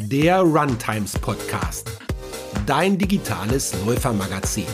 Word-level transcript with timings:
der 0.00 0.40
Runtimes 0.40 1.18
Podcast, 1.18 1.90
dein 2.66 2.96
digitales 2.96 3.74
Läufermagazin. 3.84 4.66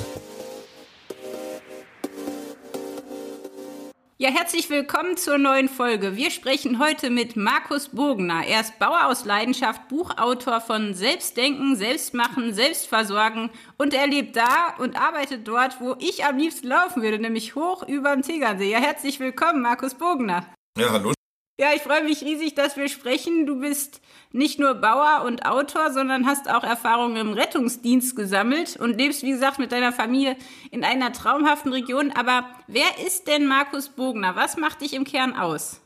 Ja, 4.18 4.30
herzlich 4.30 4.68
willkommen 4.68 5.16
zur 5.16 5.38
neuen 5.38 5.70
Folge. 5.70 6.14
Wir 6.16 6.30
sprechen 6.30 6.78
heute 6.78 7.08
mit 7.08 7.36
Markus 7.36 7.88
Bogner. 7.88 8.44
Er 8.46 8.60
ist 8.60 8.78
Bauer 8.78 9.06
aus 9.06 9.24
Leidenschaft, 9.24 9.88
Buchautor 9.88 10.60
von 10.60 10.92
Selbstdenken, 10.92 11.74
Selbstmachen, 11.74 12.52
Selbstversorgen 12.52 13.50
und 13.78 13.94
er 13.94 14.06
lebt 14.06 14.36
da 14.36 14.74
und 14.78 15.00
arbeitet 15.00 15.48
dort, 15.48 15.80
wo 15.80 15.96
ich 16.00 16.24
am 16.26 16.36
liebsten 16.36 16.68
laufen 16.68 17.02
würde, 17.02 17.18
nämlich 17.18 17.54
hoch 17.54 17.82
über 17.88 18.12
dem 18.12 18.22
Tegernsee. 18.22 18.70
Ja, 18.70 18.78
herzlich 18.78 19.20
willkommen, 19.20 19.62
Markus 19.62 19.94
Bogner. 19.94 20.46
Ja, 20.78 20.90
hallo. 20.90 21.14
Ja, 21.56 21.68
ich 21.72 21.82
freue 21.82 22.02
mich 22.02 22.20
riesig, 22.22 22.56
dass 22.56 22.76
wir 22.76 22.88
sprechen. 22.88 23.46
Du 23.46 23.60
bist 23.60 24.00
nicht 24.32 24.58
nur 24.58 24.74
Bauer 24.74 25.22
und 25.24 25.46
Autor, 25.46 25.92
sondern 25.92 26.26
hast 26.26 26.50
auch 26.50 26.64
Erfahrungen 26.64 27.16
im 27.16 27.32
Rettungsdienst 27.32 28.16
gesammelt 28.16 28.76
und 28.76 28.98
lebst, 28.98 29.22
wie 29.22 29.30
gesagt, 29.30 29.60
mit 29.60 29.70
deiner 29.70 29.92
Familie 29.92 30.36
in 30.72 30.82
einer 30.82 31.12
traumhaften 31.12 31.72
Region. 31.72 32.10
Aber 32.10 32.48
wer 32.66 33.06
ist 33.06 33.28
denn 33.28 33.46
Markus 33.46 33.88
Bogner? 33.88 34.34
Was 34.34 34.56
macht 34.56 34.80
dich 34.80 34.94
im 34.94 35.04
Kern 35.04 35.36
aus? 35.36 35.80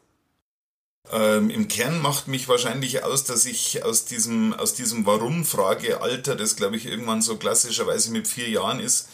Ähm, 1.13 1.51
Im 1.51 1.69
Kern 1.69 2.01
macht 2.01 2.29
mich 2.29 2.49
wahrscheinlich 2.49 3.05
aus, 3.05 3.25
dass 3.25 3.45
ich 3.45 3.85
aus 3.85 4.07
diesem, 4.07 4.55
aus 4.55 4.73
diesem 4.73 5.05
Warum-Frage-Alter, 5.05 6.35
das 6.35 6.57
glaube 6.57 6.77
ich 6.77 6.87
irgendwann 6.87 7.21
so 7.21 7.37
klassischerweise 7.37 8.11
mit 8.11 8.27
vier 8.27 8.49
Jahren 8.49 8.81
ist, 8.81 9.11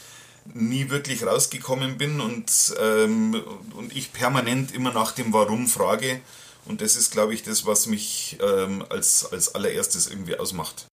nie 0.52 0.90
wirklich 0.90 1.26
rausgekommen 1.26 1.98
bin 1.98 2.20
und, 2.20 2.74
ähm, 2.80 3.42
und 3.76 3.96
ich 3.96 4.12
permanent 4.12 4.72
immer 4.72 4.92
nach 4.92 5.12
dem 5.12 5.32
Warum 5.32 5.66
frage 5.66 6.20
und 6.66 6.80
das 6.80 6.96
ist, 6.96 7.10
glaube 7.12 7.34
ich, 7.34 7.42
das, 7.42 7.66
was 7.66 7.86
mich 7.86 8.38
ähm, 8.40 8.84
als, 8.88 9.30
als 9.30 9.54
allererstes 9.54 10.08
irgendwie 10.08 10.38
ausmacht. 10.38 10.86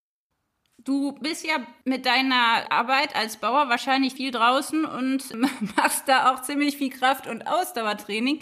Du 0.83 1.11
bist 1.13 1.45
ja 1.45 1.65
mit 1.85 2.05
deiner 2.05 2.71
Arbeit 2.71 3.15
als 3.15 3.37
Bauer 3.37 3.69
wahrscheinlich 3.69 4.13
viel 4.13 4.31
draußen 4.31 4.85
und 4.85 5.23
machst 5.77 6.07
da 6.07 6.33
auch 6.33 6.41
ziemlich 6.41 6.77
viel 6.77 6.89
Kraft- 6.89 7.27
und 7.27 7.43
Ausdauertraining. 7.43 8.39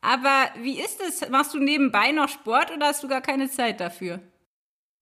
Aber 0.00 0.50
wie 0.62 0.80
ist 0.80 1.00
es? 1.00 1.28
Machst 1.28 1.54
du 1.54 1.58
nebenbei 1.58 2.10
noch 2.12 2.28
Sport 2.28 2.70
oder 2.70 2.86
hast 2.86 3.02
du 3.02 3.08
gar 3.08 3.20
keine 3.20 3.50
Zeit 3.50 3.80
dafür? 3.80 4.20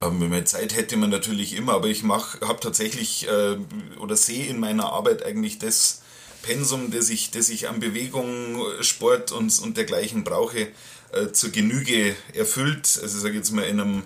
Ähm, 0.02 0.28
mehr 0.28 0.44
Zeit 0.44 0.76
hätte 0.76 0.96
man 0.96 1.10
natürlich 1.10 1.56
immer, 1.56 1.74
aber 1.74 1.88
ich 1.88 2.04
habe 2.04 2.60
tatsächlich 2.60 3.26
äh, 3.28 3.56
oder 3.98 4.16
sehe 4.16 4.46
in 4.46 4.60
meiner 4.60 4.92
Arbeit 4.92 5.24
eigentlich 5.24 5.58
das 5.58 6.02
Pensum, 6.48 6.90
das 6.90 7.10
ich, 7.10 7.30
das 7.30 7.50
ich 7.50 7.68
an 7.68 7.78
Bewegung, 7.78 8.56
Sport 8.80 9.32
und, 9.32 9.60
und 9.60 9.76
dergleichen 9.76 10.24
brauche, 10.24 10.68
äh, 11.12 11.30
zur 11.30 11.50
Genüge 11.50 12.16
erfüllt. 12.32 12.98
Also 13.02 13.18
ich 13.18 13.22
sage 13.22 13.34
jetzt 13.34 13.50
mal 13.50 13.64
in 13.64 13.78
einem, 13.78 14.02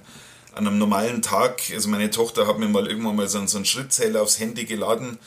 an 0.53 0.67
einem 0.67 0.77
normalen 0.77 1.23
Tag, 1.23 1.63
also 1.73 1.89
meine 1.89 2.11
Tochter 2.11 2.48
hat 2.48 2.59
mir 2.59 2.67
mal 2.67 2.89
irgendwann 2.89 3.15
mal 3.15 3.29
so 3.29 3.39
einen, 3.39 3.47
so 3.47 3.59
einen 3.59 3.65
Schrittzähler 3.65 4.23
aufs 4.23 4.41
Handy 4.41 4.65
geladen. 4.65 5.19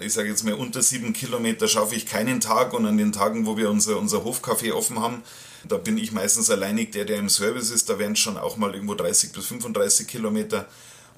Ich 0.00 0.14
sage 0.14 0.28
jetzt 0.28 0.42
mal, 0.42 0.54
unter 0.54 0.82
sieben 0.82 1.12
Kilometer 1.12 1.68
schaffe 1.68 1.94
ich 1.94 2.06
keinen 2.06 2.40
Tag 2.40 2.72
und 2.72 2.86
an 2.86 2.98
den 2.98 3.12
Tagen, 3.12 3.46
wo 3.46 3.56
wir 3.56 3.70
unser, 3.70 3.96
unser 3.96 4.24
Hofcafé 4.24 4.72
offen 4.72 4.98
haben, 4.98 5.22
da 5.68 5.76
bin 5.76 5.96
ich 5.96 6.10
meistens 6.10 6.50
alleinig 6.50 6.90
der, 6.90 7.04
der 7.04 7.18
im 7.18 7.28
Service 7.28 7.70
ist. 7.70 7.88
Da 7.88 8.00
wären 8.00 8.14
es 8.14 8.18
schon 8.18 8.36
auch 8.36 8.56
mal 8.56 8.74
irgendwo 8.74 8.96
30 8.96 9.30
bis 9.30 9.46
35 9.46 10.08
Kilometer 10.08 10.66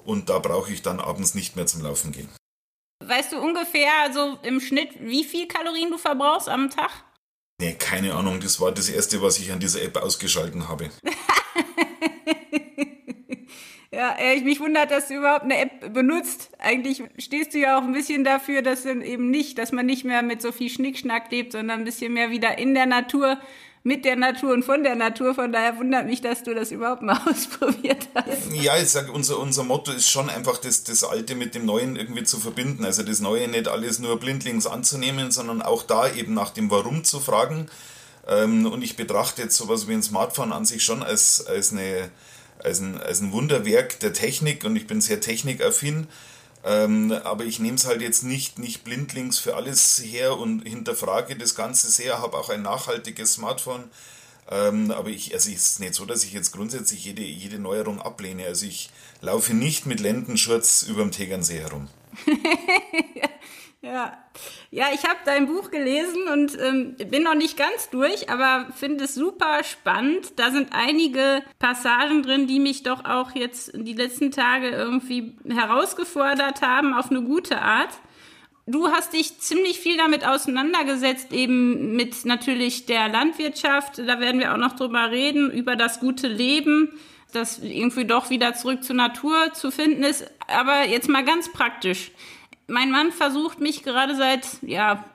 und 0.05 0.29
da 0.29 0.37
brauche 0.37 0.71
ich 0.71 0.83
dann 0.83 0.99
abends 0.99 1.33
nicht 1.33 1.55
mehr 1.55 1.65
zum 1.65 1.81
Laufen 1.81 2.11
gehen. 2.11 2.29
Weißt 3.07 3.31
du 3.31 3.37
ungefähr 3.37 4.11
so 4.13 4.37
im 4.43 4.59
Schnitt, 4.59 4.89
wie 4.99 5.23
viel 5.23 5.47
Kalorien 5.47 5.89
du 5.89 5.97
verbrauchst 5.97 6.49
am 6.49 6.69
Tag? 6.69 6.91
Nee, 7.59 7.73
keine 7.73 8.13
Ahnung. 8.13 8.39
Das 8.39 8.59
war 8.59 8.71
das 8.71 8.89
Erste, 8.89 9.21
was 9.21 9.39
ich 9.39 9.51
an 9.51 9.59
dieser 9.59 9.81
App 9.81 9.97
ausgeschalten 9.97 10.67
habe. 10.67 10.89
ja, 13.91 14.15
ich 14.35 14.43
mich 14.43 14.59
wundert, 14.59 14.91
dass 14.91 15.07
du 15.07 15.15
überhaupt 15.15 15.43
eine 15.43 15.57
App 15.57 15.93
benutzt. 15.93 16.51
Eigentlich 16.59 17.01
stehst 17.17 17.53
du 17.53 17.59
ja 17.59 17.79
auch 17.79 17.83
ein 17.83 17.93
bisschen 17.93 18.23
dafür, 18.23 18.61
dass 18.61 18.85
eben 18.85 19.31
nicht, 19.31 19.57
dass 19.57 19.71
man 19.71 19.85
nicht 19.85 20.03
mehr 20.03 20.21
mit 20.21 20.41
so 20.41 20.51
viel 20.51 20.69
Schnickschnack 20.69 21.31
lebt, 21.31 21.53
sondern 21.53 21.79
ein 21.79 21.85
bisschen 21.85 22.13
mehr 22.13 22.29
wieder 22.29 22.59
in 22.59 22.75
der 22.75 22.85
Natur 22.85 23.39
mit 23.87 24.03
der 24.03 24.17
Natur 24.17 24.51
und 24.51 24.65
von 24.65 24.83
der 24.83 24.95
Natur. 24.95 25.33
Von 25.33 25.53
daher 25.53 25.77
wundert 25.77 26.05
mich, 26.07 26.19
dass 26.19 26.43
du 26.43 26.53
das 26.53 26.71
überhaupt 26.71 27.01
mal 27.01 27.17
ausprobiert 27.25 28.09
hast. 28.13 28.51
Ja, 28.53 28.77
ich 28.77 28.89
sage, 28.89 29.13
unser, 29.13 29.39
unser 29.39 29.63
Motto 29.63 29.93
ist 29.93 30.09
schon 30.09 30.29
einfach, 30.29 30.57
das, 30.57 30.83
das 30.83 31.05
Alte 31.05 31.35
mit 31.35 31.55
dem 31.55 31.65
Neuen 31.65 31.95
irgendwie 31.95 32.23
zu 32.23 32.37
verbinden. 32.37 32.83
Also 32.83 33.01
das 33.01 33.21
Neue 33.21 33.47
nicht 33.47 33.69
alles 33.69 33.99
nur 33.99 34.19
blindlings 34.19 34.67
anzunehmen, 34.67 35.31
sondern 35.31 35.61
auch 35.61 35.83
da 35.83 36.11
eben 36.11 36.33
nach 36.33 36.49
dem 36.49 36.69
Warum 36.69 37.05
zu 37.05 37.21
fragen. 37.21 37.67
Ähm, 38.27 38.65
und 38.65 38.83
ich 38.83 38.97
betrachte 38.97 39.43
jetzt 39.43 39.55
sowas 39.55 39.87
wie 39.87 39.93
ein 39.93 40.03
Smartphone 40.03 40.51
an 40.51 40.65
sich 40.65 40.83
schon 40.83 41.01
als, 41.01 41.47
als, 41.47 41.71
eine, 41.71 42.11
als, 42.61 42.81
ein, 42.81 42.99
als 42.99 43.21
ein 43.21 43.31
Wunderwerk 43.31 44.01
der 44.01 44.11
Technik 44.11 44.65
und 44.65 44.75
ich 44.75 44.85
bin 44.85 44.99
sehr 44.99 45.21
technikaffin. 45.21 46.07
Ähm, 46.67 47.13
aber 47.23 47.45
ich 47.45 47.59
nehme 47.59 47.75
es 47.75 47.85
halt 47.85 48.01
jetzt 48.01 48.23
nicht, 48.23 48.59
nicht 48.59 48.83
blindlings 48.83 49.39
für 49.39 49.55
alles 49.55 50.01
her 50.03 50.37
und 50.37 50.67
hinterfrage 50.67 51.37
das 51.37 51.55
Ganze 51.55 51.89
sehr, 51.89 52.19
habe 52.21 52.37
auch 52.37 52.49
ein 52.49 52.61
nachhaltiges 52.61 53.35
Smartphone. 53.35 53.85
Ähm, 54.49 54.91
aber 54.91 55.09
ich, 55.09 55.33
also 55.33 55.49
es 55.49 55.69
ist 55.69 55.79
nicht 55.79 55.93
so, 55.93 56.05
dass 56.05 56.25
ich 56.25 56.33
jetzt 56.33 56.51
grundsätzlich 56.51 57.05
jede, 57.05 57.21
jede 57.21 57.57
Neuerung 57.57 58.01
ablehne. 58.01 58.45
Also 58.45 58.65
ich 58.65 58.89
laufe 59.21 59.53
nicht 59.53 59.85
mit 59.85 60.01
Lendenschurz 60.01 60.83
über 60.83 61.03
dem 61.03 61.11
Tegernsee 61.11 61.61
herum. 61.61 61.87
Ja, 63.81 64.17
ja, 64.71 64.87
ich 64.91 65.03
habe 65.03 65.19
dein 65.25 65.45
Buch 65.45 65.69
gelesen 65.69 66.27
und 66.33 66.57
ähm, 66.59 66.95
bin 67.09 67.21
noch 67.21 67.35
nicht 67.35 67.57
ganz 67.57 67.91
durch, 67.91 68.27
aber 68.29 68.71
finde 68.75 69.03
es 69.03 69.13
super 69.13 69.63
spannend. 69.63 70.33
Da 70.39 70.49
sind 70.49 70.69
einige 70.71 71.43
Passagen 71.59 72.23
drin, 72.23 72.47
die 72.47 72.59
mich 72.59 72.81
doch 72.81 73.05
auch 73.05 73.35
jetzt 73.35 73.71
die 73.75 73.93
letzten 73.93 74.31
Tage 74.31 74.69
irgendwie 74.69 75.37
herausgefordert 75.47 76.63
haben 76.63 76.95
auf 76.95 77.11
eine 77.11 77.21
gute 77.21 77.61
Art. 77.61 77.91
Du 78.65 78.87
hast 78.89 79.13
dich 79.13 79.39
ziemlich 79.39 79.79
viel 79.79 79.95
damit 79.95 80.27
auseinandergesetzt, 80.27 81.31
eben 81.31 81.95
mit 81.95 82.25
natürlich 82.25 82.87
der 82.87 83.07
Landwirtschaft. 83.09 83.99
Da 83.99 84.19
werden 84.19 84.39
wir 84.39 84.53
auch 84.53 84.57
noch 84.57 84.75
drüber 84.75 85.11
reden, 85.11 85.51
über 85.51 85.75
das 85.75 85.99
gute 85.99 86.27
Leben, 86.27 86.99
das 87.31 87.59
irgendwie 87.59 88.05
doch 88.05 88.31
wieder 88.31 88.55
zurück 88.55 88.83
zur 88.83 88.95
Natur 88.95 89.53
zu 89.53 89.69
finden 89.69 90.03
ist. 90.03 90.29
Aber 90.47 90.85
jetzt 90.85 91.07
mal 91.07 91.23
ganz 91.23 91.49
praktisch 91.51 92.11
mein 92.67 92.91
Mann 92.91 93.11
versucht 93.11 93.59
mich 93.59 93.83
gerade 93.83 94.15
seit 94.15 94.61
ja, 94.61 95.05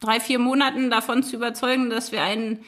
drei, 0.00 0.20
vier 0.20 0.38
Monaten 0.38 0.90
davon 0.90 1.22
zu 1.22 1.36
überzeugen, 1.36 1.90
dass 1.90 2.12
wir 2.12 2.22
einen 2.22 2.64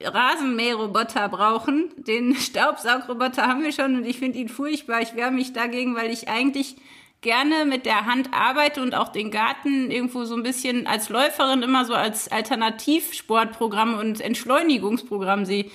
Rasenmäherroboter 0.00 1.28
brauchen. 1.28 1.90
Den 1.96 2.34
Staubsaugroboter 2.36 3.46
haben 3.46 3.62
wir 3.62 3.72
schon 3.72 3.96
und 3.96 4.04
ich 4.04 4.18
finde 4.18 4.38
ihn 4.38 4.48
furchtbar. 4.48 5.02
Ich 5.02 5.14
wehre 5.14 5.30
mich 5.30 5.52
dagegen, 5.52 5.96
weil 5.96 6.10
ich 6.10 6.28
eigentlich 6.28 6.76
gerne 7.20 7.64
mit 7.64 7.84
der 7.84 8.06
Hand 8.06 8.32
arbeite 8.32 8.80
und 8.80 8.94
auch 8.94 9.08
den 9.08 9.32
Garten 9.32 9.90
irgendwo 9.90 10.24
so 10.24 10.36
ein 10.36 10.44
bisschen 10.44 10.86
als 10.86 11.08
Läuferin 11.08 11.62
immer 11.62 11.84
so 11.84 11.94
als 11.94 12.30
Alternativsportprogramm 12.30 13.98
und 13.98 14.20
Entschleunigungsprogramm 14.20 15.44
sehe. 15.44 15.68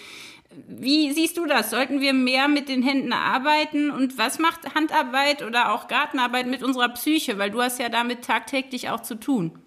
Wie 0.67 1.13
siehst 1.13 1.37
du 1.37 1.45
das? 1.45 1.69
Sollten 1.69 2.01
wir 2.01 2.13
mehr 2.13 2.47
mit 2.47 2.69
den 2.69 2.83
Händen 2.83 3.13
arbeiten? 3.13 3.91
Und 3.91 4.17
was 4.17 4.39
macht 4.39 4.75
Handarbeit 4.75 5.41
oder 5.41 5.73
auch 5.73 5.87
Gartenarbeit 5.87 6.47
mit 6.47 6.63
unserer 6.63 6.89
Psyche? 6.89 7.37
Weil 7.37 7.51
du 7.51 7.61
hast 7.61 7.79
ja 7.79 7.89
damit 7.89 8.23
tagtäglich 8.23 8.89
auch 8.89 9.01
zu 9.01 9.15
tun. 9.15 9.59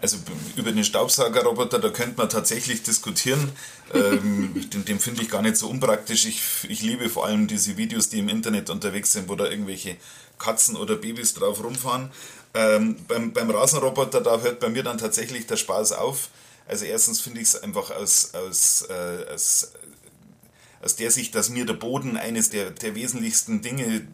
Also 0.00 0.16
über 0.54 0.70
den 0.70 0.84
Staubsaugerroboter, 0.84 1.80
da 1.80 1.90
könnte 1.90 2.16
man 2.18 2.28
tatsächlich 2.28 2.82
diskutieren. 2.84 3.50
ähm, 3.92 4.54
den, 4.72 4.84
den 4.84 5.00
finde 5.00 5.22
ich 5.22 5.30
gar 5.30 5.42
nicht 5.42 5.56
so 5.56 5.68
unpraktisch. 5.68 6.26
Ich, 6.26 6.40
ich 6.68 6.82
liebe 6.82 7.08
vor 7.08 7.26
allem 7.26 7.48
diese 7.48 7.76
Videos, 7.76 8.08
die 8.08 8.20
im 8.20 8.28
Internet 8.28 8.70
unterwegs 8.70 9.12
sind, 9.12 9.28
wo 9.28 9.34
da 9.34 9.46
irgendwelche 9.46 9.96
Katzen 10.38 10.76
oder 10.76 10.94
Babys 10.96 11.34
drauf 11.34 11.64
rumfahren. 11.64 12.10
Ähm, 12.54 12.96
beim, 13.08 13.32
beim 13.32 13.50
Rasenroboter, 13.50 14.20
da 14.20 14.40
hört 14.40 14.60
bei 14.60 14.68
mir 14.68 14.84
dann 14.84 14.98
tatsächlich 14.98 15.46
der 15.46 15.56
Spaß 15.56 15.92
auf. 15.92 16.30
Also 16.68 16.84
erstens 16.84 17.20
finde 17.20 17.40
ich 17.40 17.48
es 17.48 17.62
einfach 17.62 17.90
aus, 17.90 18.34
aus, 18.34 18.82
äh, 18.88 19.32
aus 19.34 19.72
aus 20.82 20.96
der 20.96 21.10
Sicht, 21.10 21.34
dass 21.34 21.50
mir 21.50 21.66
der 21.66 21.74
Boden 21.74 22.16
eines 22.16 22.50
der, 22.50 22.70
der 22.70 22.94
wesentlichsten 22.94 23.62
Dinge 23.62 24.06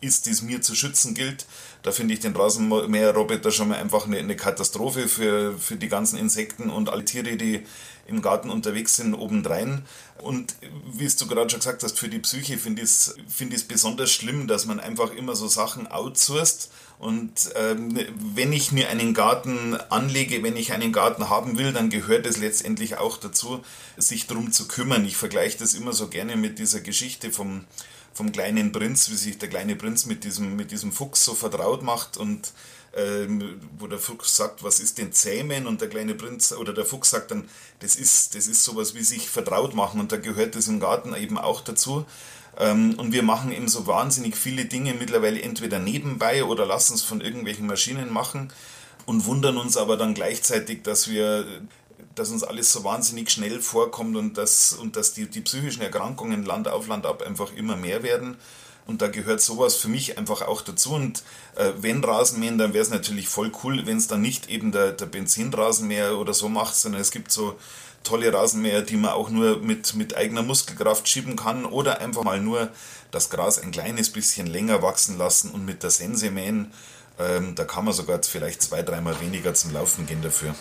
ist, 0.00 0.26
die 0.26 0.30
es 0.30 0.42
mir 0.42 0.62
zu 0.62 0.74
schützen 0.74 1.14
gilt. 1.14 1.46
Da 1.82 1.92
finde 1.92 2.14
ich 2.14 2.20
den 2.20 2.34
Rasenmäherroboter 2.34 3.50
schon 3.50 3.68
mal 3.68 3.78
einfach 3.78 4.06
eine, 4.06 4.18
eine 4.18 4.36
Katastrophe 4.36 5.08
für, 5.08 5.58
für 5.58 5.76
die 5.76 5.88
ganzen 5.88 6.18
Insekten 6.18 6.70
und 6.70 6.88
alle 6.88 7.04
Tiere, 7.04 7.36
die 7.36 7.64
im 8.06 8.22
Garten 8.22 8.50
unterwegs 8.50 8.96
sind, 8.96 9.14
obendrein. 9.14 9.82
Und 10.18 10.56
wie 10.92 11.08
du 11.08 11.26
gerade 11.26 11.48
schon 11.48 11.60
gesagt 11.60 11.82
hast, 11.82 11.98
für 11.98 12.08
die 12.08 12.18
Psyche 12.18 12.58
finde 12.58 12.82
ich 12.82 12.88
es 12.88 13.14
find 13.28 13.68
besonders 13.68 14.10
schlimm, 14.10 14.48
dass 14.48 14.66
man 14.66 14.80
einfach 14.80 15.12
immer 15.12 15.36
so 15.36 15.48
Sachen 15.48 15.86
outsourced. 15.86 16.70
Und 17.00 17.50
ähm, 17.54 17.98
wenn 18.34 18.52
ich 18.52 18.72
mir 18.72 18.90
einen 18.90 19.14
Garten 19.14 19.74
anlege, 19.88 20.42
wenn 20.42 20.54
ich 20.54 20.74
einen 20.74 20.92
Garten 20.92 21.30
haben 21.30 21.56
will, 21.56 21.72
dann 21.72 21.88
gehört 21.88 22.26
es 22.26 22.36
letztendlich 22.36 22.98
auch 22.98 23.16
dazu, 23.16 23.62
sich 23.96 24.26
darum 24.26 24.52
zu 24.52 24.68
kümmern. 24.68 25.06
Ich 25.06 25.16
vergleiche 25.16 25.56
das 25.56 25.72
immer 25.72 25.94
so 25.94 26.08
gerne 26.08 26.36
mit 26.36 26.58
dieser 26.58 26.80
Geschichte 26.80 27.30
vom, 27.30 27.64
vom 28.12 28.32
kleinen 28.32 28.70
Prinz, 28.70 29.08
wie 29.08 29.16
sich 29.16 29.38
der 29.38 29.48
kleine 29.48 29.76
Prinz 29.76 30.04
mit 30.04 30.24
diesem, 30.24 30.56
mit 30.56 30.72
diesem 30.72 30.92
Fuchs 30.92 31.24
so 31.24 31.34
vertraut 31.34 31.82
macht 31.82 32.18
und 32.18 32.52
ähm, 32.94 33.58
wo 33.78 33.86
der 33.86 33.98
Fuchs 33.98 34.36
sagt, 34.36 34.62
was 34.62 34.78
ist 34.78 34.98
denn 34.98 35.10
Zähmen? 35.10 35.66
Und 35.66 35.80
der 35.80 35.88
kleine 35.88 36.14
Prinz 36.14 36.52
oder 36.52 36.74
der 36.74 36.84
Fuchs 36.84 37.08
sagt 37.08 37.30
dann, 37.30 37.48
das 37.78 37.96
ist, 37.96 38.34
das 38.34 38.46
ist 38.46 38.62
sowas 38.62 38.94
wie 38.94 39.04
sich 39.04 39.30
vertraut 39.30 39.74
machen 39.74 40.00
und 40.00 40.12
da 40.12 40.18
gehört 40.18 40.54
das 40.54 40.68
im 40.68 40.80
Garten 40.80 41.14
eben 41.14 41.38
auch 41.38 41.62
dazu. 41.62 42.04
Ähm, 42.58 42.94
und 42.98 43.12
wir 43.12 43.22
machen 43.22 43.52
eben 43.52 43.68
so 43.68 43.86
wahnsinnig 43.86 44.36
viele 44.36 44.64
Dinge 44.64 44.94
mittlerweile 44.94 45.40
entweder 45.42 45.78
nebenbei 45.78 46.44
oder 46.44 46.66
lassen 46.66 46.94
es 46.94 47.02
von 47.02 47.20
irgendwelchen 47.20 47.66
Maschinen 47.66 48.12
machen 48.12 48.52
und 49.06 49.24
wundern 49.24 49.56
uns 49.56 49.76
aber 49.76 49.96
dann 49.96 50.14
gleichzeitig, 50.14 50.82
dass 50.82 51.08
wir 51.08 51.44
dass 52.14 52.30
uns 52.30 52.42
alles 52.42 52.72
so 52.72 52.84
wahnsinnig 52.84 53.30
schnell 53.30 53.60
vorkommt 53.60 54.16
und 54.16 54.36
dass, 54.36 54.72
und 54.72 54.96
dass 54.96 55.14
die, 55.14 55.28
die 55.28 55.40
psychischen 55.40 55.82
Erkrankungen 55.82 56.44
Land 56.44 56.68
auf 56.68 56.86
Land 56.86 57.06
ab 57.06 57.22
einfach 57.22 57.52
immer 57.54 57.76
mehr 57.76 58.02
werden. 58.02 58.36
Und 58.86 59.02
da 59.02 59.08
gehört 59.08 59.40
sowas 59.40 59.76
für 59.76 59.88
mich 59.88 60.18
einfach 60.18 60.42
auch 60.42 60.62
dazu. 60.62 60.94
Und 60.94 61.22
äh, 61.54 61.72
wenn 61.78 62.02
Rasenmähen, 62.02 62.58
dann 62.58 62.72
wäre 62.72 62.82
es 62.82 62.90
natürlich 62.90 63.28
voll 63.28 63.52
cool, 63.62 63.86
wenn 63.86 63.98
es 63.98 64.08
dann 64.08 64.20
nicht 64.20 64.50
eben 64.50 64.72
der, 64.72 64.92
der 64.92 65.06
Benzinrasenmäher 65.06 66.18
oder 66.18 66.34
so 66.34 66.48
macht, 66.48 66.74
sondern 66.74 67.00
es 67.00 67.10
gibt 67.10 67.30
so 67.30 67.56
tolle 68.02 68.32
Rasenmäher, 68.32 68.82
die 68.82 68.96
man 68.96 69.10
auch 69.10 69.30
nur 69.30 69.58
mit, 69.58 69.94
mit 69.94 70.16
eigener 70.16 70.42
Muskelkraft 70.42 71.08
schieben 71.08 71.36
kann 71.36 71.64
oder 71.64 72.00
einfach 72.00 72.24
mal 72.24 72.40
nur 72.40 72.70
das 73.10 73.30
Gras 73.30 73.58
ein 73.58 73.70
kleines 73.70 74.10
bisschen 74.10 74.46
länger 74.46 74.82
wachsen 74.82 75.18
lassen 75.18 75.50
und 75.50 75.64
mit 75.64 75.82
der 75.82 75.90
Sense 75.90 76.30
mähen. 76.30 76.72
Ähm, 77.18 77.54
da 77.54 77.64
kann 77.64 77.84
man 77.84 77.92
sogar 77.94 78.22
vielleicht 78.22 78.62
zwei, 78.62 78.82
dreimal 78.82 79.20
weniger 79.20 79.52
zum 79.54 79.72
Laufen 79.72 80.06
gehen 80.06 80.22
dafür. 80.22 80.54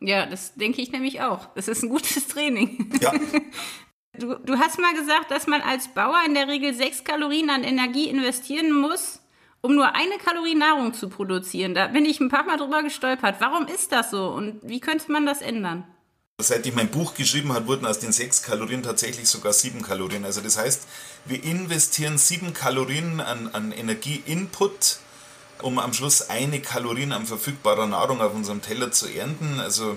Ja, 0.00 0.26
das 0.26 0.54
denke 0.54 0.82
ich 0.82 0.90
nämlich 0.90 1.20
auch. 1.20 1.46
Das 1.54 1.68
ist 1.68 1.82
ein 1.82 1.88
gutes 1.88 2.26
Training. 2.28 2.92
Ja. 3.00 3.12
Du, 4.18 4.34
du 4.34 4.58
hast 4.58 4.78
mal 4.78 4.92
gesagt, 4.92 5.30
dass 5.30 5.46
man 5.46 5.62
als 5.62 5.88
Bauer 5.88 6.20
in 6.26 6.34
der 6.34 6.46
Regel 6.46 6.74
sechs 6.74 7.02
Kalorien 7.02 7.48
an 7.48 7.64
Energie 7.64 8.10
investieren 8.10 8.70
muss, 8.70 9.22
um 9.62 9.74
nur 9.74 9.94
eine 9.94 10.18
Kalorie 10.18 10.54
Nahrung 10.54 10.92
zu 10.92 11.08
produzieren. 11.08 11.74
Da 11.74 11.86
bin 11.86 12.04
ich 12.04 12.20
ein 12.20 12.28
paar 12.28 12.44
Mal 12.44 12.58
drüber 12.58 12.82
gestolpert. 12.82 13.36
Warum 13.38 13.66
ist 13.68 13.90
das 13.90 14.10
so 14.10 14.28
und 14.28 14.60
wie 14.62 14.80
könnte 14.80 15.10
man 15.10 15.24
das 15.24 15.40
ändern? 15.40 15.86
Seit 16.40 16.66
ich 16.66 16.74
mein 16.74 16.90
Buch 16.90 17.14
geschrieben 17.14 17.52
habe, 17.52 17.66
wurden 17.68 17.86
aus 17.86 18.00
den 18.00 18.12
sechs 18.12 18.42
Kalorien 18.42 18.82
tatsächlich 18.82 19.28
sogar 19.28 19.52
sieben 19.52 19.82
Kalorien. 19.82 20.24
Also 20.24 20.40
das 20.40 20.56
heißt, 20.56 20.82
wir 21.24 21.42
investieren 21.44 22.18
sieben 22.18 22.52
Kalorien 22.52 23.20
an, 23.20 23.48
an 23.52 23.70
Energie-Input 23.70 24.98
um 25.62 25.78
am 25.78 25.92
Schluss 25.92 26.28
eine 26.28 26.60
Kalorien 26.60 27.12
an 27.12 27.26
verfügbarer 27.26 27.86
Nahrung 27.86 28.20
auf 28.20 28.34
unserem 28.34 28.62
Teller 28.62 28.90
zu 28.92 29.08
ernten. 29.08 29.60
Also 29.60 29.96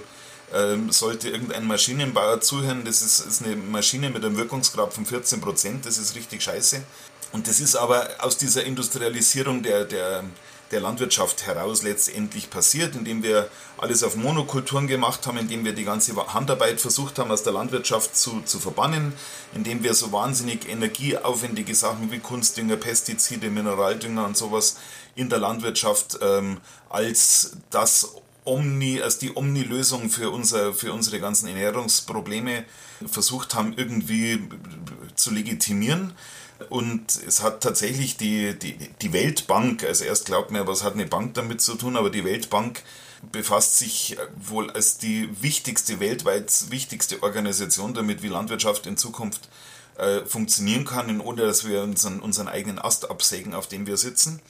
ähm, 0.53 0.91
sollte 0.91 1.29
irgendein 1.29 1.65
Maschinenbauer 1.65 2.41
zuhören, 2.41 2.85
das 2.85 3.01
ist, 3.01 3.19
ist 3.19 3.43
eine 3.43 3.55
Maschine 3.55 4.09
mit 4.09 4.23
einem 4.23 4.37
Wirkungsgrad 4.37 4.93
von 4.93 5.05
14 5.05 5.41
Prozent, 5.41 5.85
das 5.85 5.97
ist 5.97 6.15
richtig 6.15 6.43
scheiße. 6.43 6.83
Und 7.31 7.47
das 7.47 7.59
ist 7.59 7.75
aber 7.75 8.07
aus 8.19 8.37
dieser 8.37 8.63
Industrialisierung 8.63 9.63
der, 9.63 9.85
der, 9.85 10.23
der 10.71 10.81
Landwirtschaft 10.81 11.45
heraus 11.45 11.83
letztendlich 11.83 12.49
passiert, 12.49 12.95
indem 12.95 13.23
wir 13.23 13.49
alles 13.77 14.03
auf 14.03 14.15
Monokulturen 14.15 14.87
gemacht 14.87 15.27
haben, 15.27 15.37
indem 15.37 15.63
wir 15.63 15.73
die 15.73 15.83
ganze 15.83 16.15
Handarbeit 16.33 16.81
versucht 16.81 17.19
haben, 17.19 17.31
aus 17.31 17.43
der 17.43 17.53
Landwirtschaft 17.53 18.15
zu, 18.15 18.41
zu 18.41 18.59
verbannen, 18.59 19.13
indem 19.53 19.83
wir 19.83 19.93
so 19.93 20.11
wahnsinnig 20.11 20.67
energieaufwendige 20.67 21.75
Sachen 21.75 22.11
wie 22.11 22.19
Kunstdünger, 22.19 22.77
Pestizide, 22.77 23.49
Mineraldünger 23.49 24.25
und 24.25 24.37
sowas 24.37 24.77
in 25.15 25.29
der 25.29 25.39
Landwirtschaft 25.39 26.19
ähm, 26.21 26.57
als 26.89 27.57
das 27.69 28.15
Omni, 28.43 29.01
als 29.01 29.17
die 29.17 29.35
Omni-Lösung 29.35 30.09
für, 30.09 30.29
unser, 30.29 30.73
für 30.73 30.93
unsere 30.93 31.19
ganzen 31.19 31.47
Ernährungsprobleme 31.47 32.65
versucht 33.07 33.55
haben, 33.55 33.73
irgendwie 33.75 34.47
zu 35.15 35.31
legitimieren. 35.31 36.13
Und 36.69 37.19
es 37.27 37.43
hat 37.43 37.61
tatsächlich 37.61 38.17
die, 38.17 38.57
die, 38.57 38.77
die 39.01 39.13
Weltbank, 39.13 39.83
also 39.83 40.05
erst 40.05 40.25
glaubt 40.25 40.51
man, 40.51 40.65
was 40.67 40.83
hat 40.83 40.93
eine 40.93 41.05
Bank 41.05 41.33
damit 41.33 41.61
zu 41.61 41.75
tun, 41.75 41.97
aber 41.97 42.09
die 42.09 42.23
Weltbank 42.23 42.81
befasst 43.31 43.77
sich 43.77 44.17
wohl 44.37 44.71
als 44.71 44.97
die 44.97 45.29
wichtigste, 45.41 45.99
weltweit 45.99 46.51
wichtigste 46.69 47.21
Organisation 47.23 47.93
damit, 47.93 48.23
wie 48.23 48.27
Landwirtschaft 48.27 48.87
in 48.87 48.97
Zukunft 48.97 49.49
äh, 49.97 50.21
funktionieren 50.25 50.85
kann, 50.85 51.19
ohne 51.19 51.41
dass 51.41 51.67
wir 51.67 51.81
unseren, 51.81 52.19
unseren 52.19 52.47
eigenen 52.47 52.79
Ast 52.79 53.09
absägen, 53.09 53.53
auf 53.53 53.67
dem 53.67 53.87
wir 53.87 53.97
sitzen. 53.97 54.41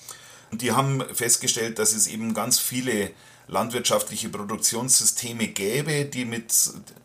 Und 0.52 0.62
die 0.62 0.74
haben 0.74 1.04
festgestellt, 1.14 1.80
dass 1.80 1.94
es 1.94 2.08
eben 2.08 2.34
ganz 2.34 2.60
viele 2.60 3.12
landwirtschaftliche 3.48 4.30
Produktionssysteme 4.30 5.48
gäbe, 5.48 6.06
die 6.06 6.26
mit, 6.26 6.54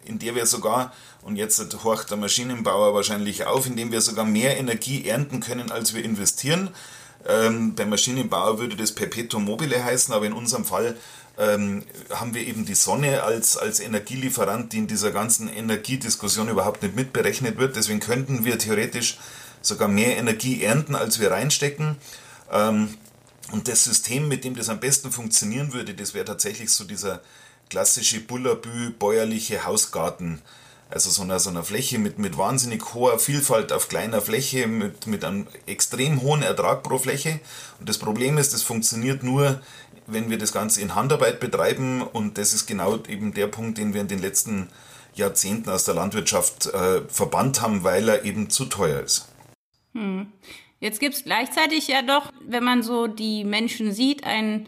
in 0.05 0.19
der 0.19 0.35
wir 0.35 0.47
sogar, 0.47 0.93
und 1.23 1.37
jetzt 1.37 1.61
horcht 1.85 2.11
der 2.11 2.17
Maschinenbauer 2.17 2.95
wahrscheinlich 2.95 3.45
auf, 3.45 3.67
in 3.67 3.77
dem 3.77 3.93
wir 3.93 4.01
sogar 4.01 4.25
mehr 4.25 4.57
Energie 4.57 5.07
ernten 5.07 5.41
können, 5.41 5.71
als 5.71 5.95
wir 5.95 6.05
investieren. 6.05 6.71
Ähm, 7.29 7.75
beim 7.75 7.91
Maschinenbauer 7.91 8.59
würde 8.59 8.77
das 8.77 8.93
Perpetuum 8.93 9.45
mobile 9.45 9.85
heißen, 9.85 10.15
aber 10.15 10.25
in 10.25 10.33
unserem 10.33 10.65
Fall 10.65 10.97
ähm, 11.39 11.85
haben 12.11 12.35
wir 12.35 12.47
eben 12.47 12.65
die 12.65 12.75
Sonne 12.75 13.23
als, 13.23 13.57
als 13.57 13.81
Energielieferant, 13.81 14.73
die 14.73 14.79
in 14.79 14.87
dieser 14.87 15.11
ganzen 15.11 15.49
Energiediskussion 15.49 16.49
überhaupt 16.49 16.83
nicht 16.83 16.97
mitberechnet 16.97 17.59
wird. 17.59 17.77
Deswegen 17.77 18.01
könnten 18.01 18.45
wir 18.45 18.59
theoretisch 18.59 19.19
sogar 19.63 19.89
mehr 19.89 20.17
Energie 20.17 20.63
ernten, 20.63 20.95
als 20.95 21.21
wir 21.21 21.31
reinstecken. 21.31 21.97
Ähm, 22.51 22.95
und 23.53 23.69
das 23.69 23.85
System, 23.85 24.29
mit 24.29 24.45
dem 24.45 24.55
das 24.55 24.69
am 24.69 24.81
besten 24.81 25.11
funktionieren 25.11 25.73
würde, 25.73 25.95
das 25.95 26.15
wäre 26.15 26.25
tatsächlich 26.25 26.71
so 26.71 26.85
dieser 26.85 27.21
klassische 27.69 28.21
Bullabü 28.21 28.91
bäuerliche 28.91 29.65
Hausgarten. 29.65 30.43
Also 30.91 31.09
so 31.11 31.23
einer, 31.23 31.39
so 31.39 31.51
einer 31.51 31.63
Fläche 31.63 32.01
mit, 32.01 32.19
mit 32.19 32.37
wahnsinnig 32.37 32.95
hoher 32.95 33.21
Vielfalt 33.21 33.73
auf 33.73 33.89
kleiner 33.89 34.21
Fläche, 34.21 34.67
mit, 34.67 35.07
mit 35.07 35.25
einem 35.25 35.47
extrem 35.67 36.21
hohen 36.21 36.43
Ertrag 36.43 36.83
pro 36.83 36.99
Fläche. 36.99 37.39
Und 37.79 37.89
das 37.89 37.99
Problem 37.99 38.39
ist, 38.39 38.53
das 38.53 38.63
funktioniert 38.63 39.23
nur, 39.23 39.61
wenn 40.09 40.31
wir 40.31 40.39
das 40.39 40.53
Ganze 40.53 40.81
in 40.81 40.97
Handarbeit 40.97 41.39
betreiben. 41.39 42.03
Und 42.03 42.39
das 42.39 42.53
ist 42.53 42.67
genau 42.67 42.99
eben 43.09 43.33
der 43.35 43.47
Punkt, 43.47 43.79
den 43.79 43.95
wir 43.95 44.01
in 44.01 44.09
den 44.09 44.19
letzten 44.19 44.69
Jahrzehnten 45.15 45.71
aus 45.71 45.85
der 45.85 45.95
Landwirtschaft 45.95 46.67
äh, 46.67 47.03
verbannt 47.09 47.61
haben, 47.61 47.85
weil 47.85 48.09
er 48.09 48.25
eben 48.25 48.51
zu 48.51 48.65
teuer 48.65 49.01
ist. 49.01 49.29
Hm. 49.95 50.33
Jetzt 50.81 50.99
gibt 50.99 51.15
es 51.15 51.25
gleichzeitig 51.25 51.89
ja 51.89 52.03
doch, 52.03 52.33
wenn 52.43 52.65
man 52.65 52.83
so 52.83 53.07
die 53.07 53.45
Menschen 53.45 53.93
sieht, 53.93 54.25
ein 54.25 54.67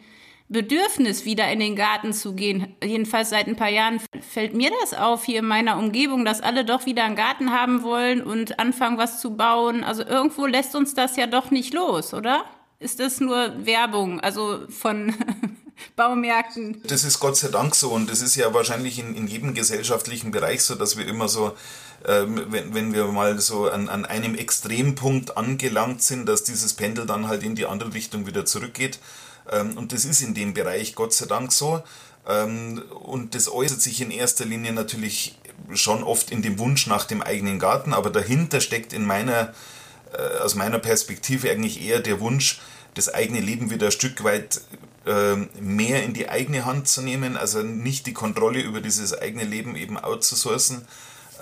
Bedürfnis, 0.53 1.25
wieder 1.25 1.51
in 1.51 1.61
den 1.61 1.77
Garten 1.77 2.13
zu 2.13 2.35
gehen. 2.35 2.77
Jedenfalls 2.85 3.31
seit 3.31 3.47
ein 3.47 3.57
paar 3.57 3.71
Jahren 3.71 4.01
fällt 4.21 4.55
mir 4.55 4.71
das 4.83 4.93
auf 4.93 5.25
hier 5.25 5.39
in 5.39 5.47
meiner 5.47 5.79
Umgebung, 5.79 6.27
dass 6.27 6.43
alle 6.43 6.67
doch 6.67 6.85
wieder 6.85 7.05
einen 7.05 7.17
Garten 7.17 7.53
haben 7.53 7.83
wollen 7.83 8.23
und 8.23 8.59
anfangen, 8.59 8.99
was 8.99 9.19
zu 9.19 9.35
bauen. 9.35 9.83
Also 9.83 10.05
irgendwo 10.05 10.45
lässt 10.45 10.77
uns 10.77 10.95
das 10.95 11.17
ja 11.17 11.27
doch 11.27 11.51
nicht 11.51 11.73
los, 11.73 12.13
oder? 12.13 12.45
Ist 12.79 13.01
das 13.01 13.19
nur 13.19 13.65
Werbung, 13.65 14.21
also 14.21 14.69
von 14.69 15.15
Baumärkten? 15.97 16.83
Das 16.85 17.05
ist 17.05 17.21
Gott 17.21 17.37
sei 17.37 17.49
Dank 17.49 17.75
so 17.75 17.91
und 17.91 18.11
das 18.11 18.23
ist 18.23 18.37
ja 18.37 18.53
wahrscheinlich 18.55 18.99
in, 18.99 19.15
in 19.15 19.27
jedem 19.27 19.55
gesellschaftlichen 19.55 20.31
Bereich 20.31 20.63
so, 20.63 20.75
dass 20.75 20.97
wir 20.97 21.07
immer 21.07 21.29
so 21.29 21.55
ähm, 22.07 22.47
wenn, 22.49 22.75
wenn 22.75 22.93
wir 22.93 23.07
mal 23.07 23.39
so 23.39 23.69
an, 23.69 23.89
an 23.89 24.05
einem 24.05 24.35
Extrempunkt 24.35 25.37
angelangt 25.37 26.03
sind, 26.03 26.29
dass 26.29 26.45
dieses 26.45 26.73
Pendel 26.73 27.07
dann 27.07 27.29
halt 27.29 27.43
in 27.43 27.55
die 27.55 27.67
andere 27.67 27.95
Richtung 27.95 28.27
wieder 28.27 28.45
zurückgeht. 28.45 28.99
Ähm, 29.51 29.77
und 29.77 29.93
das 29.93 30.05
ist 30.05 30.21
in 30.21 30.35
dem 30.35 30.55
Bereich 30.55 30.95
Gott 30.95 31.13
sei 31.13 31.27
Dank 31.27 31.53
so. 31.53 31.83
Ähm, 32.29 32.83
und 33.05 33.35
das 33.35 33.49
äußert 33.49 33.81
sich 33.81 34.01
in 34.01 34.11
erster 34.11 34.45
Linie 34.45 34.73
natürlich 34.73 35.39
schon 35.75 36.03
oft 36.03 36.31
in 36.31 36.43
dem 36.43 36.59
Wunsch 36.59 36.87
nach 36.87 37.05
dem 37.05 37.23
eigenen 37.23 37.59
Garten, 37.59 37.93
aber 37.93 38.11
dahinter 38.11 38.61
steckt 38.61 38.93
in 38.93 39.05
meiner, 39.05 39.55
äh, 40.13 40.39
aus 40.39 40.55
meiner 40.55 40.79
Perspektive 40.79 41.51
eigentlich 41.51 41.83
eher 41.83 42.01
der 42.01 42.21
Wunsch, 42.21 42.61
das 42.95 43.13
eigene 43.13 43.41
Leben 43.41 43.71
wieder 43.71 43.87
ein 43.87 43.93
Stück 43.93 44.23
weit 44.25 44.61
mehr 45.05 46.05
in 46.05 46.15
die 46.15 46.29
eigene 46.29 46.65
Hand 46.65 46.87
zu 46.87 47.03
nehmen, 47.03 47.37
also 47.37 47.63
nicht 47.63 48.07
die 48.07 48.13
Kontrolle 48.13 48.61
über 48.61 48.81
dieses 48.81 49.19
eigene 49.19 49.45
Leben 49.45 49.75
eben 49.75 49.99
outzusourcen, 49.99 50.87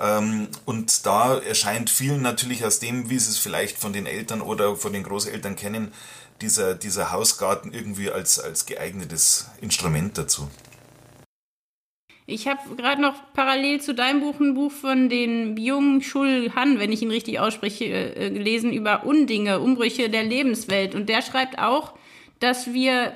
ähm, 0.00 0.49
und 0.64 1.05
da 1.05 1.38
erscheint 1.38 1.90
vielen 1.90 2.23
natürlich 2.23 2.64
aus 2.64 2.79
dem, 2.79 3.11
wie 3.11 3.19
sie 3.19 3.31
es 3.31 3.38
vielleicht 3.38 3.79
von 3.79 3.93
den 3.93 4.07
Eltern 4.07 4.40
oder 4.40 4.75
von 4.76 4.93
den 4.93 5.02
Großeltern 5.02 5.57
kennen, 5.57 5.93
dieser, 6.40 6.75
dieser 6.75 7.12
Hausgarten 7.12 7.73
irgendwie 7.73 8.11
als, 8.11 8.38
als 8.38 8.64
geeignetes 8.64 9.50
Instrument 9.61 10.17
dazu. 10.17 10.49
Ich 12.26 12.47
habe 12.47 12.76
gerade 12.76 13.02
noch 13.02 13.14
parallel 13.35 13.81
zu 13.81 13.93
deinem 13.93 14.21
Buch 14.21 14.38
ein 14.40 14.55
Buch 14.55 14.71
von 14.71 15.09
den 15.09 15.57
Byung-Chul 15.57 16.52
Han, 16.55 16.79
wenn 16.79 16.93
ich 16.93 17.02
ihn 17.02 17.11
richtig 17.11 17.40
ausspreche, 17.40 17.85
äh, 17.85 18.31
gelesen 18.31 18.73
über 18.73 19.05
Undinge, 19.05 19.61
Umbrüche 19.61 20.09
der 20.09 20.23
Lebenswelt. 20.23 20.95
Und 20.95 21.09
der 21.09 21.23
schreibt 21.23 21.59
auch, 21.59 21.93
dass 22.38 22.73
wir 22.73 23.12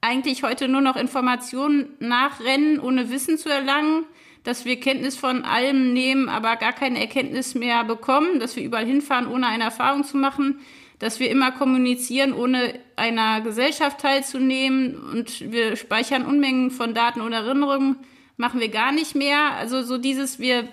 eigentlich 0.00 0.42
heute 0.42 0.68
nur 0.68 0.80
noch 0.80 0.96
Informationen 0.96 1.88
nachrennen, 1.98 2.80
ohne 2.80 3.10
Wissen 3.10 3.38
zu 3.38 3.48
erlangen 3.48 4.04
dass 4.48 4.64
wir 4.64 4.80
Kenntnis 4.80 5.14
von 5.14 5.44
allem 5.44 5.92
nehmen, 5.92 6.30
aber 6.30 6.56
gar 6.56 6.72
keine 6.72 6.98
Erkenntnis 6.98 7.54
mehr 7.54 7.84
bekommen, 7.84 8.40
dass 8.40 8.56
wir 8.56 8.62
überall 8.62 8.86
hinfahren, 8.86 9.26
ohne 9.26 9.46
eine 9.46 9.64
Erfahrung 9.64 10.04
zu 10.04 10.16
machen, 10.16 10.60
dass 10.98 11.20
wir 11.20 11.30
immer 11.30 11.52
kommunizieren, 11.52 12.32
ohne 12.32 12.80
einer 12.96 13.42
Gesellschaft 13.42 14.00
teilzunehmen 14.00 14.96
und 15.12 15.52
wir 15.52 15.76
speichern 15.76 16.24
Unmengen 16.24 16.70
von 16.70 16.94
Daten 16.94 17.20
und 17.20 17.34
Erinnerungen, 17.34 17.96
machen 18.38 18.58
wir 18.58 18.70
gar 18.70 18.90
nicht 18.90 19.14
mehr. 19.14 19.52
Also 19.58 19.82
so 19.82 19.98
dieses, 19.98 20.38
wir, 20.38 20.66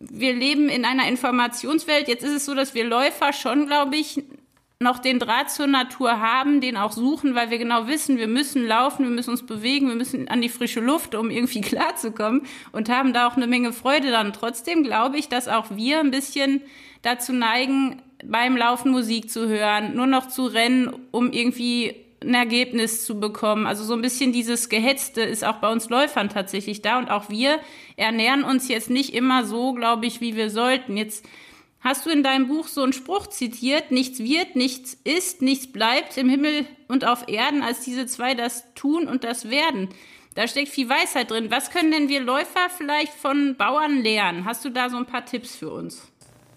wir 0.00 0.32
leben 0.32 0.70
in 0.70 0.86
einer 0.86 1.06
Informationswelt. 1.06 2.08
Jetzt 2.08 2.24
ist 2.24 2.32
es 2.32 2.46
so, 2.46 2.54
dass 2.54 2.74
wir 2.74 2.84
Läufer 2.84 3.34
schon, 3.34 3.66
glaube 3.66 3.96
ich, 3.96 4.22
noch 4.80 4.98
den 4.98 5.18
Draht 5.18 5.50
zur 5.50 5.66
Natur 5.66 6.20
haben, 6.20 6.60
den 6.60 6.76
auch 6.76 6.92
suchen, 6.92 7.34
weil 7.34 7.50
wir 7.50 7.58
genau 7.58 7.86
wissen, 7.86 8.18
wir 8.18 8.26
müssen 8.26 8.66
laufen, 8.66 9.04
wir 9.04 9.10
müssen 9.10 9.30
uns 9.30 9.46
bewegen, 9.46 9.88
wir 9.88 9.94
müssen 9.94 10.28
an 10.28 10.40
die 10.40 10.48
frische 10.48 10.80
Luft, 10.80 11.14
um 11.14 11.30
irgendwie 11.30 11.60
klarzukommen 11.62 12.42
und 12.72 12.88
haben 12.88 13.12
da 13.12 13.26
auch 13.26 13.36
eine 13.36 13.46
Menge 13.46 13.72
Freude 13.72 14.10
dann. 14.10 14.32
Trotzdem 14.32 14.82
glaube 14.82 15.18
ich, 15.18 15.28
dass 15.28 15.48
auch 15.48 15.66
wir 15.70 16.00
ein 16.00 16.10
bisschen 16.10 16.60
dazu 17.02 17.32
neigen, 17.32 18.02
beim 18.24 18.56
Laufen 18.56 18.90
Musik 18.90 19.30
zu 19.30 19.48
hören, 19.48 19.94
nur 19.94 20.06
noch 20.06 20.28
zu 20.28 20.46
rennen, 20.46 20.94
um 21.10 21.30
irgendwie 21.32 21.94
ein 22.22 22.34
Ergebnis 22.34 23.04
zu 23.04 23.20
bekommen. 23.20 23.66
Also 23.66 23.84
so 23.84 23.94
ein 23.94 24.02
bisschen 24.02 24.32
dieses 24.32 24.68
Gehetzte 24.68 25.22
ist 25.22 25.44
auch 25.44 25.56
bei 25.56 25.70
uns 25.70 25.90
Läufern 25.90 26.28
tatsächlich 26.30 26.82
da 26.82 26.98
und 26.98 27.10
auch 27.10 27.28
wir 27.28 27.60
ernähren 27.96 28.44
uns 28.44 28.68
jetzt 28.68 28.90
nicht 28.90 29.14
immer 29.14 29.44
so, 29.44 29.72
glaube 29.72 30.06
ich, 30.06 30.20
wie 30.20 30.34
wir 30.34 30.50
sollten. 30.50 30.96
Jetzt 30.96 31.26
hast 31.84 32.06
du 32.06 32.10
in 32.10 32.22
deinem 32.22 32.48
Buch 32.48 32.66
so 32.66 32.82
einen 32.82 32.92
Spruch 32.92 33.28
zitiert, 33.28 33.92
nichts 33.92 34.18
wird, 34.18 34.56
nichts 34.56 34.96
ist, 35.04 35.42
nichts 35.42 35.70
bleibt 35.70 36.16
im 36.16 36.28
Himmel 36.28 36.66
und 36.88 37.04
auf 37.04 37.28
Erden, 37.28 37.62
als 37.62 37.80
diese 37.80 38.06
zwei 38.06 38.34
das 38.34 38.64
tun 38.74 39.06
und 39.06 39.22
das 39.22 39.50
werden. 39.50 39.90
Da 40.34 40.48
steckt 40.48 40.70
viel 40.70 40.88
Weisheit 40.88 41.30
drin. 41.30 41.50
Was 41.50 41.70
können 41.70 41.92
denn 41.92 42.08
wir 42.08 42.20
Läufer 42.20 42.68
vielleicht 42.76 43.12
von 43.12 43.54
Bauern 43.56 44.02
lernen? 44.02 44.44
Hast 44.44 44.64
du 44.64 44.70
da 44.70 44.90
so 44.90 44.96
ein 44.96 45.06
paar 45.06 45.24
Tipps 45.24 45.54
für 45.54 45.70
uns? 45.70 46.02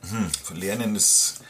Hm, 0.10 0.60
lernen 0.60 0.96
ist 0.96 1.41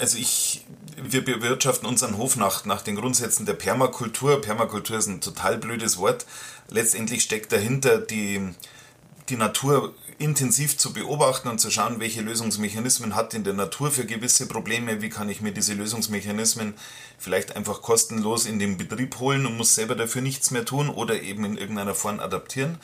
also 0.00 0.16
ich, 0.18 0.64
wir 0.96 1.22
bewirtschaften 1.22 1.86
unseren 1.86 2.16
Hof 2.16 2.36
nach, 2.36 2.64
nach 2.64 2.82
den 2.82 2.96
Grundsätzen 2.96 3.44
der 3.44 3.52
Permakultur. 3.52 4.40
Permakultur 4.40 4.96
ist 4.96 5.06
ein 5.06 5.20
total 5.20 5.58
blödes 5.58 5.98
Wort. 5.98 6.26
Letztendlich 6.70 7.22
steckt 7.22 7.52
dahinter 7.52 7.98
die, 7.98 8.40
die 9.28 9.36
Natur 9.36 9.94
intensiv 10.20 10.76
zu 10.76 10.92
beobachten 10.92 11.48
und 11.48 11.60
zu 11.60 11.70
schauen, 11.70 11.98
welche 11.98 12.20
Lösungsmechanismen 12.20 13.16
hat 13.16 13.32
in 13.32 13.42
der 13.42 13.54
Natur 13.54 13.90
für 13.90 14.04
gewisse 14.04 14.46
Probleme, 14.46 15.00
wie 15.00 15.08
kann 15.08 15.30
ich 15.30 15.40
mir 15.40 15.50
diese 15.50 15.72
Lösungsmechanismen 15.72 16.74
vielleicht 17.18 17.56
einfach 17.56 17.80
kostenlos 17.80 18.44
in 18.44 18.58
den 18.58 18.76
Betrieb 18.76 19.18
holen 19.18 19.46
und 19.46 19.56
muss 19.56 19.74
selber 19.74 19.94
dafür 19.94 20.20
nichts 20.20 20.50
mehr 20.50 20.66
tun 20.66 20.90
oder 20.90 21.22
eben 21.22 21.46
in 21.46 21.56
irgendeiner 21.56 21.94
Form 21.94 22.20
adaptieren. 22.20 22.76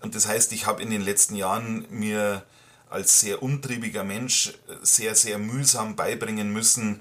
Und 0.00 0.14
das 0.14 0.26
heißt, 0.26 0.52
ich 0.52 0.66
habe 0.66 0.82
in 0.82 0.88
den 0.88 1.02
letzten 1.02 1.36
Jahren 1.36 1.86
mir 1.90 2.44
als 2.88 3.20
sehr 3.20 3.42
umtriebiger 3.42 4.02
Mensch 4.02 4.54
sehr, 4.80 5.14
sehr 5.14 5.38
mühsam 5.38 5.96
beibringen 5.96 6.50
müssen, 6.50 7.00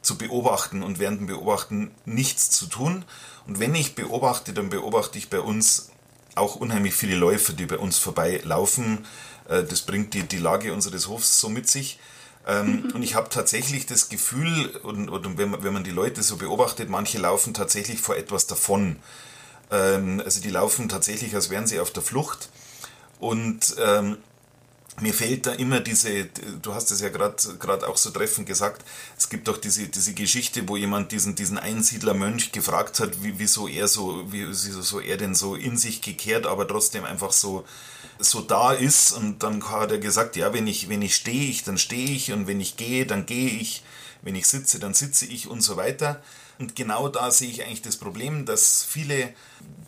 zu 0.00 0.16
beobachten 0.16 0.82
und 0.82 0.98
während 1.00 1.20
dem 1.20 1.26
Beobachten 1.26 1.90
nichts 2.06 2.48
zu 2.48 2.64
tun. 2.64 3.04
Und 3.46 3.58
wenn 3.58 3.74
ich 3.74 3.94
beobachte, 3.94 4.54
dann 4.54 4.70
beobachte 4.70 5.18
ich 5.18 5.28
bei 5.28 5.40
uns 5.40 5.90
auch 6.38 6.56
unheimlich 6.56 6.94
viele 6.94 7.16
Läufer, 7.16 7.52
die 7.52 7.66
bei 7.66 7.78
uns 7.78 7.98
vorbeilaufen. 7.98 9.06
Äh, 9.48 9.64
das 9.64 9.82
bringt 9.82 10.14
die, 10.14 10.22
die 10.22 10.38
Lage 10.38 10.72
unseres 10.72 11.08
Hofs 11.08 11.40
so 11.40 11.48
mit 11.48 11.68
sich. 11.68 11.98
Ähm, 12.46 12.90
und 12.94 13.02
ich 13.02 13.14
habe 13.14 13.28
tatsächlich 13.28 13.86
das 13.86 14.08
Gefühl, 14.08 14.76
und, 14.82 15.08
und 15.08 15.38
wenn, 15.38 15.50
man, 15.50 15.62
wenn 15.62 15.72
man 15.72 15.84
die 15.84 15.90
Leute 15.90 16.22
so 16.22 16.36
beobachtet, 16.36 16.88
manche 16.88 17.18
laufen 17.18 17.54
tatsächlich 17.54 18.00
vor 18.00 18.16
etwas 18.16 18.46
davon. 18.46 18.96
Ähm, 19.70 20.22
also 20.24 20.40
die 20.40 20.50
laufen 20.50 20.88
tatsächlich, 20.88 21.34
als 21.34 21.50
wären 21.50 21.66
sie 21.66 21.80
auf 21.80 21.90
der 21.90 22.02
Flucht. 22.02 22.48
Und 23.20 23.74
ähm, 23.84 24.18
mir 25.00 25.14
fehlt 25.14 25.46
da 25.46 25.52
immer 25.52 25.80
diese, 25.80 26.26
du 26.62 26.74
hast 26.74 26.90
es 26.90 27.00
ja 27.00 27.08
gerade 27.08 27.88
auch 27.88 27.96
so 27.96 28.10
treffend 28.10 28.46
gesagt, 28.46 28.84
es 29.16 29.28
gibt 29.28 29.48
doch 29.48 29.58
diese, 29.58 29.88
diese 29.88 30.14
Geschichte, 30.14 30.68
wo 30.68 30.76
jemand 30.76 31.12
diesen, 31.12 31.34
diesen 31.34 31.58
Einsiedlermönch 31.58 32.52
gefragt 32.52 33.00
hat, 33.00 33.22
wie, 33.22 33.38
wieso 33.38 33.68
er 33.68 33.88
so, 33.88 34.24
wieso 34.30 34.82
so 34.82 35.00
er 35.00 35.16
denn 35.16 35.34
so 35.34 35.54
in 35.54 35.76
sich 35.76 36.02
gekehrt, 36.02 36.46
aber 36.46 36.66
trotzdem 36.66 37.04
einfach 37.04 37.32
so, 37.32 37.64
so 38.18 38.40
da 38.40 38.72
ist. 38.72 39.12
Und 39.12 39.42
dann 39.42 39.68
hat 39.70 39.92
er 39.92 39.98
gesagt, 39.98 40.36
ja, 40.36 40.52
wenn 40.52 40.66
ich, 40.66 40.88
wenn 40.88 41.02
ich 41.02 41.14
stehe 41.14 41.50
ich, 41.50 41.64
dann 41.64 41.78
stehe 41.78 42.10
ich 42.10 42.32
und 42.32 42.46
wenn 42.46 42.60
ich 42.60 42.76
gehe, 42.76 43.06
dann 43.06 43.26
gehe 43.26 43.50
ich, 43.50 43.82
wenn 44.22 44.34
ich 44.34 44.46
sitze, 44.46 44.78
dann 44.78 44.94
sitze 44.94 45.26
ich 45.26 45.48
und 45.48 45.62
so 45.62 45.76
weiter. 45.76 46.22
Und 46.58 46.74
genau 46.74 47.08
da 47.08 47.30
sehe 47.30 47.48
ich 47.48 47.62
eigentlich 47.64 47.82
das 47.82 47.96
Problem, 47.96 48.44
dass 48.44 48.84
viele, 48.84 49.32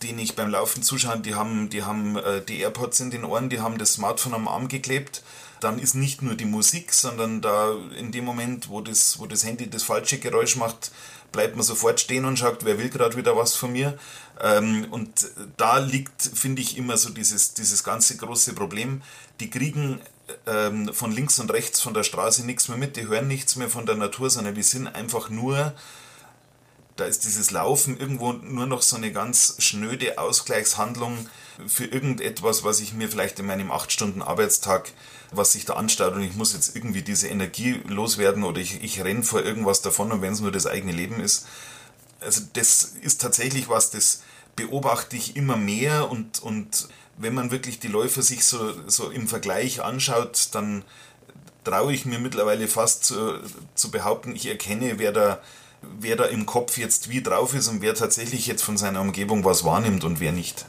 denen 0.02 0.20
ich 0.20 0.36
beim 0.36 0.50
Laufen 0.50 0.82
zuschaue, 0.82 1.18
die 1.18 1.34
haben, 1.34 1.68
die 1.68 1.82
haben 1.82 2.16
äh, 2.16 2.42
die 2.42 2.60
AirPods 2.60 3.00
in 3.00 3.10
den 3.10 3.24
Ohren, 3.24 3.48
die 3.48 3.60
haben 3.60 3.78
das 3.78 3.94
Smartphone 3.94 4.34
am 4.34 4.48
Arm 4.48 4.68
geklebt. 4.68 5.22
Dann 5.60 5.78
ist 5.78 5.94
nicht 5.94 6.22
nur 6.22 6.36
die 6.36 6.44
Musik, 6.44 6.92
sondern 6.92 7.40
da 7.42 7.74
in 7.98 8.12
dem 8.12 8.24
Moment, 8.24 8.68
wo 8.68 8.80
das, 8.80 9.18
wo 9.18 9.26
das 9.26 9.44
Handy 9.44 9.68
das 9.68 9.82
falsche 9.82 10.18
Geräusch 10.18 10.56
macht, 10.56 10.92
bleibt 11.32 11.56
man 11.56 11.64
sofort 11.64 12.00
stehen 12.00 12.24
und 12.24 12.38
schaut, 12.38 12.64
wer 12.64 12.78
will 12.78 12.88
gerade 12.88 13.16
wieder 13.16 13.36
was 13.36 13.56
von 13.56 13.72
mir. 13.72 13.98
Ähm, 14.40 14.86
und 14.90 15.28
da 15.56 15.78
liegt, 15.78 16.22
finde 16.22 16.62
ich, 16.62 16.76
immer 16.76 16.96
so 16.96 17.10
dieses, 17.10 17.54
dieses 17.54 17.84
ganze 17.84 18.16
große 18.16 18.54
Problem. 18.54 19.02
Die 19.40 19.50
kriegen 19.50 20.00
ähm, 20.46 20.92
von 20.94 21.12
links 21.12 21.38
und 21.40 21.52
rechts 21.52 21.80
von 21.80 21.94
der 21.94 22.04
Straße 22.04 22.46
nichts 22.46 22.68
mehr 22.68 22.78
mit, 22.78 22.96
die 22.96 23.06
hören 23.06 23.28
nichts 23.28 23.56
mehr 23.56 23.68
von 23.68 23.86
der 23.86 23.96
Natur, 23.96 24.30
sondern 24.30 24.54
die 24.54 24.62
sind 24.62 24.86
einfach 24.86 25.28
nur 25.30 25.74
da 27.00 27.06
ist 27.06 27.24
dieses 27.24 27.50
Laufen 27.50 27.98
irgendwo 27.98 28.32
nur 28.32 28.66
noch 28.66 28.82
so 28.82 28.96
eine 28.96 29.10
ganz 29.10 29.56
schnöde 29.58 30.18
Ausgleichshandlung 30.18 31.26
für 31.66 31.86
irgendetwas, 31.86 32.62
was 32.62 32.80
ich 32.80 32.92
mir 32.92 33.08
vielleicht 33.08 33.38
in 33.38 33.46
meinem 33.46 33.72
8-Stunden-Arbeitstag, 33.72 34.92
was 35.32 35.52
sich 35.52 35.64
da 35.64 35.74
anstaut 35.74 36.14
und 36.14 36.22
ich 36.22 36.34
muss 36.34 36.52
jetzt 36.52 36.76
irgendwie 36.76 37.02
diese 37.02 37.28
Energie 37.28 37.80
loswerden 37.88 38.44
oder 38.44 38.60
ich, 38.60 38.82
ich 38.82 39.02
renne 39.02 39.22
vor 39.22 39.42
irgendwas 39.42 39.80
davon 39.80 40.12
und 40.12 40.20
wenn 40.20 40.34
es 40.34 40.40
nur 40.40 40.52
das 40.52 40.66
eigene 40.66 40.92
Leben 40.92 41.20
ist. 41.20 41.46
Also 42.20 42.42
das 42.52 42.96
ist 43.00 43.22
tatsächlich 43.22 43.70
was, 43.70 43.90
das 43.90 44.22
beobachte 44.54 45.16
ich 45.16 45.36
immer 45.36 45.56
mehr 45.56 46.10
und, 46.10 46.42
und 46.42 46.88
wenn 47.16 47.32
man 47.32 47.50
wirklich 47.50 47.80
die 47.80 47.88
Läufer 47.88 48.20
sich 48.20 48.44
so, 48.44 48.74
so 48.88 49.10
im 49.10 49.26
Vergleich 49.26 49.82
anschaut, 49.82 50.48
dann 50.52 50.84
traue 51.64 51.94
ich 51.94 52.04
mir 52.04 52.18
mittlerweile 52.18 52.68
fast 52.68 53.04
zu, 53.04 53.38
zu 53.74 53.90
behaupten, 53.90 54.36
ich 54.36 54.46
erkenne, 54.46 54.98
wer 54.98 55.12
da 55.12 55.40
wer 55.82 56.16
da 56.16 56.24
im 56.24 56.46
Kopf 56.46 56.78
jetzt 56.78 57.10
wie 57.10 57.22
drauf 57.22 57.54
ist 57.54 57.68
und 57.68 57.82
wer 57.82 57.94
tatsächlich 57.94 58.46
jetzt 58.46 58.62
von 58.62 58.76
seiner 58.76 59.00
Umgebung 59.00 59.44
was 59.44 59.64
wahrnimmt 59.64 60.04
und 60.04 60.20
wer 60.20 60.32
nicht. 60.32 60.66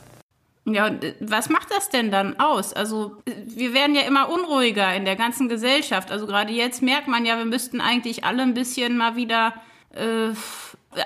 Ja, 0.66 0.92
was 1.20 1.50
macht 1.50 1.72
das 1.72 1.90
denn 1.90 2.12
dann 2.12 2.40
aus? 2.40 2.72
Also, 2.72 3.18
wir 3.26 3.74
werden 3.74 3.96
ja 3.96 4.04
immer 4.04 4.30
unruhiger 4.30 4.94
in 4.96 5.06
der 5.06 5.16
ganzen 5.16 5.50
Gesellschaft. 5.50 6.12
Also, 6.12 6.28
gerade 6.28 6.54
jetzt 6.54 6.84
merkt 6.84 7.08
man 7.08 7.26
ja, 7.26 7.38
wir 7.38 7.46
müssten 7.46 7.82
eigentlich 7.82 8.24
alle 8.24 8.44
ein 8.44 8.54
bisschen 8.54 8.96
mal 8.96 9.16
wieder 9.16 9.56
äh, 9.96 10.30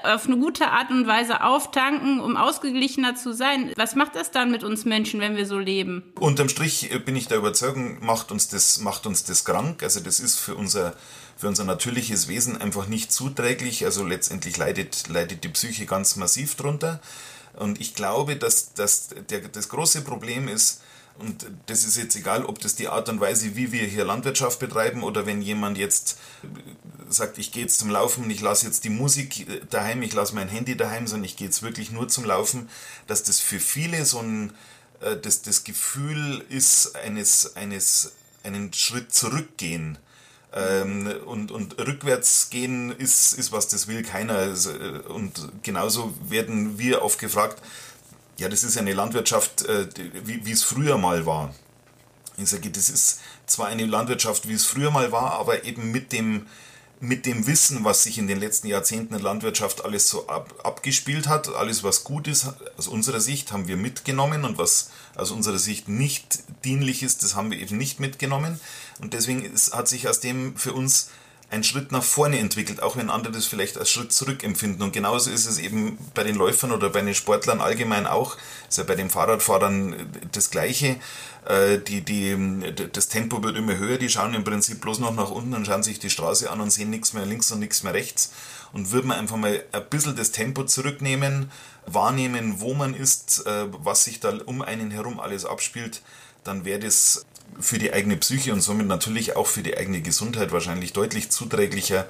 auf 0.04 0.26
eine 0.26 0.38
gute 0.38 0.68
Art 0.68 0.90
und 0.90 1.08
Weise 1.08 1.44
auftanken, 1.44 2.20
um 2.20 2.38
ausgeglichener 2.38 3.16
zu 3.16 3.34
sein. 3.34 3.72
Was 3.76 3.96
macht 3.96 4.16
das 4.16 4.32
dann 4.32 4.52
mit 4.52 4.64
uns 4.64 4.86
Menschen, 4.86 5.20
wenn 5.20 5.36
wir 5.36 5.46
so 5.46 5.60
leben? 5.60 6.04
Unterm 6.20 6.50
Strich 6.50 6.92
äh, 6.92 7.00
bin 7.00 7.16
ich 7.16 7.28
der 7.28 7.38
Überzeugung, 7.38 8.04
macht 8.04 8.32
uns 8.32 8.48
das, 8.48 8.80
macht 8.80 9.06
uns 9.06 9.24
das 9.24 9.46
krank. 9.46 9.84
Also, 9.84 10.00
das 10.00 10.20
ist 10.20 10.40
für 10.40 10.56
unser 10.56 10.94
für 11.38 11.48
unser 11.50 11.66
natürliches 11.66 12.28
Wesen 12.28 12.62
einfach 12.62 12.88
nicht 12.88 13.12
zuträglich. 13.12 13.84
Also 13.86 14.06
letztendlich 14.06 14.58
leidet, 14.58 15.10
leidet 15.10 15.44
die 15.44 15.50
Psyche 15.50 15.86
ganz 15.86 16.16
massiv 16.16 16.56
drunter. 16.56 17.02
Und 17.58 17.82
ich 17.82 17.94
glaube, 17.94 18.36
dass, 18.36 18.74
dass 18.74 19.10
der, 19.30 19.42
das 19.50 19.70
große 19.70 20.02
Problem 20.02 20.48
ist, 20.48 20.82
und 21.18 21.46
das 21.68 21.86
ist 21.86 21.98
jetzt 21.98 22.16
egal, 22.16 22.46
ob 22.46 22.60
das 22.60 22.76
die 22.76 22.88
Art 22.88 23.08
und 23.08 23.22
Weise, 23.22 23.56
wie 23.56 23.72
wir 23.72 23.86
hier 23.86 24.04
Landwirtschaft 24.04 24.60
betreiben 24.60 25.04
oder 25.04 25.26
wenn 25.26 25.42
jemand 25.42 25.78
jetzt 25.78 26.18
sagt, 27.10 27.38
ich 27.38 27.52
gehe 27.52 27.64
jetzt 27.64 27.80
zum 27.80 27.90
Laufen, 27.90 28.30
ich 28.30 28.42
lasse 28.42 28.66
jetzt 28.66 28.84
die 28.84 28.90
Musik 28.90 29.48
daheim, 29.70 30.02
ich 30.02 30.14
lasse 30.14 30.36
mein 30.36 30.50
Handy 30.50 30.76
daheim, 30.76 31.08
sondern 31.08 31.26
ich 31.26 31.38
gehe 31.38 31.48
jetzt 31.48 31.64
wirklich 31.64 31.92
nur 31.92 32.08
zum 32.08 32.26
Laufen, 32.26 32.70
dass 33.08 33.24
das 33.24 33.40
für 33.40 33.60
viele 33.60 34.06
so 34.06 34.20
ein, 34.20 34.54
äh, 35.00 35.16
das, 35.16 35.42
das 35.42 35.64
Gefühl 35.64 36.44
ist 36.50 36.96
eines, 36.96 37.56
eines, 37.56 38.14
einen 38.44 38.74
Schritt 38.74 39.14
zurückgehen 39.14 39.98
ähm, 40.54 41.12
und, 41.26 41.52
und 41.52 41.78
rückwärts 41.80 42.50
gehen 42.50 42.92
ist, 42.92 43.34
ist 43.34 43.52
was, 43.52 43.68
das 43.68 43.88
will 43.88 44.04
keiner. 44.04 44.36
Also, 44.36 44.72
äh, 44.72 45.00
und 45.08 45.50
genauso 45.64 46.14
werden 46.28 46.78
wir 46.78 47.02
oft 47.02 47.20
gefragt, 47.20 47.62
ja, 48.38 48.50
das 48.50 48.64
ist 48.64 48.78
eine 48.78 48.94
Landwirtschaft, 48.94 49.64
äh, 49.64 49.88
wie, 50.26 50.46
wie 50.46 50.52
es 50.52 50.64
früher 50.64 50.98
mal 50.98 51.26
war. 51.26 51.54
Ich 52.38 52.50
sage, 52.50 52.70
das 52.70 52.90
ist 52.90 53.22
zwar 53.46 53.68
eine 53.68 53.86
Landwirtschaft, 53.86 54.48
wie 54.48 54.54
es 54.54 54.66
früher 54.66 54.92
mal 54.92 55.12
war, 55.12 55.34
aber 55.34 55.64
eben 55.64 55.92
mit 55.92 56.12
dem, 56.12 56.48
mit 57.00 57.26
dem 57.26 57.48
Wissen, 57.48 57.86
was 57.86 58.04
sich 58.04 58.18
in 58.18 58.28
den 58.28 58.40
letzten 58.40 58.68
Jahrzehnten 58.68 59.16
in 59.16 59.22
Landwirtschaft 59.22 59.86
alles 59.86 60.10
so 60.10 60.28
ab, 60.28 60.54
abgespielt 60.64 61.28
hat, 61.28 61.48
alles 61.48 61.84
was 61.84 62.04
gut 62.04 62.28
ist, 62.28 62.48
aus 62.78 62.88
unserer 62.88 63.22
Sicht 63.22 63.52
haben 63.52 63.68
wir 63.68 63.78
mitgenommen 63.78 64.44
und 64.44 64.58
was 64.58 64.90
aus 65.16 65.32
unserer 65.32 65.60
Sicht 65.60 65.88
nicht 65.88 66.40
dienlich 66.66 67.04
ist, 67.04 67.24
das 67.24 67.36
haben 67.36 67.52
wir 67.52 67.60
eben 67.60 67.78
nicht 67.78 68.00
mitgenommen. 68.00 68.60
Und 69.00 69.14
deswegen 69.14 69.46
ist, 69.46 69.74
hat 69.74 69.88
sich 69.88 70.10
aus 70.10 70.20
dem 70.20 70.58
für 70.58 70.74
uns 70.74 71.10
ein 71.52 71.64
Schritt 71.64 71.92
nach 71.92 72.04
vorne 72.04 72.40
entwickelt, 72.40 72.82
auch 72.82 72.98
wenn 72.98 73.10
andere 73.10 73.34
das 73.34 73.46
vielleicht 73.46 73.78
als 73.78 73.90
Schritt 73.90 74.12
zurück 74.12 74.44
empfinden. 74.44 74.82
Und 74.82 74.94
genauso 74.94 75.30
ist 75.30 75.46
es 75.46 75.60
eben 75.60 75.98
bei 76.14 76.24
den 76.24 76.36
Läufern 76.36 76.72
oder 76.72 76.90
bei 76.90 77.02
den 77.02 77.14
Sportlern 77.14 77.62
allgemein 77.62 78.08
auch, 78.08 78.38
ist 78.68 78.78
ja 78.78 78.84
bei 78.84 78.96
den 78.96 79.10
Fahrradfahrern 79.10 79.96
das 80.32 80.50
Gleiche. 80.50 80.98
Äh, 81.46 81.78
die, 81.80 82.02
die, 82.02 82.74
das 82.92 83.08
Tempo 83.10 83.44
wird 83.44 83.58
immer 83.58 83.78
höher, 83.78 83.98
die 83.98 84.10
schauen 84.10 84.34
im 84.34 84.44
Prinzip 84.44 84.82
bloß 84.82 85.00
noch 85.00 85.14
nach 85.14 85.30
unten 85.30 85.54
und 85.54 85.66
schauen 85.66 85.84
sich 85.84 86.00
die 86.00 86.10
Straße 86.10 86.50
an 86.50 86.62
und 86.62 86.72
sehen 86.72 86.90
nichts 86.90 87.14
mehr 87.14 87.26
links 87.26 87.52
und 87.52 87.60
nichts 87.60 87.84
mehr 87.84 87.94
rechts. 87.94 88.34
Und 88.74 88.92
würde 88.92 89.08
man 89.08 89.20
einfach 89.20 89.38
mal 89.38 89.64
ein 89.72 89.90
bisschen 89.90 90.16
das 90.16 90.32
Tempo 90.32 90.64
zurücknehmen, 90.64 91.52
wahrnehmen, 91.86 92.60
wo 92.60 92.74
man 92.74 92.94
ist, 92.94 93.46
äh, 93.46 93.68
was 93.72 94.04
sich 94.04 94.20
da 94.20 94.34
um 94.46 94.62
einen 94.62 94.92
herum 94.92 95.20
alles 95.20 95.46
abspielt, 95.46 96.02
dann 96.44 96.66
wäre 96.66 96.80
das 96.80 97.26
für 97.60 97.78
die 97.78 97.94
eigene 97.94 98.18
Psyche 98.18 98.54
und 98.54 98.62
somit 98.62 98.88
natürlich 98.88 99.36
auch 99.36 99.48
für 99.48 99.64
die 99.64 99.78
eigene 99.78 100.02
Gesundheit 100.02 100.52
wahrscheinlich 100.52 100.94
deutlich 100.94 101.30
zuträglicher, 101.32 102.08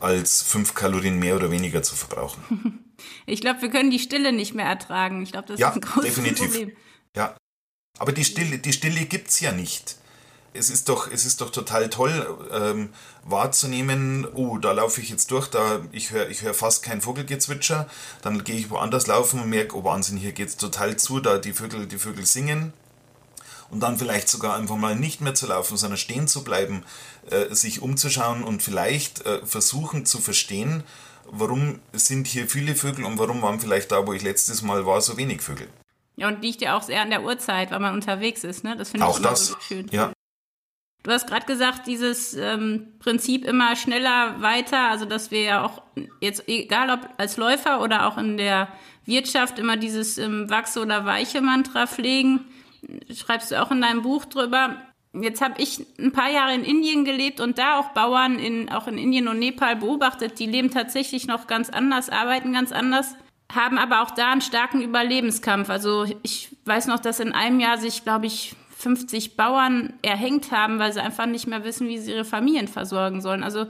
als 0.00 0.42
fünf 0.42 0.74
Kalorien 0.74 1.18
mehr 1.18 1.36
oder 1.36 1.50
weniger 1.50 1.82
zu 1.82 1.94
verbrauchen. 1.94 2.84
Ich 3.26 3.40
glaube, 3.40 3.62
wir 3.62 3.70
können 3.70 3.92
die 3.92 4.00
Stille 4.00 4.32
nicht 4.32 4.54
mehr 4.54 4.66
ertragen. 4.66 5.22
Ich 5.22 5.30
glaube, 5.30 5.46
das 5.46 5.60
ja, 5.60 5.68
ist 5.68 5.76
ein 5.76 5.80
großes 5.82 6.16
definitiv. 6.16 6.46
Problem. 6.46 6.76
Ja, 7.14 7.36
aber 7.96 8.10
die 8.10 8.24
Stille, 8.24 8.58
die 8.58 8.72
Stille 8.72 9.04
gibt 9.04 9.28
es 9.28 9.38
ja 9.38 9.52
nicht. 9.52 9.96
es 10.52 10.68
ist 10.68 10.88
doch, 10.88 11.08
es 11.08 11.24
ist 11.24 11.40
doch 11.40 11.50
total 11.50 11.90
toll 11.90 12.48
ähm, 12.50 12.88
wahrzunehmen, 13.22 14.26
oh, 14.34 14.58
da 14.58 14.72
laufe 14.72 15.00
ich 15.00 15.10
jetzt 15.10 15.30
durch, 15.30 15.46
da 15.48 15.80
ich 15.92 16.10
höre 16.10 16.28
ich 16.28 16.42
hör 16.42 16.54
fast 16.54 16.82
kein 16.82 17.00
Vogelgezwitscher, 17.00 17.88
dann 18.22 18.42
gehe 18.42 18.56
ich 18.56 18.70
woanders 18.70 19.06
laufen 19.06 19.40
und 19.40 19.48
merke, 19.48 19.76
oh 19.76 19.84
Wahnsinn, 19.84 20.16
hier 20.16 20.32
geht 20.32 20.48
es 20.48 20.56
total 20.56 20.96
zu, 20.96 21.20
da 21.20 21.38
die 21.38 21.52
Vögel, 21.52 21.86
die 21.86 21.98
Vögel 21.98 22.26
singen. 22.26 22.72
Und 23.70 23.80
dann 23.80 23.98
vielleicht 23.98 24.28
sogar 24.28 24.56
einfach 24.56 24.76
mal 24.76 24.96
nicht 24.96 25.20
mehr 25.20 25.34
zu 25.34 25.46
laufen, 25.46 25.76
sondern 25.76 25.98
stehen 25.98 26.26
zu 26.26 26.42
bleiben, 26.42 26.84
äh, 27.30 27.54
sich 27.54 27.82
umzuschauen 27.82 28.42
und 28.42 28.62
vielleicht 28.62 29.26
äh, 29.26 29.44
versuchen 29.44 30.06
zu 30.06 30.18
verstehen, 30.18 30.84
warum 31.30 31.80
sind 31.92 32.26
hier 32.26 32.48
viele 32.48 32.74
Vögel 32.74 33.04
und 33.04 33.18
warum 33.18 33.42
waren 33.42 33.60
vielleicht 33.60 33.92
da, 33.92 34.06
wo 34.06 34.12
ich 34.12 34.22
letztes 34.22 34.62
Mal 34.62 34.86
war, 34.86 35.00
so 35.00 35.16
wenig 35.16 35.42
Vögel. 35.42 35.68
Ja, 36.16 36.28
und 36.28 36.42
liegt 36.42 36.62
ja 36.62 36.76
auch 36.76 36.82
sehr 36.82 37.02
an 37.02 37.10
der 37.10 37.22
Uhrzeit, 37.22 37.70
weil 37.70 37.80
man 37.80 37.94
unterwegs 37.94 38.42
ist, 38.42 38.64
ne? 38.64 38.76
Das 38.76 38.90
finde 38.90 39.06
ich 39.06 39.12
auch 39.12 39.20
das, 39.20 39.48
so 39.48 39.56
schön. 39.60 39.86
Ja. 39.92 40.12
Du 41.04 41.12
hast 41.12 41.28
gerade 41.28 41.46
gesagt, 41.46 41.86
dieses 41.86 42.34
ähm, 42.34 42.88
Prinzip 42.98 43.44
immer 43.44 43.76
schneller 43.76 44.42
weiter, 44.42 44.90
also 44.90 45.04
dass 45.04 45.30
wir 45.30 45.42
ja 45.42 45.64
auch 45.64 45.82
jetzt, 46.20 46.48
egal 46.48 46.90
ob 46.90 47.08
als 47.18 47.36
Läufer 47.36 47.80
oder 47.82 48.08
auch 48.08 48.18
in 48.18 48.36
der 48.36 48.68
Wirtschaft, 49.04 49.58
immer 49.58 49.76
dieses 49.76 50.18
ähm, 50.18 50.50
Wachse 50.50 50.80
oder 50.80 51.04
Weiche 51.04 51.40
Mantra 51.40 51.86
pflegen. 51.86 52.46
Schreibst 53.14 53.50
du 53.50 53.60
auch 53.60 53.70
in 53.70 53.80
deinem 53.80 54.02
Buch 54.02 54.24
drüber. 54.24 54.76
Jetzt 55.12 55.40
habe 55.40 55.60
ich 55.60 55.84
ein 55.98 56.12
paar 56.12 56.30
Jahre 56.30 56.54
in 56.54 56.64
Indien 56.64 57.04
gelebt 57.04 57.40
und 57.40 57.58
da 57.58 57.78
auch 57.78 57.90
Bauern 57.90 58.38
in, 58.38 58.70
auch 58.70 58.86
in 58.86 58.98
Indien 58.98 59.28
und 59.28 59.38
Nepal 59.38 59.76
beobachtet. 59.76 60.38
Die 60.38 60.46
leben 60.46 60.70
tatsächlich 60.70 61.26
noch 61.26 61.46
ganz 61.46 61.70
anders, 61.70 62.10
arbeiten 62.10 62.52
ganz 62.52 62.72
anders, 62.72 63.14
haben 63.52 63.78
aber 63.78 64.02
auch 64.02 64.10
da 64.10 64.30
einen 64.30 64.42
starken 64.42 64.82
Überlebenskampf. 64.82 65.70
Also 65.70 66.04
ich 66.22 66.54
weiß 66.66 66.86
noch, 66.86 66.98
dass 66.98 67.20
in 67.20 67.32
einem 67.32 67.60
Jahr 67.60 67.78
sich, 67.78 68.04
glaube 68.04 68.26
ich, 68.26 68.54
50 68.78 69.36
Bauern 69.36 69.94
erhängt 70.02 70.52
haben, 70.52 70.78
weil 70.78 70.92
sie 70.92 71.00
einfach 71.00 71.26
nicht 71.26 71.46
mehr 71.46 71.64
wissen, 71.64 71.88
wie 71.88 71.98
sie 71.98 72.12
ihre 72.12 72.24
Familien 72.24 72.68
versorgen 72.68 73.20
sollen. 73.20 73.42
Also 73.42 73.66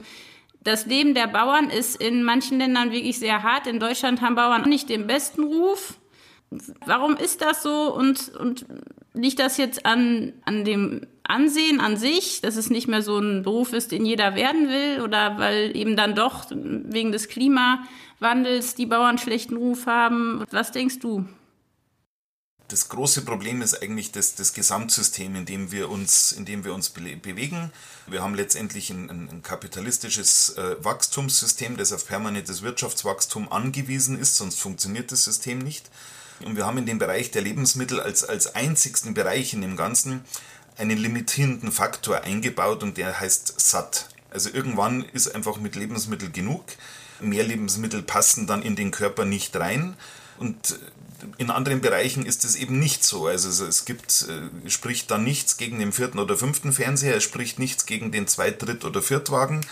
das 0.61 0.85
Leben 0.85 1.15
der 1.15 1.27
Bauern 1.27 1.69
ist 1.69 1.95
in 2.01 2.23
manchen 2.23 2.59
Ländern 2.59 2.91
wirklich 2.91 3.17
sehr 3.17 3.43
hart. 3.43 3.65
In 3.65 3.79
Deutschland 3.79 4.21
haben 4.21 4.35
Bauern 4.35 4.67
nicht 4.69 4.89
den 4.89 5.07
besten 5.07 5.43
Ruf. 5.43 5.97
Warum 6.85 7.15
ist 7.15 7.41
das 7.41 7.61
so 7.61 7.93
und, 7.93 8.29
und 8.35 8.65
liegt 9.13 9.39
das 9.39 9.57
jetzt 9.57 9.85
an, 9.85 10.33
an 10.45 10.65
dem 10.65 11.05
Ansehen 11.23 11.79
an 11.79 11.95
sich, 11.95 12.41
dass 12.41 12.55
es 12.55 12.71
nicht 12.71 12.87
mehr 12.87 13.03
so 13.03 13.19
ein 13.19 13.43
Beruf 13.43 13.73
ist, 13.73 13.91
den 13.91 14.05
jeder 14.05 14.33
werden 14.33 14.67
will 14.67 15.01
oder 15.03 15.37
weil 15.37 15.75
eben 15.77 15.95
dann 15.95 16.15
doch 16.15 16.47
wegen 16.49 17.11
des 17.11 17.27
Klimawandels 17.27 18.73
die 18.73 18.87
Bauern 18.87 19.19
schlechten 19.19 19.57
Ruf 19.57 19.85
haben? 19.85 20.43
Was 20.49 20.71
denkst 20.71 20.99
du? 20.99 21.25
Das 22.67 22.87
große 22.87 23.23
Problem 23.23 23.63
ist 23.63 23.81
eigentlich 23.81 24.11
das, 24.11 24.35
das 24.35 24.53
Gesamtsystem, 24.53 25.35
in 25.35 25.45
dem 25.45 25.71
wir 25.71 25.89
uns, 25.89 26.31
in 26.31 26.45
dem 26.45 26.63
wir 26.63 26.73
uns 26.75 26.91
bewegen. 26.91 27.71
Wir 28.05 28.21
haben 28.21 28.35
letztendlich 28.35 28.91
ein, 28.91 29.09
ein 29.09 29.41
kapitalistisches 29.41 30.55
äh, 30.55 30.75
Wachstumssystem, 30.83 31.77
das 31.77 31.91
auf 31.91 32.07
permanentes 32.07 32.61
Wirtschaftswachstum 32.61 33.51
angewiesen 33.51 34.19
ist, 34.19 34.35
sonst 34.35 34.59
funktioniert 34.59 35.11
das 35.11 35.23
System 35.23 35.57
nicht. 35.57 35.89
Und 36.45 36.55
wir 36.55 36.65
haben 36.65 36.77
in 36.77 36.85
dem 36.85 36.99
Bereich 36.99 37.31
der 37.31 37.41
Lebensmittel 37.41 37.99
als, 37.99 38.23
als 38.23 38.55
einzigsten 38.55 39.13
Bereich 39.13 39.53
in 39.53 39.61
dem 39.61 39.75
Ganzen 39.75 40.21
einen 40.77 40.97
limitierenden 40.97 41.71
Faktor 41.71 42.21
eingebaut 42.21 42.83
und 42.83 42.97
der 42.97 43.19
heißt 43.19 43.59
satt. 43.59 44.07
Also 44.31 44.49
irgendwann 44.49 45.03
ist 45.03 45.35
einfach 45.35 45.57
mit 45.57 45.75
Lebensmitteln 45.75 46.31
genug. 46.31 46.63
Mehr 47.19 47.43
Lebensmittel 47.43 48.01
passen 48.01 48.47
dann 48.47 48.61
in 48.61 48.75
den 48.75 48.91
Körper 48.91 49.25
nicht 49.25 49.55
rein. 49.55 49.95
Und 50.37 50.79
in 51.37 51.51
anderen 51.51 51.81
Bereichen 51.81 52.25
ist 52.25 52.45
es 52.45 52.55
eben 52.55 52.79
nicht 52.79 53.03
so. 53.03 53.27
Also 53.27 53.65
es 53.65 53.83
gibt, 53.83 54.25
äh, 54.29 54.69
spricht 54.69 55.11
dann 55.11 55.25
nichts 55.25 55.57
gegen 55.57 55.79
den 55.79 55.91
vierten 55.91 56.19
oder 56.19 56.37
fünften 56.37 56.71
Fernseher, 56.71 57.17
es 57.17 57.23
spricht 57.23 57.59
nichts 57.59 57.85
gegen 57.85 58.11
den 58.11 58.27
Zweit-, 58.27 58.61
Dritt- 58.61 58.85
oder 58.85 59.01
Viertwagen. 59.01 59.65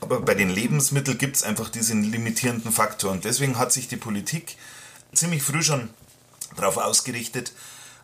Aber 0.00 0.20
bei 0.20 0.34
den 0.34 0.50
Lebensmitteln 0.50 1.18
gibt 1.18 1.36
es 1.36 1.42
einfach 1.42 1.68
diesen 1.68 2.02
limitierenden 2.02 2.72
Faktor. 2.72 3.12
Und 3.12 3.24
deswegen 3.24 3.58
hat 3.58 3.72
sich 3.72 3.88
die 3.88 3.96
Politik 3.96 4.56
ziemlich 5.12 5.42
früh 5.42 5.62
schon 5.62 5.90
darauf 6.56 6.76
ausgerichtet, 6.76 7.52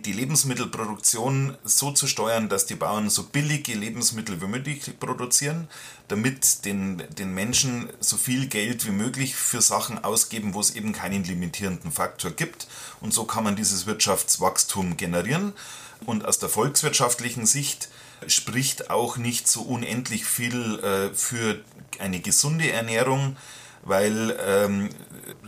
die 0.00 0.12
Lebensmittelproduktion 0.12 1.56
so 1.64 1.90
zu 1.90 2.06
steuern, 2.06 2.48
dass 2.48 2.66
die 2.66 2.74
Bauern 2.74 3.08
so 3.08 3.24
billige 3.24 3.74
Lebensmittel 3.74 4.40
wie 4.42 4.46
möglich 4.46 4.98
produzieren, 5.00 5.68
damit 6.08 6.64
den, 6.64 7.02
den 7.16 7.32
Menschen 7.32 7.88
so 8.00 8.16
viel 8.16 8.46
Geld 8.46 8.86
wie 8.86 8.90
möglich 8.90 9.34
für 9.34 9.62
Sachen 9.62 10.04
ausgeben, 10.04 10.54
wo 10.54 10.60
es 10.60 10.74
eben 10.74 10.92
keinen 10.92 11.24
limitierenden 11.24 11.92
Faktor 11.92 12.30
gibt. 12.30 12.66
Und 13.00 13.14
so 13.14 13.24
kann 13.24 13.44
man 13.44 13.56
dieses 13.56 13.86
Wirtschaftswachstum 13.86 14.96
generieren. 14.96 15.54
Und 16.04 16.26
aus 16.26 16.38
der 16.38 16.50
volkswirtschaftlichen 16.50 17.46
Sicht 17.46 17.88
spricht 18.26 18.90
auch 18.90 19.16
nicht 19.16 19.48
so 19.48 19.62
unendlich 19.62 20.26
viel 20.26 20.78
äh, 20.80 21.14
für 21.14 21.60
eine 21.98 22.20
gesunde 22.20 22.70
Ernährung, 22.70 23.36
weil 23.82 24.36
ähm, 24.44 24.90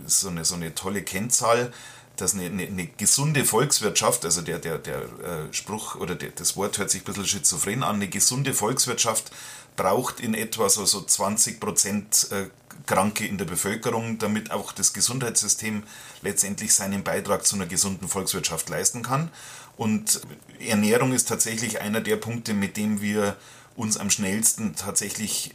so, 0.07 0.29
eine, 0.29 0.45
so 0.45 0.55
eine 0.55 0.75
tolle 0.75 1.03
Kennzahl, 1.03 1.73
dass 2.21 2.35
eine, 2.35 2.47
eine, 2.47 2.67
eine, 2.67 2.87
gesunde 2.87 3.45
Volkswirtschaft, 3.45 4.25
also 4.25 4.43
der, 4.43 4.59
der, 4.59 4.79
der 4.79 5.03
äh, 5.03 5.53
Spruch 5.53 5.97
oder 5.97 6.15
der, 6.15 6.31
das 6.31 6.57
Wort 6.57 6.79
hört 6.79 6.91
sich 6.91 7.03
ein 7.03 7.05
bisschen 7.05 7.27
schizophren 7.27 7.83
an, 7.83 7.97
eine 7.97 8.09
gesunde 8.09 8.55
Volkswirtschaft 8.55 9.31
braucht 9.77 10.21
in 10.21 10.35
etwa 10.35 10.69
so, 10.69 10.85
so 10.85 11.01
20 11.01 11.61
Prozent 11.61 12.29
äh, 12.31 12.47
Kranke 12.87 13.27
in 13.27 13.39
der 13.39 13.45
Bevölkerung, 13.45 14.19
damit 14.19 14.51
auch 14.51 14.73
das 14.73 14.93
Gesundheitssystem 14.93 15.83
letztendlich 16.23 16.75
seinen 16.75 17.05
Beitrag 17.05 17.47
zu 17.47 17.57
einer 17.57 17.67
gesunden 17.67 18.09
Volkswirtschaft 18.09 18.69
leisten 18.69 19.03
kann. 19.03 19.31
Und 19.77 20.21
Ernährung 20.59 21.13
ist 21.13 21.29
tatsächlich 21.29 21.81
einer 21.81 22.01
der 22.01 22.17
Punkte, 22.17 22.55
mit 22.55 22.77
dem 22.77 23.01
wir 23.01 23.37
uns 23.77 23.97
am 23.97 24.11
schnellsten 24.11 24.75
tatsächlich 24.75 25.55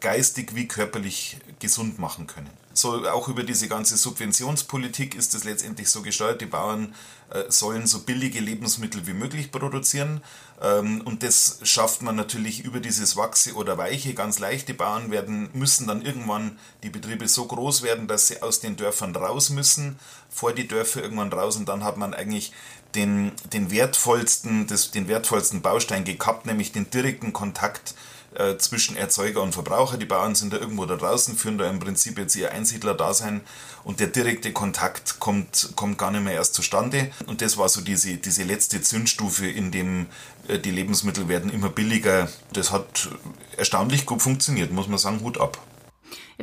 geistig 0.00 0.54
wie 0.54 0.68
körperlich 0.68 1.38
gesund 1.58 1.98
machen 1.98 2.26
können 2.26 2.50
so 2.80 3.08
auch 3.08 3.28
über 3.28 3.42
diese 3.42 3.68
ganze 3.68 3.96
Subventionspolitik 3.96 5.14
ist 5.14 5.34
es 5.34 5.44
letztendlich 5.44 5.88
so 5.88 6.02
gesteuert, 6.02 6.40
die 6.40 6.46
Bauern 6.46 6.94
äh, 7.30 7.44
sollen 7.48 7.86
so 7.86 8.00
billige 8.00 8.40
Lebensmittel 8.40 9.06
wie 9.06 9.12
möglich 9.12 9.50
produzieren. 9.50 10.22
Ähm, 10.62 11.02
und 11.04 11.22
das 11.22 11.58
schafft 11.62 12.02
man 12.02 12.16
natürlich 12.16 12.64
über 12.64 12.80
dieses 12.80 13.16
Wachse 13.16 13.54
oder 13.54 13.78
Weiche 13.78 14.14
ganz 14.14 14.38
leicht. 14.38 14.68
Die 14.68 14.72
Bauern 14.72 15.10
werden, 15.10 15.50
müssen 15.52 15.86
dann 15.86 16.02
irgendwann 16.02 16.58
die 16.82 16.90
Betriebe 16.90 17.28
so 17.28 17.46
groß 17.46 17.82
werden, 17.82 18.06
dass 18.06 18.28
sie 18.28 18.42
aus 18.42 18.60
den 18.60 18.76
Dörfern 18.76 19.14
raus 19.14 19.50
müssen, 19.50 19.98
vor 20.30 20.52
die 20.52 20.68
Dörfer 20.68 21.02
irgendwann 21.02 21.32
raus. 21.32 21.56
Und 21.56 21.68
dann 21.68 21.84
hat 21.84 21.96
man 21.96 22.14
eigentlich 22.14 22.52
den, 22.94 23.32
den 23.52 23.70
wertvollsten, 23.70 24.66
das, 24.66 24.90
den 24.90 25.08
wertvollsten 25.08 25.62
Baustein 25.62 26.04
gekappt, 26.04 26.46
nämlich 26.46 26.72
den 26.72 26.90
direkten 26.90 27.32
Kontakt 27.32 27.94
äh, 28.34 28.56
zwischen 28.58 28.96
Erzeuger 28.96 29.42
und 29.42 29.52
Verbraucher. 29.52 29.96
Die 29.96 30.06
Bauern 30.06 30.34
sind 30.34 30.52
da 30.52 30.58
irgendwo 30.58 30.84
da 30.86 30.96
draußen, 30.96 31.36
führen 31.36 31.58
da 31.58 31.68
im 31.68 31.80
Prinzip 31.80 32.18
jetzt 32.18 32.36
ihr 32.36 32.52
Einsiedler-Dasein 32.52 33.40
und 33.84 34.00
der 34.00 34.08
direkte 34.08 34.52
Kontakt 34.52 35.18
kommt, 35.18 35.70
kommt 35.76 35.98
gar 35.98 36.10
nicht 36.10 36.24
mehr 36.24 36.34
erst 36.34 36.54
zustande. 36.54 37.10
Und 37.26 37.40
das 37.40 37.56
war 37.56 37.68
so 37.68 37.80
diese, 37.80 38.16
diese 38.16 38.44
letzte 38.44 38.82
Zündstufe, 38.82 39.46
in 39.46 39.70
dem 39.70 40.06
äh, 40.46 40.58
die 40.58 40.70
Lebensmittel 40.70 41.28
werden 41.28 41.52
immer 41.52 41.70
billiger. 41.70 42.28
Das 42.52 42.70
hat 42.70 43.08
erstaunlich 43.56 44.06
gut 44.06 44.22
funktioniert, 44.22 44.72
muss 44.72 44.88
man 44.88 44.98
sagen, 44.98 45.20
Hut 45.20 45.40
ab. 45.40 45.58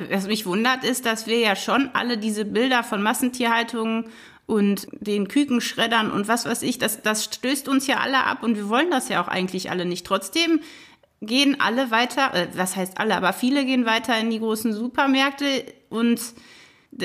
Was 0.10 0.28
mich 0.28 0.46
wundert, 0.46 0.84
ist, 0.84 1.06
dass 1.06 1.26
wir 1.26 1.40
ja 1.40 1.56
schon 1.56 1.90
alle 1.94 2.18
diese 2.18 2.44
Bilder 2.44 2.84
von 2.84 3.02
Massentierhaltungen 3.02 4.10
und 4.46 4.88
den 4.92 5.28
Kükenschreddern 5.28 6.12
und 6.12 6.28
was 6.28 6.46
weiß 6.46 6.62
ich, 6.62 6.78
das, 6.78 7.02
das 7.02 7.24
stößt 7.24 7.68
uns 7.68 7.88
ja 7.88 7.98
alle 7.98 8.26
ab 8.26 8.44
und 8.44 8.56
wir 8.56 8.70
wollen 8.70 8.92
das 8.92 9.10
ja 9.10 9.24
auch 9.24 9.28
eigentlich 9.28 9.72
alle 9.72 9.86
nicht. 9.86 10.06
Trotzdem 10.06 10.60
gehen 11.26 11.60
alle 11.60 11.92
weiter, 11.92 12.34
äh, 12.34 12.48
was 12.56 12.76
heißt 12.76 12.98
alle, 12.98 13.16
aber 13.16 13.34
viele 13.34 13.66
gehen 13.66 13.86
weiter 13.86 14.18
in 14.18 14.30
die 14.30 14.40
großen 14.40 14.74
Supermärkte 14.74 15.66
und 15.90 16.22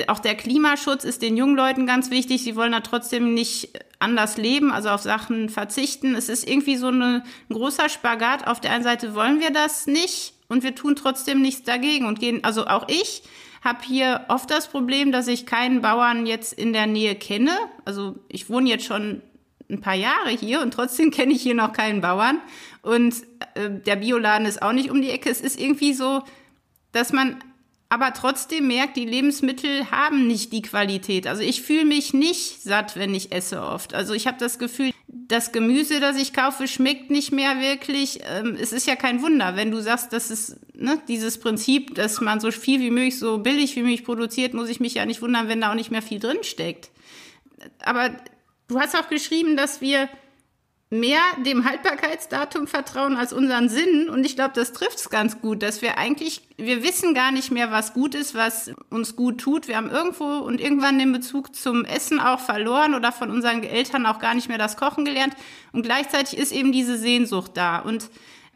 auch 0.07 0.19
der 0.19 0.35
Klimaschutz 0.35 1.03
ist 1.03 1.21
den 1.21 1.35
jungen 1.35 1.55
Leuten 1.55 1.85
ganz 1.85 2.11
wichtig. 2.11 2.43
Sie 2.43 2.55
wollen 2.55 2.71
da 2.71 2.79
trotzdem 2.79 3.33
nicht 3.33 3.77
anders 3.99 4.37
leben, 4.37 4.71
also 4.71 4.89
auf 4.89 5.01
Sachen 5.01 5.49
verzichten. 5.49 6.15
Es 6.15 6.29
ist 6.29 6.47
irgendwie 6.47 6.77
so 6.77 6.87
eine, 6.87 7.23
ein 7.49 7.53
großer 7.53 7.89
Spagat. 7.89 8.47
Auf 8.47 8.61
der 8.61 8.71
einen 8.71 8.83
Seite 8.83 9.15
wollen 9.15 9.41
wir 9.41 9.51
das 9.51 9.87
nicht 9.87 10.33
und 10.47 10.63
wir 10.63 10.75
tun 10.75 10.95
trotzdem 10.95 11.41
nichts 11.41 11.63
dagegen 11.63 12.05
und 12.05 12.19
gehen, 12.19 12.43
also 12.43 12.67
auch 12.67 12.87
ich 12.87 13.23
habe 13.63 13.79
hier 13.83 14.25
oft 14.27 14.49
das 14.49 14.67
Problem, 14.67 15.11
dass 15.11 15.27
ich 15.27 15.45
keinen 15.45 15.81
Bauern 15.81 16.25
jetzt 16.25 16.53
in 16.53 16.73
der 16.73 16.87
Nähe 16.87 17.15
kenne. 17.15 17.51
Also 17.85 18.15
ich 18.27 18.49
wohne 18.49 18.69
jetzt 18.69 18.85
schon 18.85 19.21
ein 19.69 19.81
paar 19.81 19.95
Jahre 19.95 20.29
hier 20.29 20.61
und 20.61 20.73
trotzdem 20.73 21.11
kenne 21.11 21.33
ich 21.33 21.41
hier 21.41 21.55
noch 21.55 21.73
keinen 21.73 22.01
Bauern. 22.01 22.41
Und 22.81 23.15
äh, 23.55 23.69
der 23.69 23.97
Bioladen 23.97 24.47
ist 24.47 24.61
auch 24.61 24.73
nicht 24.73 24.89
um 24.89 25.01
die 25.01 25.11
Ecke. 25.11 25.29
Es 25.29 25.41
ist 25.41 25.59
irgendwie 25.59 25.93
so, 25.93 26.23
dass 26.91 27.13
man 27.13 27.37
aber 27.91 28.13
trotzdem 28.13 28.67
merkt, 28.67 28.95
die 28.95 29.05
Lebensmittel 29.05 29.91
haben 29.91 30.25
nicht 30.25 30.53
die 30.53 30.61
Qualität. 30.61 31.27
Also 31.27 31.41
ich 31.41 31.61
fühle 31.61 31.83
mich 31.83 32.13
nicht 32.13 32.63
satt, 32.63 32.95
wenn 32.95 33.13
ich 33.13 33.33
esse 33.33 33.61
oft. 33.61 33.93
Also 33.93 34.13
ich 34.13 34.27
habe 34.27 34.37
das 34.39 34.59
Gefühl, 34.59 34.91
das 35.09 35.51
Gemüse, 35.51 35.99
das 35.99 36.15
ich 36.15 36.31
kaufe, 36.31 36.69
schmeckt 36.69 37.09
nicht 37.09 37.33
mehr 37.33 37.59
wirklich. 37.59 38.21
Ähm, 38.23 38.57
es 38.57 38.71
ist 38.71 38.87
ja 38.87 38.95
kein 38.95 39.21
Wunder, 39.21 39.57
wenn 39.57 39.71
du 39.71 39.81
sagst, 39.81 40.13
das 40.13 40.31
ist 40.31 40.57
ne, 40.73 41.01
dieses 41.09 41.37
Prinzip, 41.37 41.93
dass 41.95 42.21
man 42.21 42.39
so 42.39 42.51
viel 42.51 42.79
wie 42.79 42.91
möglich, 42.91 43.19
so 43.19 43.39
billig 43.39 43.75
wie 43.75 43.81
möglich 43.81 44.05
produziert, 44.05 44.53
muss 44.53 44.69
ich 44.69 44.79
mich 44.79 44.93
ja 44.93 45.05
nicht 45.05 45.21
wundern, 45.21 45.49
wenn 45.49 45.59
da 45.59 45.71
auch 45.71 45.75
nicht 45.75 45.91
mehr 45.91 46.01
viel 46.01 46.19
drin 46.19 46.43
steckt. 46.43 46.91
Aber 47.83 48.11
du 48.69 48.79
hast 48.79 48.95
auch 48.95 49.09
geschrieben, 49.09 49.57
dass 49.57 49.81
wir 49.81 50.07
mehr 50.91 51.21
dem 51.45 51.63
Haltbarkeitsdatum 51.63 52.67
vertrauen 52.67 53.15
als 53.15 53.31
unseren 53.31 53.69
Sinnen. 53.69 54.09
Und 54.09 54.25
ich 54.25 54.35
glaube, 54.35 54.51
das 54.53 54.73
trifft 54.73 54.97
es 54.97 55.09
ganz 55.09 55.39
gut, 55.39 55.63
dass 55.63 55.81
wir 55.81 55.97
eigentlich, 55.97 56.41
wir 56.57 56.83
wissen 56.83 57.13
gar 57.13 57.31
nicht 57.31 57.49
mehr, 57.49 57.71
was 57.71 57.93
gut 57.93 58.13
ist, 58.13 58.35
was 58.35 58.71
uns 58.89 59.15
gut 59.15 59.39
tut. 59.39 59.69
Wir 59.69 59.77
haben 59.77 59.89
irgendwo 59.89 60.25
und 60.25 60.59
irgendwann 60.59 60.99
den 60.99 61.13
Bezug 61.13 61.55
zum 61.55 61.85
Essen 61.85 62.19
auch 62.19 62.41
verloren 62.41 62.93
oder 62.93 63.13
von 63.13 63.31
unseren 63.31 63.63
Eltern 63.63 64.05
auch 64.05 64.19
gar 64.19 64.35
nicht 64.35 64.49
mehr 64.49 64.57
das 64.57 64.75
Kochen 64.75 65.05
gelernt. 65.05 65.33
Und 65.71 65.83
gleichzeitig 65.83 66.37
ist 66.37 66.51
eben 66.51 66.73
diese 66.73 66.97
Sehnsucht 66.97 67.51
da. 67.55 67.79
Und 67.79 68.09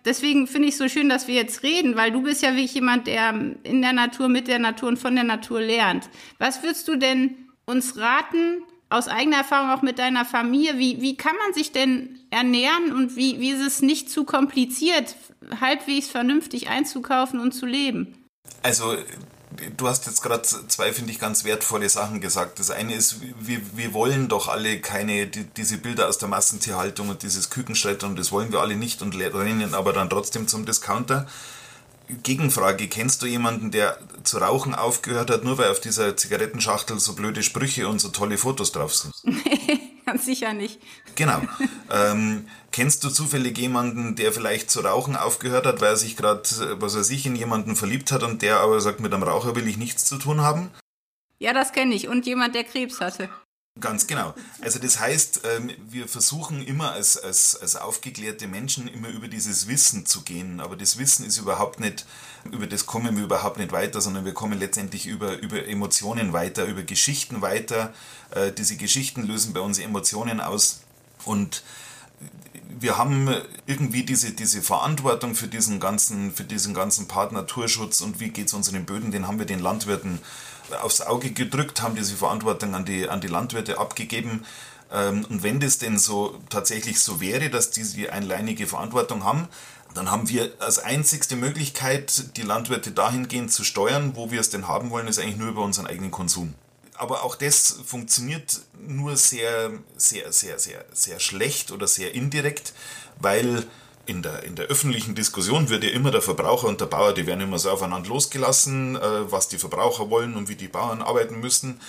deswegen 0.04 0.46
finde 0.46 0.68
ich 0.68 0.74
es 0.74 0.80
so 0.80 0.90
schön, 0.90 1.08
dass 1.08 1.30
wir 1.30 1.36
jetzt 1.36 1.64
reden, 1.64 1.96
weil 1.96 2.12
du 2.12 2.22
bist 2.22 2.44
ja 2.44 2.50
wirklich 2.50 2.74
jemand, 2.74 3.08
der 3.08 3.34
in 3.64 3.82
der 3.82 3.94
Natur, 3.94 4.28
mit 4.28 4.50
der 4.50 4.60
Natur 4.60 4.90
und 4.90 5.00
von 5.00 5.16
der 5.16 5.24
Natur 5.24 5.62
lernt. 5.62 6.10
Was 6.38 6.64
würdest 6.64 6.86
du 6.90 6.98
denn 6.98 7.48
uns 7.66 7.96
raten, 7.98 8.62
aus 8.90 9.08
eigener 9.08 9.38
Erfahrung 9.38 9.72
auch 9.72 9.82
mit 9.82 10.00
deiner 10.00 10.26
Familie, 10.26 10.78
wie, 10.78 11.02
wie 11.02 11.18
kann 11.18 11.36
man 11.44 11.54
sich 11.54 11.72
denn 11.72 12.20
ernähren 12.30 12.94
und 12.94 13.16
wie, 13.16 13.40
wie 13.40 13.52
ist 13.52 13.66
es 13.66 13.82
nicht 13.82 14.10
zu 14.10 14.26
kompliziert, 14.26 15.16
halbwegs 15.60 16.08
vernünftig 16.08 16.70
einzukaufen 16.70 17.40
und 17.40 17.54
zu 17.54 17.66
leben? 17.66 18.26
Also 18.62 18.96
du 19.78 19.88
hast 19.88 20.06
jetzt 20.06 20.22
gerade 20.22 20.44
zwei, 20.44 20.94
finde 20.94 21.12
ich, 21.12 21.20
ganz 21.20 21.44
wertvolle 21.44 21.90
Sachen 21.90 22.22
gesagt. 22.22 22.60
Das 22.60 22.72
eine 22.72 22.94
ist, 22.94 23.22
wir, 23.40 23.62
wir 23.76 23.94
wollen 23.94 24.28
doch 24.28 24.48
alle 24.48 24.80
keine, 24.80 25.28
die, 25.28 25.46
diese 25.46 25.78
Bilder 25.78 26.08
aus 26.08 26.18
der 26.18 26.30
Massentierhaltung 26.30 27.10
und 27.10 27.24
dieses 27.24 27.50
Kükenschreiter 27.50 28.08
und 28.08 28.18
das 28.20 28.32
wollen 28.32 28.52
wir 28.52 28.60
alle 28.60 28.76
nicht 28.76 29.02
und 29.02 29.16
rennen 29.16 29.74
aber 29.74 29.94
dann 29.94 30.10
trotzdem 30.10 30.48
zum 30.48 30.66
Discounter. 30.66 31.28
Gegenfrage, 32.24 32.88
kennst 32.88 33.22
du 33.22 33.26
jemanden, 33.26 33.72
der 33.72 33.98
zu 34.24 34.38
rauchen 34.38 34.76
aufgehört 34.76 35.30
hat, 35.30 35.44
nur 35.44 35.58
weil 35.58 35.70
auf 35.72 35.80
dieser 35.80 36.16
Zigarettenschachtel 36.16 37.00
so 37.00 37.14
blöde 37.14 37.44
Sprüche 37.44 37.88
und 37.88 38.00
so 38.00 38.10
tolle 38.10 38.38
Fotos 38.38 38.72
drauf 38.72 38.94
sind? 38.96 39.14
Nee, 39.24 39.80
ganz 40.06 40.26
sicher 40.26 40.54
nicht. 40.54 40.80
Genau. 41.16 41.42
ähm, 41.92 42.48
kennst 42.72 43.04
du 43.04 43.10
zufällig 43.10 43.58
jemanden, 43.58 44.16
der 44.16 44.32
vielleicht 44.32 44.70
zu 44.70 44.82
rauchen 44.82 45.16
aufgehört 45.16 45.66
hat, 45.66 45.82
weil 45.82 45.90
er 45.90 45.98
sich 45.98 46.16
gerade, 46.16 46.44
was 46.80 46.98
weiß 46.98 47.10
ich, 47.10 47.26
in 47.26 47.36
jemanden 47.36 47.76
verliebt 47.76 48.12
hat 48.12 48.24
und 48.24 48.42
der 48.42 48.60
aber 48.60 48.82
sagt, 48.82 49.00
mit 49.00 49.14
einem 49.14 49.24
Raucher 49.24 49.56
will 49.56 49.68
ich 49.68 49.78
nichts 49.78 50.06
zu 50.06 50.18
tun 50.18 50.42
haben? 50.42 50.72
Ja, 51.40 51.54
das 51.54 51.74
kenne 51.74 51.96
ich. 51.96 52.08
Und 52.08 52.26
jemand, 52.26 52.56
der 52.56 52.64
Krebs 52.64 53.02
hatte. 53.02 53.30
Ganz 53.82 54.08
genau. 54.08 54.34
Also 54.62 54.80
das 54.80 55.02
heißt, 55.02 55.42
ähm, 55.44 55.70
wir 55.90 56.08
versuchen 56.08 56.66
immer 56.66 56.94
als, 56.94 57.18
als, 57.18 57.58
als 57.60 57.76
aufgeklärte 57.76 58.48
Menschen 58.48 58.88
immer 58.88 59.10
über 59.10 59.28
dieses 59.28 59.68
Wissen 59.68 60.06
zu 60.06 60.22
gehen, 60.22 60.62
aber 60.62 60.78
das 60.78 60.98
Wissen 60.98 61.26
ist 61.26 61.38
überhaupt 61.38 61.82
nicht, 61.82 62.06
über 62.50 62.68
das 62.68 62.86
kommen 62.86 63.18
wir 63.18 63.26
überhaupt 63.26 63.58
nicht 63.58 63.74
weiter, 63.74 64.00
sondern 64.00 64.24
wir 64.24 64.34
kommen 64.34 64.58
letztendlich 64.60 65.08
über, 65.08 65.38
über 65.40 65.68
Emotionen 65.68 66.32
weiter, 66.32 66.64
über 66.68 66.84
Geschichten 66.84 67.42
weiter. 67.42 67.94
Äh, 68.32 68.54
diese 68.54 68.78
Geschichten 68.78 69.24
lösen 69.24 69.52
bei 69.52 69.60
uns 69.60 69.78
Emotionen 69.78 70.40
aus 70.40 70.80
und 71.26 71.62
wir 72.80 72.98
haben 72.98 73.34
irgendwie 73.66 74.04
diese, 74.04 74.32
diese 74.32 74.62
Verantwortung 74.62 75.36
für 75.36 75.48
diesen 75.48 75.80
ganzen, 75.80 76.34
für 76.34 76.44
diesen 76.44 76.74
ganzen 76.74 77.08
Part 77.08 77.32
Naturschutz 77.32 78.02
und 78.02 78.20
wie 78.20 78.30
geht 78.30 78.48
es 78.48 78.54
unseren 78.54 78.86
Böden, 78.86 79.12
den 79.12 79.28
haben 79.28 79.40
wir 79.40 79.46
den 79.46 79.60
Landwirten 79.60 80.20
aufs 80.82 81.02
Auge 81.02 81.32
gedrückt, 81.32 81.82
haben 81.82 81.96
diese 81.96 82.16
Verantwortung 82.16 82.76
an 82.76 82.86
die, 82.86 83.08
an 83.08 83.22
die 83.22 83.28
Landwirte 83.28 83.78
abgegeben. 83.78 84.46
Ähm, 84.92 85.26
und 85.30 85.44
wenn 85.44 85.60
das 85.60 85.78
denn 85.78 85.98
so 85.98 86.40
tatsächlich 86.50 87.00
so 87.00 87.22
wäre, 87.22 87.50
dass 87.50 87.72
die 87.72 88.10
einleinige 88.10 88.68
Verantwortung 88.68 89.24
haben, 89.24 89.48
dann 89.94 90.12
haben 90.12 90.28
wir 90.28 90.52
als 90.60 90.80
einzigste 90.80 91.36
Möglichkeit, 91.38 92.36
die 92.36 92.42
Landwirte 92.42 92.92
dahingehend 92.92 93.52
zu 93.52 93.64
steuern, 93.64 94.16
wo 94.16 94.30
wir 94.30 94.42
es 94.42 94.50
denn 94.50 94.68
haben 94.68 94.90
wollen, 94.90 95.08
ist 95.08 95.20
eigentlich 95.20 95.38
nur 95.38 95.50
über 95.50 95.64
unseren 95.64 95.88
eigenen 95.88 96.12
Konsum. 96.12 96.54
Aber 96.98 97.24
auch 97.24 97.36
das 97.36 97.80
funktioniert 97.86 98.62
nur 98.80 99.18
sehr, 99.18 99.72
sehr, 99.98 100.32
sehr, 100.32 100.60
sehr, 100.60 100.86
sehr 100.94 101.20
schlecht 101.20 101.72
oder 101.72 101.88
sehr 101.88 102.14
indirekt, 102.14 102.74
weil 103.20 103.66
in 104.06 104.22
der, 104.22 104.44
in 104.44 104.56
der 104.56 104.68
öffentlichen 104.68 105.16
Diskussion 105.16 105.70
wird 105.70 105.84
ja 105.84 105.90
immer 105.90 106.12
der 106.12 106.22
Verbraucher 106.22 106.68
und 106.68 106.80
der 106.80 106.86
Bauer, 106.86 107.14
die 107.14 107.26
werden 107.26 107.42
immer 107.42 107.60
so 107.60 107.72
aufeinander 107.72 108.10
losgelassen, 108.10 108.96
äh, 108.96 109.32
was 109.32 109.48
die 109.48 109.58
Verbraucher 109.58 110.10
wollen 110.10 110.36
und 110.36 110.48
wie 110.48 110.56
die 110.56 110.68
Bauern 110.68 111.02
arbeiten 111.02 111.40
müssen. 111.40 111.80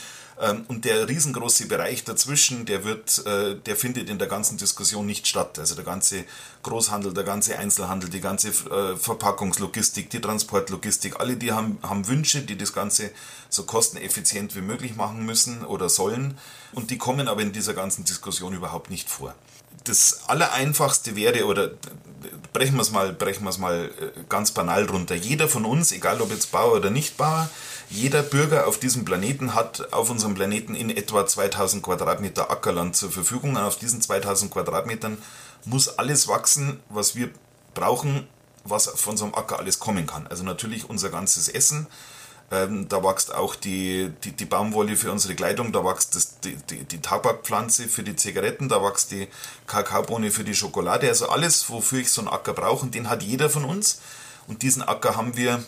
Ähm, 0.40 0.64
und 0.68 0.84
der 0.84 1.08
riesengroße 1.08 1.66
Bereich 1.66 2.04
dazwischen, 2.04 2.66
der 2.66 2.84
wird, 2.84 3.24
äh, 3.26 3.56
der 3.56 3.76
findet 3.76 4.10
in 4.10 4.18
der 4.18 4.28
ganzen 4.28 4.58
Diskussion 4.58 5.06
nicht 5.06 5.26
statt. 5.26 5.58
Also 5.58 5.74
der 5.74 5.84
ganze 5.84 6.24
Großhandel, 6.62 7.14
der 7.14 7.24
ganze 7.24 7.58
Einzelhandel, 7.58 8.10
die 8.10 8.20
ganze 8.20 8.48
äh, 8.48 8.96
Verpackungslogistik, 8.96 10.10
die 10.10 10.20
Transportlogistik, 10.20 11.20
alle 11.20 11.36
die 11.36 11.52
haben, 11.52 11.78
haben 11.82 12.06
Wünsche, 12.06 12.42
die 12.42 12.58
das 12.58 12.72
Ganze 12.72 13.10
so 13.48 13.64
kosteneffizient 13.64 14.54
wie 14.56 14.60
möglich 14.60 14.96
machen 14.96 15.24
müssen 15.24 15.64
oder 15.64 15.88
sollen. 15.88 16.36
Und 16.72 16.90
die 16.90 16.98
kommen 16.98 17.28
aber 17.28 17.40
in 17.40 17.52
dieser 17.52 17.72
ganzen 17.72 18.04
Diskussion 18.04 18.52
überhaupt 18.52 18.90
nicht 18.90 19.08
vor 19.08 19.34
das 19.84 20.22
Allereinfachste 20.26 21.16
wäre, 21.16 21.46
oder 21.46 21.70
brechen 22.52 22.74
wir 22.74 22.82
es 22.82 22.90
mal, 22.90 23.12
brechen 23.12 23.44
wir 23.44 23.50
es 23.50 23.58
mal 23.58 23.90
äh, 24.00 24.20
ganz 24.28 24.50
banal 24.50 24.84
runter. 24.84 25.14
Jeder 25.14 25.48
von 25.48 25.64
uns, 25.64 25.92
egal 25.92 26.20
ob 26.20 26.30
jetzt 26.30 26.50
Bauer 26.52 26.74
oder 26.74 26.90
nicht 26.90 27.16
Bauer, 27.16 27.48
jeder 27.88 28.22
Bürger 28.22 28.66
auf 28.66 28.78
diesem 28.78 29.04
Planeten 29.04 29.54
hat 29.54 29.92
auf 29.92 30.10
unserem 30.10 30.34
Planeten 30.34 30.74
in 30.74 30.90
etwa 30.90 31.26
2000 31.26 31.82
Quadratmeter 31.82 32.50
Ackerland 32.50 32.96
zur 32.96 33.10
Verfügung. 33.10 33.50
Und 33.50 33.58
auf 33.58 33.78
diesen 33.78 34.00
2000 34.00 34.50
Quadratmetern 34.50 35.18
muss 35.64 35.98
alles 35.98 36.28
wachsen, 36.28 36.80
was 36.88 37.14
wir 37.14 37.30
brauchen, 37.74 38.26
was 38.64 38.86
von 38.88 39.12
unserem 39.12 39.34
Acker 39.34 39.58
alles 39.58 39.78
kommen 39.78 40.06
kann. 40.06 40.26
Also 40.26 40.42
natürlich 40.42 40.88
unser 40.90 41.10
ganzes 41.10 41.48
Essen, 41.48 41.86
ähm, 42.50 42.88
da 42.88 43.02
wächst 43.02 43.34
auch 43.34 43.56
die, 43.56 44.12
die, 44.22 44.30
die, 44.30 44.44
Baumwolle 44.44 44.96
für 44.96 45.10
unsere 45.10 45.34
Kleidung, 45.34 45.72
da 45.72 45.84
wächst 45.84 46.14
das, 46.14 46.38
die, 46.40 46.56
die, 46.70 46.84
die 46.84 47.00
Tabakpflanze 47.00 47.88
für 47.88 48.04
die 48.04 48.14
Zigaretten, 48.14 48.68
da 48.68 48.82
wächst 48.82 49.10
die 49.10 49.26
Kakaobohne 49.66 50.30
für 50.30 50.44
die 50.44 50.54
Schokolade. 50.54 51.08
Also 51.08 51.28
alles, 51.28 51.68
wofür 51.70 52.00
ich 52.00 52.10
so 52.10 52.20
einen 52.20 52.28
Acker 52.28 52.52
brauche, 52.52 52.86
den 52.86 53.10
hat 53.10 53.22
jeder 53.22 53.50
von 53.50 53.64
uns. 53.64 54.00
Und 54.46 54.62
diesen 54.62 54.82
Acker 54.82 55.16
haben 55.16 55.36
wir 55.36 55.64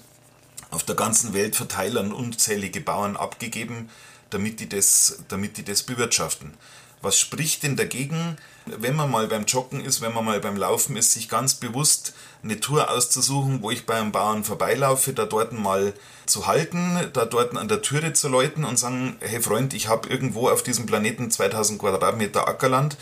auf 0.70 0.82
der 0.82 0.94
ganzen 0.94 1.34
Welt 1.34 1.56
verteilt 1.56 1.96
an 1.96 2.12
unzählige 2.12 2.80
Bauern 2.80 3.16
abgegeben, 3.16 3.88
damit 4.30 4.60
die 4.60 4.68
das, 4.68 5.24
damit 5.28 5.56
die 5.56 5.64
das 5.64 5.82
bewirtschaften. 5.82 6.54
Was 7.00 7.18
spricht 7.18 7.62
denn 7.62 7.76
dagegen, 7.76 8.36
wenn 8.66 8.96
man 8.96 9.10
mal 9.10 9.28
beim 9.28 9.44
Joggen 9.44 9.80
ist, 9.80 10.00
wenn 10.00 10.12
man 10.12 10.24
mal 10.24 10.40
beim 10.40 10.56
Laufen 10.56 10.96
ist, 10.96 11.12
sich 11.12 11.28
ganz 11.28 11.54
bewusst 11.54 12.12
eine 12.42 12.58
Tour 12.58 12.90
auszusuchen, 12.90 13.62
wo 13.62 13.70
ich 13.70 13.86
bei 13.86 13.94
einem 13.94 14.10
Bauern 14.10 14.44
vorbeilaufe, 14.44 15.12
da 15.12 15.24
dort 15.24 15.52
mal 15.52 15.94
zu 16.26 16.46
halten, 16.46 16.98
da 17.12 17.24
dort 17.24 17.56
an 17.56 17.68
der 17.68 17.82
Türe 17.82 18.12
zu 18.12 18.28
läuten 18.28 18.64
und 18.64 18.78
sagen, 18.78 19.16
hey 19.20 19.40
Freund, 19.40 19.74
ich 19.74 19.88
habe 19.88 20.08
irgendwo 20.08 20.48
auf 20.48 20.62
diesem 20.62 20.86
Planeten 20.86 21.30
2000 21.30 21.78
Quadratmeter 21.78 22.48
Ackerland, 22.48 22.96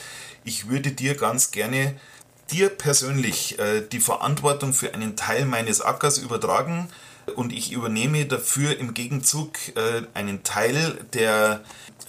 ich 0.44 0.68
würde 0.68 0.92
dir 0.92 1.16
ganz 1.16 1.50
gerne 1.50 1.98
dir 2.50 2.68
persönlich 2.68 3.58
äh, 3.58 3.80
die 3.80 3.98
Verantwortung 3.98 4.72
für 4.72 4.94
einen 4.94 5.16
Teil 5.16 5.46
meines 5.46 5.80
Ackers 5.80 6.18
übertragen 6.18 6.88
und 7.34 7.52
ich 7.52 7.72
übernehme 7.72 8.24
dafür 8.26 8.78
im 8.78 8.94
Gegenzug 8.94 9.58
äh, 9.76 10.02
einen 10.14 10.42
Teil 10.42 11.04
der, 11.12 11.62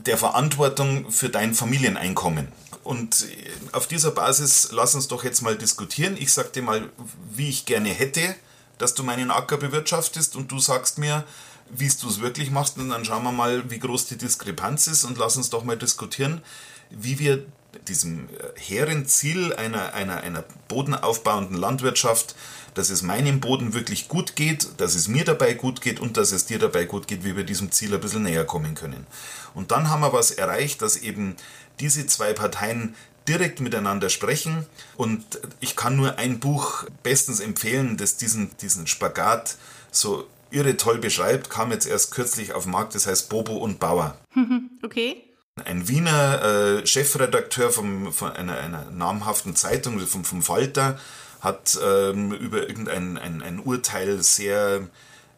der 0.06 0.18
Verantwortung 0.18 1.12
für 1.12 1.30
dein 1.30 1.54
Familieneinkommen. 1.54 2.48
Und 2.84 3.28
auf 3.74 3.88
dieser 3.88 4.12
Basis 4.12 4.70
lass 4.72 4.96
uns 4.96 5.08
doch 5.10 5.24
jetzt 5.24 5.42
mal 5.42 5.58
diskutieren. 5.58 6.16
Ich 6.18 6.32
sag 6.32 6.54
dir 6.54 6.64
mal, 6.64 6.90
wie 7.34 7.50
ich 7.50 7.66
gerne 7.66 7.90
hätte, 7.90 8.36
dass 8.78 8.94
du 8.94 9.04
meinen 9.04 9.32
Acker 9.32 9.58
bewirtschaftest 9.58 10.36
und 10.36 10.52
du 10.52 10.60
sagst 10.60 10.98
mir, 10.98 11.26
wie 11.70 11.90
du 11.90 12.08
es 12.08 12.22
wirklich 12.22 12.50
machst 12.50 12.78
und 12.78 12.90
dann 12.90 13.04
schauen 13.04 13.24
wir 13.24 13.32
mal, 13.32 13.70
wie 13.70 13.80
groß 13.80 14.06
die 14.06 14.18
Diskrepanz 14.18 14.88
ist 14.88 15.04
und 15.04 15.18
lass 15.18 15.36
uns 15.36 15.50
doch 15.50 15.64
mal 15.64 15.78
diskutieren, 15.78 16.42
wie 16.90 17.20
wir 17.20 17.46
diesem 17.88 18.30
hehren 18.56 19.06
Ziel 19.06 19.54
einer, 19.54 19.94
einer, 19.94 20.22
einer 20.22 20.44
bodenaufbauenden 20.68 21.58
Landwirtschaft, 21.58 22.36
dass 22.74 22.90
es 22.90 23.02
meinem 23.02 23.40
Boden 23.40 23.74
wirklich 23.74 24.08
gut 24.08 24.36
geht, 24.36 24.68
dass 24.78 24.96
es 24.96 25.08
mir 25.08 25.26
dabei 25.26 25.54
gut 25.54 25.82
geht 25.82 26.00
und 26.00 26.16
dass 26.18 26.32
es 26.32 26.46
dir 26.46 26.60
dabei 26.60 26.86
gut 26.86 27.08
geht, 27.08 27.24
wie 27.24 27.36
wir 27.36 27.44
diesem 27.44 27.72
Ziel 27.72 27.94
ein 27.94 28.02
bisschen 28.02 28.24
näher 28.24 28.46
kommen 28.46 28.76
können. 28.76 29.08
Und 29.56 29.72
dann 29.72 29.90
haben 29.90 30.02
wir 30.02 30.14
was 30.14 30.32
erreicht, 30.32 30.82
dass 30.82 30.98
eben 30.98 31.36
diese 31.80 32.06
zwei 32.06 32.34
Parteien 32.34 32.96
direkt 33.28 33.60
miteinander 33.60 34.10
sprechen. 34.10 34.66
Und 34.96 35.26
ich 35.60 35.76
kann 35.76 35.96
nur 35.96 36.18
ein 36.18 36.40
Buch 36.40 36.86
bestens 37.04 37.40
empfehlen, 37.40 37.98
das 37.98 38.18
diesen, 38.18 38.56
diesen 38.62 38.88
Spagat 38.88 39.58
so 39.92 40.28
irre 40.52 40.78
toll 40.78 41.00
beschreibt. 41.00 41.50
Kam 41.50 41.72
jetzt 41.72 41.88
erst 41.88 42.12
kürzlich 42.12 42.54
auf 42.54 42.64
den 42.64 42.72
Markt, 42.72 42.96
das 42.96 43.08
heißt 43.08 43.30
Bobo 43.30 43.58
und 43.58 43.80
Bauer. 43.80 44.18
Okay. 44.84 45.27
Ein 45.66 45.88
Wiener 45.88 46.80
äh, 46.82 46.86
Chefredakteur 46.86 47.72
vom, 47.72 48.14
von 48.14 48.32
einer, 48.32 48.58
einer 48.58 48.86
namhaften 48.92 49.56
Zeitung, 49.56 50.00
vom, 50.06 50.24
vom 50.24 50.42
Falter, 50.42 51.00
hat 51.42 51.78
ähm, 51.84 52.32
über 52.32 52.68
irgendein 52.68 53.18
ein, 53.18 53.42
ein 53.42 53.60
Urteil 53.60 54.22
sehr 54.24 54.88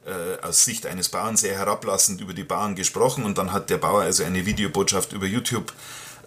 äh, 0.05 0.41
aus 0.41 0.65
Sicht 0.65 0.86
eines 0.86 1.10
Bauern 1.10 1.38
sehr 1.38 1.58
herablassend 1.58 2.21
über 2.21 2.34
die 2.34 2.43
Bauern 2.43 2.75
gesprochen 2.75 3.25
und 3.25 3.38
dann 3.38 3.51
hat 3.51 3.69
der 3.69 3.77
Bauer 3.77 4.01
also 4.01 4.23
eine 4.23 4.45
Videobotschaft 4.45 5.13
über 5.13 5.25
YouTube 5.25 5.73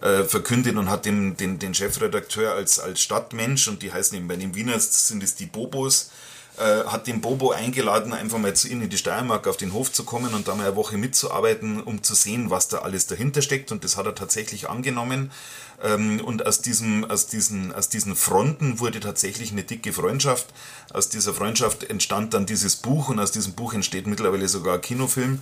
äh, 0.01 0.23
verkündet 0.23 0.75
und 0.75 0.89
hat 0.89 1.05
dem, 1.05 1.37
den, 1.37 1.59
den 1.59 1.73
Chefredakteur 1.73 2.53
als, 2.53 2.79
als 2.79 3.01
Stadtmensch, 3.01 3.67
und 3.67 3.81
die 3.81 3.91
heißen 3.91 4.17
eben 4.17 4.27
bei 4.27 4.35
den 4.35 4.53
Wieners, 4.53 5.07
sind 5.07 5.23
es 5.23 5.35
die 5.35 5.45
Bobos, 5.45 6.11
äh, 6.57 6.85
hat 6.85 7.07
den 7.07 7.21
Bobo 7.21 7.51
eingeladen, 7.51 8.13
einfach 8.13 8.37
mal 8.37 8.55
zu 8.55 8.67
ihnen 8.67 8.83
in 8.83 8.89
die 8.89 8.97
Steiermark 8.97 9.47
auf 9.47 9.57
den 9.57 9.73
Hof 9.73 9.91
zu 9.91 10.03
kommen 10.03 10.33
und 10.33 10.47
da 10.47 10.55
mal 10.55 10.67
eine 10.67 10.75
Woche 10.75 10.97
mitzuarbeiten, 10.97 11.81
um 11.81 12.03
zu 12.03 12.13
sehen, 12.13 12.49
was 12.49 12.67
da 12.67 12.79
alles 12.79 13.07
dahinter 13.07 13.41
steckt. 13.41 13.71
Und 13.71 13.83
das 13.83 13.97
hat 13.97 14.05
er 14.05 14.15
tatsächlich 14.15 14.69
angenommen. 14.69 15.31
Ähm, 15.83 16.21
und 16.23 16.45
aus, 16.45 16.61
diesem, 16.61 17.05
aus, 17.05 17.27
diesen, 17.27 17.73
aus 17.73 17.89
diesen 17.89 18.15
Fronten 18.15 18.79
wurde 18.79 18.99
tatsächlich 18.99 19.51
eine 19.51 19.63
dicke 19.63 19.93
Freundschaft. 19.93 20.53
Aus 20.93 21.09
dieser 21.09 21.33
Freundschaft 21.33 21.83
entstand 21.89 22.33
dann 22.33 22.45
dieses 22.45 22.75
Buch 22.75 23.09
und 23.09 23.19
aus 23.19 23.31
diesem 23.31 23.53
Buch 23.53 23.73
entsteht 23.73 24.05
mittlerweile 24.05 24.47
sogar 24.47 24.75
ein 24.75 24.81
Kinofilm. 24.81 25.41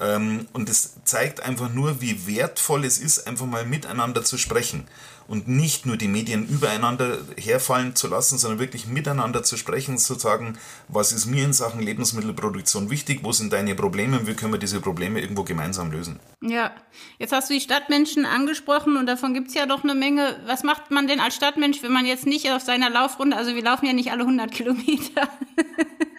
Ähm, 0.00 0.46
und 0.52 0.68
es 0.68 0.94
zeigt 1.04 1.40
einfach 1.40 1.72
nur, 1.72 2.00
wie 2.00 2.26
wertvoll 2.26 2.84
es 2.84 2.98
ist, 2.98 3.26
einfach 3.26 3.46
mal 3.46 3.64
miteinander 3.64 4.24
zu 4.24 4.38
sprechen 4.38 4.86
und 5.28 5.48
nicht 5.48 5.86
nur 5.86 5.96
die 5.96 6.08
Medien 6.08 6.46
übereinander 6.46 7.18
herfallen 7.36 7.94
zu 7.96 8.08
lassen, 8.08 8.38
sondern 8.38 8.58
wirklich 8.58 8.86
miteinander 8.86 9.42
zu 9.42 9.56
sprechen, 9.56 9.98
zu 9.98 10.14
sagen, 10.14 10.58
was 10.88 11.12
ist 11.12 11.26
mir 11.26 11.44
in 11.44 11.52
Sachen 11.52 11.80
Lebensmittelproduktion 11.80 12.90
wichtig, 12.90 13.20
wo 13.22 13.32
sind 13.32 13.52
deine 13.52 13.74
Probleme 13.74 14.18
und 14.18 14.26
wie 14.26 14.34
können 14.34 14.52
wir 14.52 14.58
diese 14.58 14.80
Probleme 14.80 15.20
irgendwo 15.20 15.42
gemeinsam 15.42 15.90
lösen. 15.90 16.20
Ja, 16.42 16.72
jetzt 17.18 17.32
hast 17.32 17.50
du 17.50 17.54
die 17.54 17.60
Stadtmenschen 17.60 18.24
angesprochen 18.24 18.96
und 18.96 19.06
davon 19.06 19.34
gibt 19.34 19.48
es 19.48 19.54
ja 19.54 19.66
doch 19.66 19.82
eine 19.82 19.94
Menge. 19.94 20.36
Was 20.46 20.62
macht 20.62 20.90
man 20.90 21.08
denn 21.08 21.20
als 21.20 21.34
Stadtmensch, 21.34 21.82
wenn 21.82 21.92
man 21.92 22.06
jetzt 22.06 22.26
nicht 22.26 22.50
auf 22.50 22.62
seiner 22.62 22.90
Laufrunde, 22.90 23.36
also 23.36 23.54
wir 23.54 23.62
laufen 23.62 23.86
ja 23.86 23.92
nicht 23.92 24.12
alle 24.12 24.22
100 24.22 24.52
Kilometer, 24.52 25.28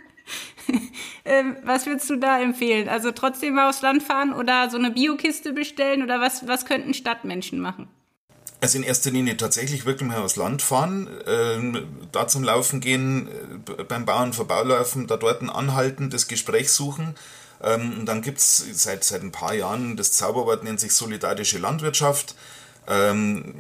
was 1.64 1.86
würdest 1.86 2.10
du 2.10 2.16
da 2.18 2.40
empfehlen? 2.42 2.90
Also 2.90 3.12
trotzdem 3.12 3.56
mal 3.56 3.70
aufs 3.70 3.82
Land 3.82 4.04
fahren 4.04 4.34
oder 4.34 4.70
so 4.70 4.78
eine 4.78 4.92
Biokiste 4.92 5.54
bestellen 5.54 6.04
oder 6.04 6.20
was, 6.20 6.48
was 6.48 6.66
könnten 6.66 6.94
Stadtmenschen 6.94 7.60
machen? 7.60 7.88
Also 8.60 8.80
in 8.80 8.84
erster 8.84 9.12
Linie 9.12 9.38
tatsächlich 9.38 9.86
wirklich 9.86 10.10
mal 10.10 10.18
aufs 10.18 10.36
Land 10.36 10.64
fahren, 10.64 11.08
äh, 11.28 11.82
da 12.12 12.28
zum 12.28 12.44
Laufen 12.44 12.80
gehen, 12.80 13.28
äh, 13.78 13.84
beim 13.84 14.06
Bauern 14.06 14.34
vorbeilaufen, 14.34 15.06
da 15.06 15.18
dort 15.18 15.42
ein 15.42 15.50
Anhalten, 15.50 16.10
das 16.10 16.28
Gespräch 16.28 16.72
suchen. 16.72 17.14
Ähm, 17.62 18.00
und 18.00 18.06
dann 18.08 18.24
gibt 18.24 18.40
es 18.40 18.66
seit, 18.74 19.04
seit 19.04 19.22
ein 19.22 19.32
paar 19.32 19.54
Jahren, 19.54 19.96
das 19.96 20.12
Zauberwort 20.12 20.64
nennt 20.64 20.80
sich 20.80 20.94
solidarische 20.94 21.60
Landwirtschaft. 21.60 22.36
Ähm, 22.88 23.54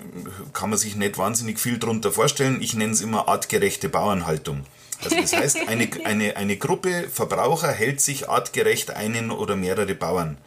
kann 0.53 0.69
man 0.69 0.79
sich 0.79 0.95
nicht 0.95 1.17
wahnsinnig 1.17 1.59
viel 1.59 1.77
darunter 1.77 2.11
vorstellen. 2.11 2.61
Ich 2.61 2.73
nenne 2.73 2.93
es 2.93 3.01
immer 3.01 3.27
artgerechte 3.27 3.89
Bauernhaltung. 3.89 4.63
Also 5.03 5.15
das 5.15 5.33
heißt, 5.33 5.67
eine, 5.67 5.89
eine, 6.05 6.37
eine 6.37 6.57
Gruppe 6.57 7.07
Verbraucher 7.09 7.71
hält 7.71 8.01
sich 8.01 8.29
artgerecht 8.29 8.91
einen 8.91 9.31
oder 9.31 9.55
mehrere 9.55 9.93
Bauern, 9.93 10.37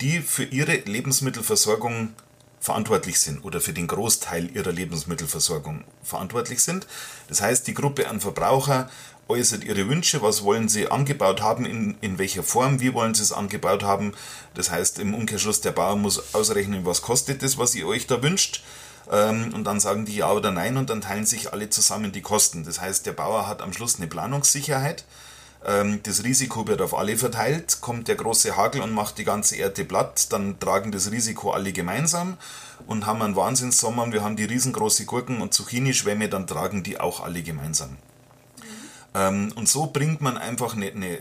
die 0.00 0.20
für 0.20 0.44
ihre 0.44 0.76
Lebensmittelversorgung 0.76 2.12
verantwortlich 2.60 3.20
sind 3.20 3.44
oder 3.44 3.60
für 3.60 3.72
den 3.72 3.86
Großteil 3.86 4.54
ihrer 4.54 4.72
Lebensmittelversorgung 4.72 5.84
verantwortlich 6.02 6.60
sind. 6.60 6.86
Das 7.28 7.40
heißt, 7.40 7.66
die 7.66 7.74
Gruppe 7.74 8.08
an 8.08 8.20
Verbraucher 8.20 8.90
äußert 9.28 9.64
ihre 9.64 9.88
Wünsche, 9.88 10.22
was 10.22 10.42
wollen 10.42 10.68
sie 10.68 10.90
angebaut 10.90 11.42
haben, 11.42 11.64
in, 11.66 11.96
in 12.00 12.18
welcher 12.18 12.42
Form, 12.42 12.80
wie 12.80 12.94
wollen 12.94 13.14
sie 13.14 13.22
es 13.22 13.32
angebaut 13.32 13.82
haben. 13.82 14.12
Das 14.54 14.70
heißt, 14.70 14.98
im 14.98 15.14
Umkehrschluss, 15.14 15.60
der 15.60 15.72
Bauer 15.72 15.96
muss 15.96 16.34
ausrechnen, 16.34 16.84
was 16.84 17.02
kostet 17.02 17.42
das, 17.42 17.58
was 17.58 17.74
ihr 17.74 17.86
euch 17.86 18.06
da 18.06 18.22
wünscht. 18.22 18.62
Ähm, 19.10 19.52
und 19.54 19.64
dann 19.64 19.80
sagen 19.80 20.04
die 20.04 20.16
ja 20.16 20.32
oder 20.32 20.50
nein 20.50 20.76
und 20.76 20.90
dann 20.90 21.00
teilen 21.00 21.26
sich 21.26 21.52
alle 21.52 21.70
zusammen 21.70 22.12
die 22.12 22.22
Kosten. 22.22 22.64
Das 22.64 22.80
heißt, 22.80 23.06
der 23.06 23.12
Bauer 23.12 23.46
hat 23.46 23.62
am 23.62 23.72
Schluss 23.72 23.96
eine 23.96 24.06
Planungssicherheit 24.06 25.04
ähm, 25.64 26.00
das 26.04 26.24
Risiko 26.24 26.66
wird 26.66 26.80
auf 26.80 26.94
alle 26.94 27.16
verteilt. 27.16 27.80
Kommt 27.80 28.08
der 28.08 28.14
große 28.14 28.56
Hagel 28.56 28.80
und 28.82 28.92
macht 28.92 29.18
die 29.18 29.24
ganze 29.24 29.56
Erde 29.56 29.84
platt, 29.84 30.32
dann 30.32 30.58
tragen 30.58 30.92
das 30.92 31.10
Risiko 31.10 31.50
alle 31.50 31.72
gemeinsam 31.72 32.36
und 32.86 33.06
haben 33.06 33.22
einen 33.22 33.36
Wahnsinnssommer 33.36 34.04
und 34.04 34.12
wir 34.12 34.22
haben 34.22 34.36
die 34.36 34.44
riesengroße 34.44 35.04
Gurken- 35.04 35.40
und 35.40 35.52
Zucchini-Schwämme, 35.52 36.28
dann 36.28 36.46
tragen 36.46 36.82
die 36.82 37.00
auch 37.00 37.20
alle 37.20 37.42
gemeinsam. 37.42 37.96
Mhm. 39.14 39.52
und 39.56 39.68
so 39.68 39.86
bringt 39.86 40.20
man 40.20 40.36
einfach 40.36 40.76
eine, 40.76 40.90
eine 40.90 41.18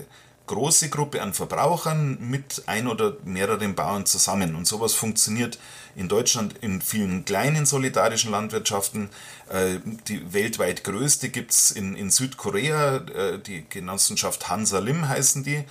große 0.48 0.90
Gruppe 0.90 1.22
an 1.22 1.34
Verbrauchern 1.34 2.18
mit 2.20 2.64
ein 2.66 2.88
oder 2.88 3.18
mehreren 3.24 3.76
Bauern 3.76 4.06
zusammen. 4.06 4.56
Und 4.56 4.66
sowas 4.66 4.94
funktioniert 4.94 5.60
in 5.96 6.08
Deutschland 6.08 6.56
in 6.62 6.82
vielen 6.82 7.26
kleinen 7.26 7.66
solidarischen 7.66 8.32
Landwirtschaften. 8.32 9.10
Äh, 9.50 9.80
die 10.08 10.34
weltweit 10.34 10.84
größte 10.84 11.30
gibt 11.30 11.52
es 11.52 11.72
in, 11.72 11.96
in 11.96 12.10
Südkorea, 12.10 12.98
äh, 12.98 13.40
die 13.40 13.66
Genossenschaft 13.70 14.50
Hansa 14.50 14.80
Lim 14.80 15.08
heißen 15.08 15.44
die. 15.44 15.64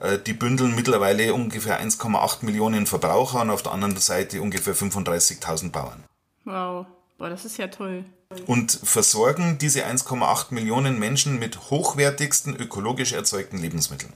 Äh, 0.00 0.18
die 0.18 0.34
bündeln 0.34 0.74
mittlerweile 0.74 1.32
ungefähr 1.32 1.80
1,8 1.80 2.44
Millionen 2.44 2.86
Verbraucher 2.86 3.40
und 3.40 3.50
auf 3.50 3.62
der 3.62 3.72
anderen 3.72 3.96
Seite 3.96 4.42
ungefähr 4.42 4.74
35.000 4.74 5.70
Bauern. 5.70 6.04
Wow, 6.44 6.86
boah, 7.16 7.30
das 7.30 7.44
ist 7.44 7.56
ja 7.56 7.68
toll 7.68 8.04
und 8.46 8.72
versorgen 8.82 9.58
diese 9.58 9.86
1,8 9.86 10.52
Millionen 10.52 10.98
Menschen 10.98 11.38
mit 11.38 11.70
hochwertigsten 11.70 12.56
ökologisch 12.56 13.12
erzeugten 13.12 13.58
Lebensmitteln 13.58 14.12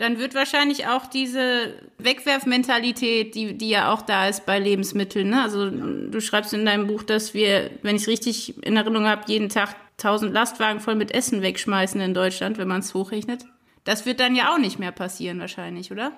dann 0.00 0.18
wird 0.18 0.34
wahrscheinlich 0.34 0.86
auch 0.86 1.06
diese 1.06 1.74
Wegwerfmentalität, 1.98 3.34
die, 3.34 3.56
die 3.56 3.68
ja 3.68 3.92
auch 3.92 4.00
da 4.00 4.28
ist 4.28 4.46
bei 4.46 4.58
Lebensmitteln. 4.58 5.28
Ne? 5.28 5.42
Also 5.42 5.68
du 5.68 6.20
schreibst 6.20 6.54
in 6.54 6.64
deinem 6.64 6.86
Buch, 6.86 7.02
dass 7.02 7.34
wir, 7.34 7.70
wenn 7.82 7.96
ich 7.96 8.06
richtig 8.06 8.64
in 8.64 8.76
Erinnerung 8.76 9.06
habe, 9.06 9.24
jeden 9.26 9.50
Tag 9.50 9.76
1000 9.98 10.32
Lastwagen 10.32 10.80
voll 10.80 10.94
mit 10.94 11.12
Essen 11.12 11.42
wegschmeißen 11.42 12.00
in 12.00 12.14
Deutschland, 12.14 12.56
wenn 12.56 12.68
man 12.68 12.80
es 12.80 12.94
hochrechnet. 12.94 13.44
Das 13.84 14.06
wird 14.06 14.20
dann 14.20 14.34
ja 14.34 14.54
auch 14.54 14.58
nicht 14.58 14.78
mehr 14.78 14.92
passieren 14.92 15.38
wahrscheinlich, 15.38 15.92
oder? 15.92 16.12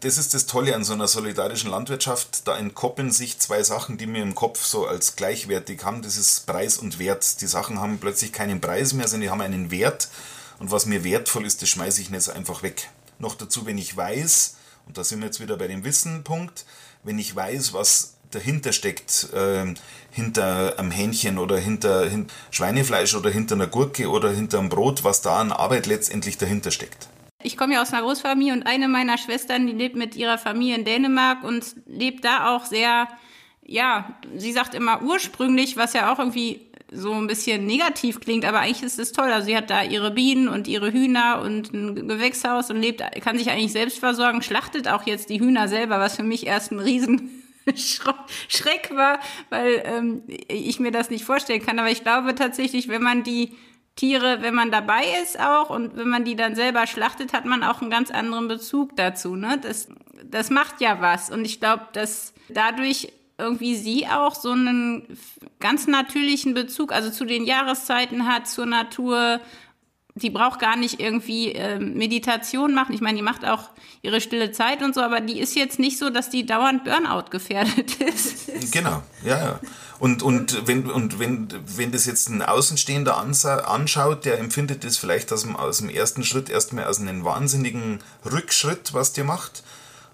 Das 0.00 0.18
ist 0.18 0.34
das 0.34 0.44
Tolle 0.44 0.74
an 0.74 0.84
so 0.84 0.92
einer 0.92 1.08
solidarischen 1.08 1.70
Landwirtschaft. 1.70 2.46
Da 2.46 2.58
entkoppeln 2.58 3.12
sich 3.12 3.38
zwei 3.38 3.62
Sachen, 3.62 3.96
die 3.96 4.06
mir 4.06 4.22
im 4.22 4.34
Kopf 4.34 4.62
so 4.62 4.86
als 4.86 5.16
gleichwertig 5.16 5.84
haben. 5.84 6.02
Das 6.02 6.18
ist 6.18 6.46
Preis 6.46 6.76
und 6.76 6.98
Wert. 6.98 7.40
Die 7.40 7.46
Sachen 7.46 7.80
haben 7.80 7.98
plötzlich 7.98 8.32
keinen 8.32 8.60
Preis 8.60 8.92
mehr, 8.92 9.08
sondern 9.08 9.22
die 9.22 9.30
haben 9.30 9.40
einen 9.40 9.70
Wert. 9.70 10.08
Und 10.58 10.70
was 10.70 10.84
mir 10.84 11.04
wertvoll 11.04 11.46
ist, 11.46 11.62
das 11.62 11.70
schmeiße 11.70 12.02
ich 12.02 12.10
nicht 12.10 12.28
einfach 12.28 12.62
weg. 12.62 12.90
Noch 13.18 13.34
dazu, 13.34 13.66
wenn 13.66 13.78
ich 13.78 13.96
weiß, 13.96 14.56
und 14.86 14.98
da 14.98 15.04
sind 15.04 15.20
wir 15.20 15.26
jetzt 15.26 15.40
wieder 15.40 15.56
bei 15.56 15.68
dem 15.68 15.84
Wissenpunkt, 15.84 16.64
wenn 17.02 17.18
ich 17.18 17.34
weiß, 17.34 17.72
was 17.72 18.16
dahinter 18.30 18.72
steckt, 18.72 19.28
äh, 19.32 19.74
hinter 20.10 20.78
einem 20.78 20.90
Hähnchen 20.90 21.38
oder 21.38 21.58
hinter, 21.58 22.08
hinter 22.08 22.32
Schweinefleisch 22.50 23.14
oder 23.14 23.30
hinter 23.30 23.54
einer 23.54 23.66
Gurke 23.66 24.10
oder 24.10 24.30
hinter 24.30 24.58
einem 24.58 24.68
Brot, 24.68 25.04
was 25.04 25.22
da 25.22 25.40
an 25.40 25.52
Arbeit 25.52 25.86
letztendlich 25.86 26.36
dahinter 26.36 26.70
steckt. 26.70 27.08
Ich 27.42 27.56
komme 27.56 27.74
ja 27.74 27.82
aus 27.82 27.92
einer 27.92 28.02
Großfamilie 28.02 28.52
und 28.52 28.64
eine 28.64 28.88
meiner 28.88 29.18
Schwestern, 29.18 29.66
die 29.66 29.72
lebt 29.72 29.94
mit 29.94 30.16
ihrer 30.16 30.38
Familie 30.38 30.74
in 30.76 30.84
Dänemark 30.84 31.44
und 31.44 31.64
lebt 31.86 32.24
da 32.24 32.54
auch 32.54 32.64
sehr, 32.64 33.08
ja, 33.64 34.18
sie 34.36 34.52
sagt 34.52 34.74
immer 34.74 35.02
ursprünglich, 35.02 35.76
was 35.76 35.92
ja 35.92 36.12
auch 36.12 36.18
irgendwie 36.18 36.66
so 36.90 37.12
ein 37.12 37.26
bisschen 37.26 37.66
negativ 37.66 38.20
klingt, 38.20 38.44
aber 38.44 38.60
eigentlich 38.60 38.82
ist 38.82 38.98
es 38.98 39.12
toll. 39.12 39.30
Also 39.30 39.46
sie 39.46 39.56
hat 39.56 39.70
da 39.70 39.82
ihre 39.82 40.10
Bienen 40.12 40.48
und 40.48 40.68
ihre 40.68 40.92
Hühner 40.92 41.42
und 41.42 41.72
ein 41.72 42.08
Gewächshaus 42.08 42.70
und 42.70 42.80
lebt, 42.80 43.02
kann 43.22 43.38
sich 43.38 43.50
eigentlich 43.50 43.72
selbst 43.72 43.98
versorgen, 43.98 44.42
schlachtet 44.42 44.88
auch 44.88 45.04
jetzt 45.06 45.28
die 45.30 45.40
Hühner 45.40 45.68
selber, 45.68 45.98
was 45.98 46.16
für 46.16 46.22
mich 46.22 46.46
erst 46.46 46.72
ein 46.72 46.78
riesen 46.78 47.42
Schreck 48.48 48.90
war, 48.94 49.18
weil 49.50 49.82
ähm, 49.84 50.22
ich 50.48 50.78
mir 50.78 50.92
das 50.92 51.10
nicht 51.10 51.24
vorstellen 51.24 51.64
kann. 51.64 51.78
Aber 51.78 51.90
ich 51.90 52.02
glaube 52.02 52.34
tatsächlich, 52.34 52.88
wenn 52.88 53.02
man 53.02 53.24
die 53.24 53.56
Tiere, 53.96 54.42
wenn 54.42 54.54
man 54.54 54.70
dabei 54.70 55.02
ist 55.22 55.40
auch 55.40 55.70
und 55.70 55.96
wenn 55.96 56.08
man 56.08 56.24
die 56.24 56.36
dann 56.36 56.54
selber 56.54 56.86
schlachtet, 56.86 57.32
hat 57.32 57.46
man 57.46 57.64
auch 57.64 57.80
einen 57.80 57.90
ganz 57.90 58.10
anderen 58.10 58.46
Bezug 58.46 58.94
dazu. 58.94 59.34
Ne? 59.34 59.58
Das, 59.60 59.88
das 60.22 60.50
macht 60.50 60.80
ja 60.80 61.00
was. 61.00 61.30
Und 61.30 61.44
ich 61.44 61.58
glaube, 61.60 61.88
dass 61.94 62.34
dadurch 62.48 63.12
irgendwie 63.38 63.76
sie 63.76 64.06
auch 64.06 64.34
so 64.34 64.52
einen 64.52 65.18
ganz 65.60 65.86
natürlichen 65.86 66.54
Bezug, 66.54 66.92
also 66.92 67.10
zu 67.10 67.24
den 67.24 67.44
Jahreszeiten 67.44 68.26
hat, 68.26 68.48
zur 68.48 68.66
Natur. 68.66 69.40
Die 70.14 70.30
braucht 70.30 70.58
gar 70.58 70.76
nicht 70.76 70.98
irgendwie 70.98 71.52
äh, 71.52 71.78
Meditation 71.78 72.72
machen. 72.72 72.94
Ich 72.94 73.02
meine, 73.02 73.16
die 73.16 73.22
macht 73.22 73.44
auch 73.44 73.68
ihre 74.00 74.22
stille 74.22 74.50
Zeit 74.52 74.82
und 74.82 74.94
so, 74.94 75.02
aber 75.02 75.20
die 75.20 75.38
ist 75.38 75.54
jetzt 75.54 75.78
nicht 75.78 75.98
so, 75.98 76.08
dass 76.08 76.30
die 76.30 76.46
dauernd 76.46 76.84
Burnout 76.84 77.30
gefährdet 77.30 77.96
ist. 78.00 78.72
Genau, 78.72 79.02
ja, 79.22 79.38
ja. 79.38 79.60
Und, 79.98 80.22
und, 80.22 80.66
wenn, 80.66 80.90
und 80.90 81.18
wenn, 81.18 81.48
wenn 81.76 81.92
das 81.92 82.06
jetzt 82.06 82.28
ein 82.28 82.42
Außenstehender 82.42 83.16
anschaut, 83.16 84.24
der 84.24 84.38
empfindet 84.38 84.84
das 84.84 84.96
vielleicht 84.96 85.32
aus 85.32 85.42
dem, 85.42 85.56
aus 85.56 85.78
dem 85.78 85.88
ersten 85.88 86.22
Schritt 86.22 86.50
erstmal 86.50 86.84
als 86.84 87.00
einen 87.00 87.24
wahnsinnigen 87.24 88.00
Rückschritt, 88.24 88.92
was 88.92 89.12
der 89.12 89.24
macht. 89.24 89.62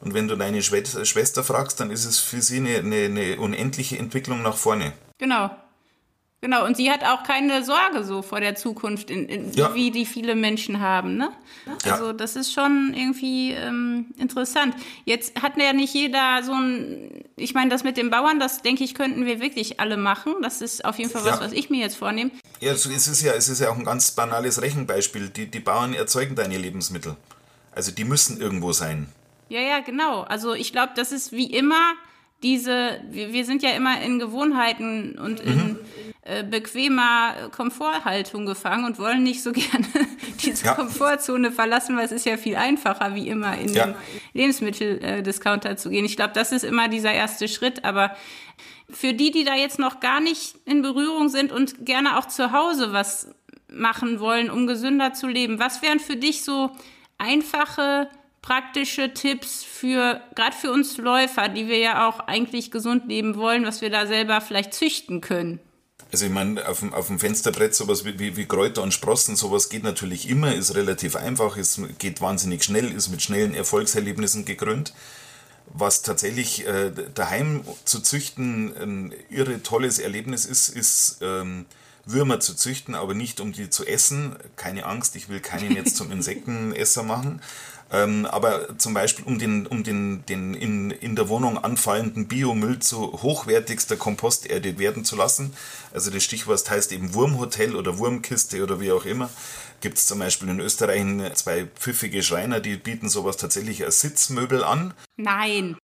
Und 0.03 0.15
wenn 0.15 0.27
du 0.27 0.37
deine 0.37 0.63
Schwester 0.63 1.45
fragst, 1.45 1.79
dann 1.79 1.91
ist 1.91 2.05
es 2.05 2.19
für 2.19 2.43
sie 2.43 2.57
eine, 2.57 2.79
eine, 2.79 3.05
eine 3.05 3.37
unendliche 3.39 3.97
Entwicklung 3.99 4.43
nach 4.43 4.57
vorne. 4.57 4.93
Genau. 5.19 5.51
Genau, 6.41 6.67
und 6.67 6.77
sie 6.77 6.91
hat 6.91 7.05
auch 7.05 7.23
keine 7.23 7.65
Sorge 7.65 8.03
so 8.03 8.21
vor 8.21 8.41
der 8.41 8.57
Zukunft, 8.57 9.11
in, 9.11 9.29
in, 9.29 9.53
ja. 9.53 9.77
wie 9.77 9.93
die 9.93 10.05
viele 10.05 10.35
Menschen 10.35 10.81
haben. 10.81 11.17
Ne? 11.17 11.31
Also 11.85 12.07
ja. 12.07 12.13
das 12.13 12.35
ist 12.35 12.53
schon 12.53 12.93
irgendwie 12.97 13.53
ähm, 13.53 14.07
interessant. 14.19 14.75
Jetzt 15.05 15.41
hat 15.41 15.57
ja 15.57 15.73
nicht 15.73 15.95
jeder 15.95 16.43
so 16.43 16.53
ein, 16.53 17.23
ich 17.37 17.55
meine, 17.55 17.71
das 17.71 17.85
mit 17.85 17.97
den 17.97 18.11
Bauern, 18.11 18.41
das 18.41 18.61
denke 18.61 18.83
ich, 18.83 18.97
könnten 18.97 19.25
wir 19.25 19.41
wirklich 19.41 19.79
alle 19.79 19.97
machen. 19.97 20.35
Das 20.43 20.61
ist 20.63 20.85
auf 20.85 20.99
jeden 20.99 21.11
Fall 21.11 21.25
was, 21.25 21.39
ja. 21.39 21.45
was 21.45 21.53
ich 21.53 21.71
mir 21.71 21.79
jetzt 21.79 21.97
vornehme. 21.97 22.33
Ja, 22.59 22.73
also 22.73 22.91
es 22.91 23.07
ist 23.07 23.23
ja, 23.23 23.35
es 23.35 23.49
ist 23.49 23.61
ja 23.61 23.71
auch 23.71 23.79
ein 23.79 23.85
ganz 23.85 24.11
banales 24.11 24.61
Rechenbeispiel. 24.61 25.29
Die, 25.29 25.47
die 25.49 25.61
Bauern 25.61 25.95
erzeugen 25.95 26.35
deine 26.35 26.59
Lebensmittel. 26.59 27.17
Also 27.71 27.93
die 27.93 28.05
müssen 28.05 28.41
irgendwo 28.41 28.73
sein. 28.73 29.07
Ja, 29.49 29.61
ja, 29.61 29.81
genau. 29.81 30.23
Also 30.23 30.55
ich 30.55 30.73
glaube, 30.73 30.93
das 30.97 31.13
ist 31.13 31.33
wie 31.33 31.47
immer 31.47 31.95
diese, 32.43 33.01
wir, 33.11 33.33
wir 33.33 33.45
sind 33.45 33.63
ja 33.63 33.71
immer 33.71 34.01
in 34.01 34.19
Gewohnheiten 34.19 35.19
und 35.19 35.41
in, 35.41 35.55
mhm. 35.55 35.79
äh, 36.23 36.43
bequemer 36.43 37.35
Komforthaltung 37.55 38.47
gefangen 38.47 38.85
und 38.85 38.99
wollen 38.99 39.23
nicht 39.23 39.43
so 39.43 39.53
gerne 39.53 39.87
diese 40.43 40.67
ja. 40.67 40.75
Komfortzone 40.75 41.53
verlassen, 41.53 41.97
weil 41.97 42.05
es 42.05 42.13
ist 42.13 42.27
ja 42.27 42.37
viel 42.37 42.57
einfacher, 42.57 43.15
wie 43.15 43.29
immer 43.29 43.57
in 43.59 43.73
ja. 43.73 43.87
den 43.87 43.95
Lebensmitteldiscounter 44.33 45.77
zu 45.77 45.91
gehen. 45.91 46.05
Ich 46.05 46.17
glaube, 46.17 46.33
das 46.35 46.53
ist 46.53 46.65
immer 46.65 46.89
dieser 46.89 47.13
erste 47.13 47.47
Schritt, 47.47 47.85
aber 47.85 48.17
für 48.91 49.15
die, 49.15 49.31
die 49.31 49.45
da 49.45 49.55
jetzt 49.55 49.79
noch 49.79 50.01
gar 50.01 50.21
nicht 50.21 50.57
in 50.65 50.83
Berührung 50.83 51.29
sind 51.29 51.53
und 51.53 51.87
gerne 51.87 52.19
auch 52.19 52.27
zu 52.27 52.53
Hause 52.53 52.93
was 52.93 53.29
machen 53.69 54.21
wollen, 54.21 54.51
um 54.51 54.67
gesünder 54.67 55.15
zu 55.15 55.29
leben, 55.29 55.59
was 55.59 55.81
wären 55.81 55.99
für 55.99 56.17
dich 56.17 56.45
so 56.45 56.71
einfache 57.17 58.09
praktische 58.43 59.15
Tipps 59.15 59.65
für, 59.65 60.21
gerade 60.35 60.55
für 60.55 60.73
uns 60.73 60.99
Läufer, 60.99 61.49
die 61.49 61.69
wir 61.69 61.79
ja 61.79 62.09
auch 62.09 62.21
eigentlich 62.21 62.71
gesund 62.71 63.07
leben 63.07 63.37
wollen, 63.37 63.65
was 63.65 63.81
wir 63.81 63.91
da 63.91 64.07
selber 64.07 64.41
vielleicht 64.41 64.75
züchten 64.75 65.21
können? 65.21 65.61
Also 66.11 66.27
ich 66.27 66.31
meine, 66.31 66.69
auf 66.69 66.81
dem, 66.81 66.93
auf 66.93 67.07
dem 67.07 67.19
Fensterbrett 67.19 67.75
sowas 67.75 68.05
wie, 68.05 68.19
wie, 68.19 68.37
wie 68.37 68.45
Kräuter 68.45 68.83
und 68.83 68.93
Sprossen, 68.93 69.35
sowas 69.35 69.71
geht 69.71 69.83
natürlich 69.83 70.29
immer, 70.29 70.55
ist 70.55 70.75
relativ 70.75 71.17
einfach, 71.17 71.57
es 71.57 71.81
geht 71.99 72.21
wahnsinnig 72.21 72.65
schnell, 72.65 72.93
ist 72.93 73.09
mit 73.09 73.23
schnellen 73.23 73.55
Erfolgserlebnissen 73.55 74.45
gekrönt. 74.45 74.93
Was 75.73 76.03
tatsächlich 76.03 76.67
äh, 76.67 76.93
daheim 77.15 77.63
zu 77.85 78.01
züchten 78.01 78.77
ein 78.77 79.15
irre 79.31 79.63
tolles 79.63 79.99
Erlebnis 79.99 80.45
ist, 80.45 80.69
ist 80.69 81.19
ähm, 81.23 81.65
Würmer 82.05 82.41
zu 82.41 82.55
züchten, 82.55 82.95
aber 82.95 83.15
nicht 83.15 83.41
um 83.41 83.53
die 83.53 83.71
zu 83.71 83.87
essen. 83.87 84.37
Keine 84.57 84.85
Angst, 84.87 85.17
ich 85.17 85.29
will 85.29 85.41
keinen 85.41 85.75
jetzt 85.75 85.97
zum 85.97 86.11
Insektenesser 86.13 87.05
machen. 87.05 87.41
Ähm, 87.93 88.25
aber 88.25 88.79
zum 88.79 88.95
Beispiel, 88.95 89.27
um 89.27 89.39
den, 89.39 89.67
um 89.67 89.85
den, 89.85 90.25
den 90.25 90.55
in, 90.55 90.91
in 90.91 91.15
der 91.15 91.29
Wohnung 91.29 91.59
anfallenden 91.59 92.27
Biomüll 92.27 92.79
zu 92.79 93.23
hochwertigster 93.23 93.97
Komposterde 93.97 94.79
werden 94.79 95.05
zu 95.05 95.15
lassen. 95.15 95.53
Also 95.93 96.11
das 96.11 96.25
Stichwort 96.25 96.69
heißt 96.69 96.91
eben 96.93 97.13
Wurmhotel 97.13 97.77
oder 97.77 97.99
Wurmkiste 97.99 98.63
oder 98.63 98.81
wie 98.81 98.93
auch 98.93 99.05
immer. 99.05 99.29
Gibt 99.83 99.99
es 99.99 100.07
zum 100.07 100.21
Beispiel 100.21 100.49
in 100.49 100.61
Österreich 100.61 101.05
zwei 101.35 101.67
pfiffige 101.67 102.23
Schreiner, 102.23 102.61
die 102.61 102.77
bieten 102.77 103.11
sowas 103.11 103.37
tatsächlich 103.37 103.85
als 103.85 104.01
Sitzmöbel 104.01 104.65
an. 104.65 104.95
Nein. 105.17 105.77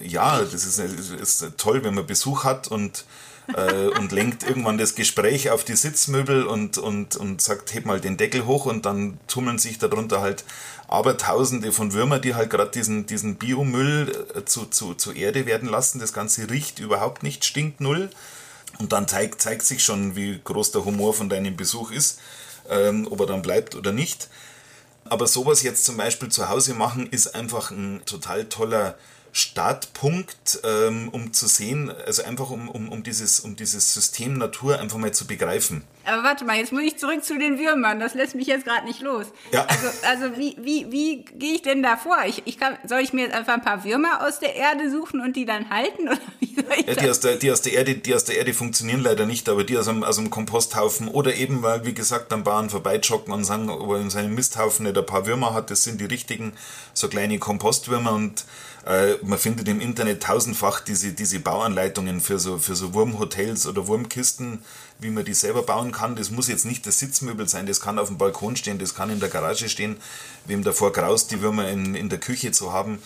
Ja, 0.00 0.40
das 0.40 0.52
ist, 0.52 0.78
ist 0.78 1.52
toll, 1.56 1.82
wenn 1.82 1.94
man 1.94 2.06
Besuch 2.06 2.44
hat 2.44 2.68
und 2.68 3.04
äh, 3.54 3.88
und 3.98 4.12
lenkt 4.12 4.42
irgendwann 4.42 4.78
das 4.78 4.94
Gespräch 4.94 5.50
auf 5.50 5.64
die 5.64 5.76
Sitzmöbel 5.76 6.44
und, 6.44 6.78
und, 6.78 7.16
und 7.16 7.40
sagt, 7.40 7.74
heb 7.74 7.86
mal 7.86 8.00
den 8.00 8.16
Deckel 8.16 8.46
hoch 8.46 8.66
und 8.66 8.86
dann 8.86 9.18
tummeln 9.28 9.58
sich 9.58 9.78
darunter 9.78 10.20
halt 10.20 10.44
aber 10.88 11.16
tausende 11.16 11.72
von 11.72 11.92
Würmer, 11.92 12.18
die 12.18 12.34
halt 12.34 12.50
gerade 12.50 12.70
diesen, 12.70 13.06
diesen 13.06 13.36
Biomüll 13.36 14.26
äh, 14.34 14.44
zu, 14.44 14.66
zu, 14.66 14.94
zu 14.94 15.12
Erde 15.12 15.46
werden 15.46 15.68
lassen. 15.68 15.98
Das 15.98 16.12
Ganze 16.12 16.48
riecht 16.48 16.78
überhaupt 16.78 17.22
nicht, 17.22 17.44
stinkt 17.44 17.80
null. 17.80 18.10
Und 18.78 18.92
dann 18.92 19.08
zeigt, 19.08 19.40
zeigt 19.40 19.62
sich 19.62 19.82
schon, 19.82 20.16
wie 20.16 20.40
groß 20.42 20.72
der 20.72 20.84
Humor 20.84 21.14
von 21.14 21.28
deinem 21.28 21.56
Besuch 21.56 21.90
ist, 21.90 22.20
ähm, 22.68 23.08
ob 23.10 23.20
er 23.20 23.26
dann 23.26 23.42
bleibt 23.42 23.74
oder 23.74 23.92
nicht. 23.92 24.28
Aber 25.04 25.26
sowas 25.26 25.62
jetzt 25.62 25.84
zum 25.84 25.96
Beispiel 25.96 26.28
zu 26.28 26.48
Hause 26.48 26.74
machen, 26.74 27.08
ist 27.10 27.34
einfach 27.34 27.70
ein 27.70 28.02
total 28.06 28.44
toller 28.46 28.96
Startpunkt, 29.36 30.60
ähm, 30.64 31.10
um 31.10 31.34
zu 31.34 31.46
sehen, 31.46 31.92
also 32.06 32.22
einfach 32.24 32.48
um, 32.48 32.70
um, 32.70 32.88
um, 32.88 33.02
dieses, 33.02 33.40
um 33.40 33.54
dieses 33.54 33.92
System 33.92 34.38
Natur 34.38 34.80
einfach 34.80 34.96
mal 34.96 35.12
zu 35.12 35.26
begreifen. 35.26 35.84
Aber 36.06 36.22
warte 36.22 36.46
mal, 36.46 36.56
jetzt 36.56 36.72
muss 36.72 36.82
ich 36.82 36.96
zurück 36.98 37.22
zu 37.22 37.36
den 37.36 37.58
Würmern. 37.58 38.00
Das 38.00 38.14
lässt 38.14 38.34
mich 38.34 38.46
jetzt 38.46 38.64
gerade 38.64 38.86
nicht 38.86 39.02
los. 39.02 39.26
Ja. 39.52 39.66
Also, 39.66 39.88
also 40.06 40.38
wie, 40.38 40.56
wie, 40.60 40.90
wie 40.90 41.24
gehe 41.24 41.54
ich 41.56 41.62
denn 41.62 41.82
da 41.82 41.98
vor? 41.98 42.16
Ich, 42.26 42.42
ich 42.46 42.58
kann, 42.58 42.78
soll 42.84 43.00
ich 43.00 43.12
mir 43.12 43.26
jetzt 43.26 43.34
einfach 43.34 43.54
ein 43.54 43.62
paar 43.62 43.84
Würmer 43.84 44.26
aus 44.26 44.38
der 44.38 44.54
Erde 44.54 44.90
suchen 44.90 45.20
und 45.20 45.36
die 45.36 45.44
dann 45.44 45.68
halten? 45.68 46.02
Oder 46.08 46.20
wie 46.40 46.54
soll 46.54 46.64
ich 46.78 46.86
ja, 46.86 46.94
die, 46.94 47.10
aus 47.10 47.20
der, 47.20 47.36
die, 47.36 47.52
aus 47.52 47.60
der 47.60 47.72
Erde, 47.74 47.94
die 47.96 48.14
aus 48.14 48.24
der 48.24 48.38
Erde 48.38 48.54
funktionieren 48.54 49.00
leider 49.00 49.26
nicht, 49.26 49.50
aber 49.50 49.64
die 49.64 49.76
aus 49.76 49.88
einem, 49.88 50.02
aus 50.02 50.18
einem 50.18 50.30
Komposthaufen 50.30 51.08
oder 51.08 51.34
eben, 51.34 51.62
weil, 51.62 51.84
wie 51.84 51.92
gesagt, 51.92 52.32
am 52.32 52.42
Bauern 52.42 52.70
vorbeijoggen 52.70 53.34
und 53.34 53.44
sagen, 53.44 53.68
ob 53.68 53.90
er 53.90 54.00
in 54.00 54.08
seinem 54.08 54.34
Misthaufen 54.34 54.84
nicht 54.86 54.96
ein 54.96 55.04
paar 55.04 55.26
Würmer 55.26 55.52
hat, 55.52 55.70
das 55.70 55.84
sind 55.84 56.00
die 56.00 56.06
richtigen, 56.06 56.54
so 56.94 57.08
kleine 57.08 57.38
Kompostwürmer 57.38 58.12
und 58.12 58.44
äh, 58.86 59.16
man 59.22 59.38
findet 59.38 59.66
im 59.66 59.80
Internet 59.80 60.22
tausendfach 60.22 60.80
diese, 60.80 61.12
diese 61.12 61.40
Bauanleitungen 61.40 62.20
für 62.20 62.38
so, 62.38 62.58
für 62.58 62.76
so 62.76 62.94
Wurmhotels 62.94 63.66
oder 63.66 63.88
Wurmkisten, 63.88 64.62
wie 65.00 65.10
man 65.10 65.24
die 65.24 65.34
selber 65.34 65.62
bauen 65.62 65.90
kann. 65.90 66.14
Das 66.14 66.30
muss 66.30 66.46
jetzt 66.46 66.64
nicht 66.64 66.86
das 66.86 67.00
Sitzmöbel 67.00 67.48
sein, 67.48 67.66
das 67.66 67.80
kann 67.80 67.98
auf 67.98 68.08
dem 68.08 68.16
Balkon 68.16 68.54
stehen, 68.54 68.78
das 68.78 68.94
kann 68.94 69.10
in 69.10 69.18
der 69.18 69.28
Garage 69.28 69.68
stehen, 69.68 69.96
wem 70.46 70.62
davor 70.62 70.92
graust, 70.92 71.32
die 71.32 71.40
Würmer 71.40 71.68
in, 71.68 71.96
in 71.96 72.08
der 72.08 72.20
Küche 72.20 72.52
zu 72.52 72.72
haben. 72.72 73.02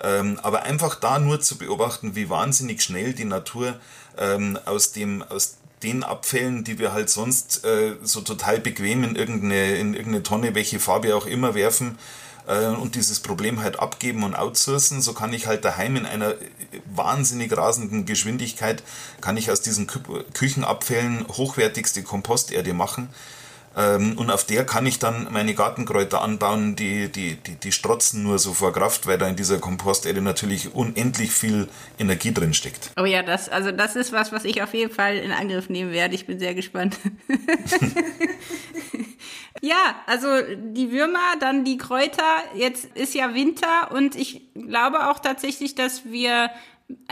Ähm, 0.00 0.38
aber 0.42 0.62
einfach 0.62 0.94
da 0.94 1.18
nur 1.18 1.40
zu 1.40 1.58
beobachten, 1.58 2.14
wie 2.14 2.30
wahnsinnig 2.30 2.82
schnell 2.82 3.12
die 3.12 3.24
Natur 3.24 3.78
ähm, 4.16 4.56
aus 4.64 4.92
dem, 4.92 5.22
aus 5.22 5.56
den 5.82 6.04
Abfällen, 6.04 6.62
die 6.62 6.78
wir 6.78 6.92
halt 6.92 7.10
sonst 7.10 7.64
äh, 7.64 7.96
so 8.02 8.20
total 8.20 8.60
bequem 8.60 9.02
in 9.02 9.16
irgendeine, 9.16 9.76
in 9.76 9.94
irgendeine 9.94 10.22
Tonne, 10.22 10.54
welche 10.54 10.78
Farbe 10.78 11.14
auch 11.16 11.26
immer 11.26 11.54
werfen, 11.54 11.98
äh, 12.46 12.66
und 12.66 12.94
dieses 12.94 13.20
Problem 13.20 13.62
halt 13.62 13.78
abgeben 13.78 14.22
und 14.22 14.34
outsourcen, 14.34 15.00
so 15.00 15.12
kann 15.12 15.32
ich 15.32 15.46
halt 15.46 15.64
daheim 15.64 15.96
in 15.96 16.06
einer 16.06 16.34
wahnsinnig 16.86 17.56
rasenden 17.56 18.06
Geschwindigkeit, 18.06 18.82
kann 19.20 19.36
ich 19.36 19.50
aus 19.50 19.60
diesen 19.60 19.86
Küchenabfällen 19.86 21.26
hochwertigste 21.28 22.02
Komposterde 22.02 22.74
machen. 22.74 23.08
Ähm, 23.76 24.16
und 24.18 24.30
auf 24.30 24.44
der 24.44 24.64
kann 24.64 24.86
ich 24.86 25.00
dann 25.00 25.28
meine 25.32 25.54
Gartenkräuter 25.54 26.22
anbauen, 26.22 26.76
die, 26.76 27.10
die, 27.10 27.34
die, 27.36 27.56
die 27.56 27.72
strotzen 27.72 28.22
nur 28.22 28.38
so 28.38 28.54
vor 28.54 28.72
Kraft, 28.72 29.06
weil 29.06 29.18
da 29.18 29.26
in 29.26 29.34
dieser 29.34 29.58
Komposterde 29.58 30.22
natürlich 30.22 30.74
unendlich 30.74 31.32
viel 31.32 31.68
Energie 31.98 32.32
drin 32.32 32.54
steckt. 32.54 32.90
Oh 32.96 33.04
ja, 33.04 33.22
das, 33.22 33.48
also 33.48 33.72
das 33.72 33.96
ist 33.96 34.12
was, 34.12 34.30
was 34.30 34.44
ich 34.44 34.62
auf 34.62 34.74
jeden 34.74 34.92
Fall 34.92 35.16
in 35.16 35.32
Angriff 35.32 35.68
nehmen 35.68 35.92
werde. 35.92 36.14
Ich 36.14 36.26
bin 36.26 36.38
sehr 36.38 36.54
gespannt. 36.54 36.98
Ja, 39.62 39.94
also 40.06 40.28
die 40.56 40.90
Würmer, 40.90 41.36
dann 41.40 41.64
die 41.64 41.78
Kräuter. 41.78 42.42
Jetzt 42.54 42.86
ist 42.96 43.14
ja 43.14 43.34
Winter 43.34 43.92
und 43.92 44.16
ich 44.16 44.42
glaube 44.54 45.08
auch 45.08 45.20
tatsächlich, 45.20 45.74
dass 45.74 46.04
wir 46.04 46.50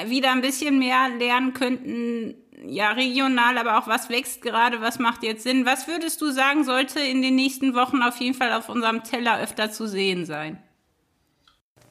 wieder 0.07 0.33
ein 0.33 0.43
bisschen 0.43 0.79
mehr 0.79 1.09
lernen 1.09 1.55
könnten, 1.55 2.35
ja, 2.65 2.93
regional, 2.93 3.59
aber 3.59 3.79
auch 3.79 3.89
was 3.89 4.09
wächst 4.09 4.43
gerade, 4.43 4.81
was 4.81 4.99
macht 4.99 5.23
jetzt 5.23 5.43
Sinn. 5.43 5.67
Was 5.67 5.89
würdest 5.89 6.21
du 6.21 6.31
sagen, 6.31 6.65
sollte 6.65 7.01
in 7.01 7.23
den 7.23 7.35
nächsten 7.35 7.75
Wochen 7.75 8.03
auf 8.03 8.17
jeden 8.19 8.35
Fall 8.35 8.53
auf 8.53 8.69
unserem 8.69 9.03
Teller 9.03 9.41
öfter 9.41 9.73
zu 9.73 9.89
sehen 9.89 10.27
sein? 10.27 10.63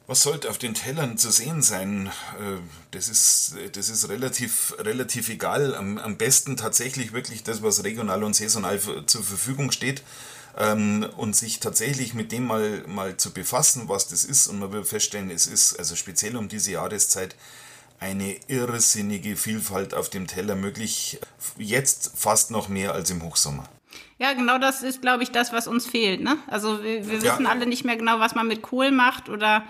Was 0.06 0.22
sollte 0.22 0.50
auf 0.50 0.58
den 0.58 0.74
Tellern 0.74 1.16
zu 1.16 1.30
sehen 1.30 1.62
sein? 1.62 2.06
Äh, 2.38 2.58
das 2.90 3.08
ist, 3.08 3.56
das 3.74 3.88
ist 3.88 4.08
relativ, 4.08 4.74
relativ 4.78 5.28
egal. 5.28 5.74
Am, 5.74 5.98
am 5.98 6.16
besten 6.16 6.56
tatsächlich 6.56 7.12
wirklich 7.12 7.42
das, 7.42 7.62
was 7.62 7.84
regional 7.84 8.24
und 8.24 8.34
saisonal 8.34 8.80
zur 9.06 9.22
Verfügung 9.22 9.72
steht 9.72 10.02
ähm, 10.58 11.06
und 11.16 11.36
sich 11.36 11.60
tatsächlich 11.60 12.14
mit 12.14 12.32
dem 12.32 12.46
mal, 12.46 12.84
mal 12.86 13.16
zu 13.16 13.32
befassen, 13.32 13.88
was 13.88 14.08
das 14.08 14.24
ist. 14.24 14.46
Und 14.46 14.58
man 14.58 14.72
wird 14.72 14.86
feststellen, 14.86 15.30
es 15.30 15.46
ist 15.46 15.78
also 15.78 15.96
speziell 15.96 16.36
um 16.36 16.48
diese 16.48 16.72
Jahreszeit 16.72 17.34
eine 18.00 18.36
irrsinnige 18.48 19.36
Vielfalt 19.36 19.94
auf 19.94 20.10
dem 20.10 20.26
Teller 20.26 20.56
möglich. 20.56 21.20
Jetzt 21.56 22.12
fast 22.16 22.50
noch 22.50 22.68
mehr 22.68 22.94
als 22.94 23.10
im 23.10 23.22
Hochsommer. 23.22 23.68
Ja, 24.18 24.34
genau 24.34 24.58
das 24.58 24.82
ist, 24.82 25.02
glaube 25.02 25.22
ich, 25.22 25.32
das, 25.32 25.52
was 25.52 25.66
uns 25.66 25.86
fehlt. 25.86 26.20
Ne? 26.20 26.36
Also 26.46 26.82
wir, 26.82 27.08
wir 27.08 27.22
wissen 27.22 27.44
ja. 27.44 27.50
alle 27.50 27.66
nicht 27.66 27.84
mehr 27.84 27.96
genau, 27.96 28.20
was 28.20 28.34
man 28.34 28.46
mit 28.46 28.62
Kohl 28.62 28.92
macht 28.92 29.28
oder 29.28 29.64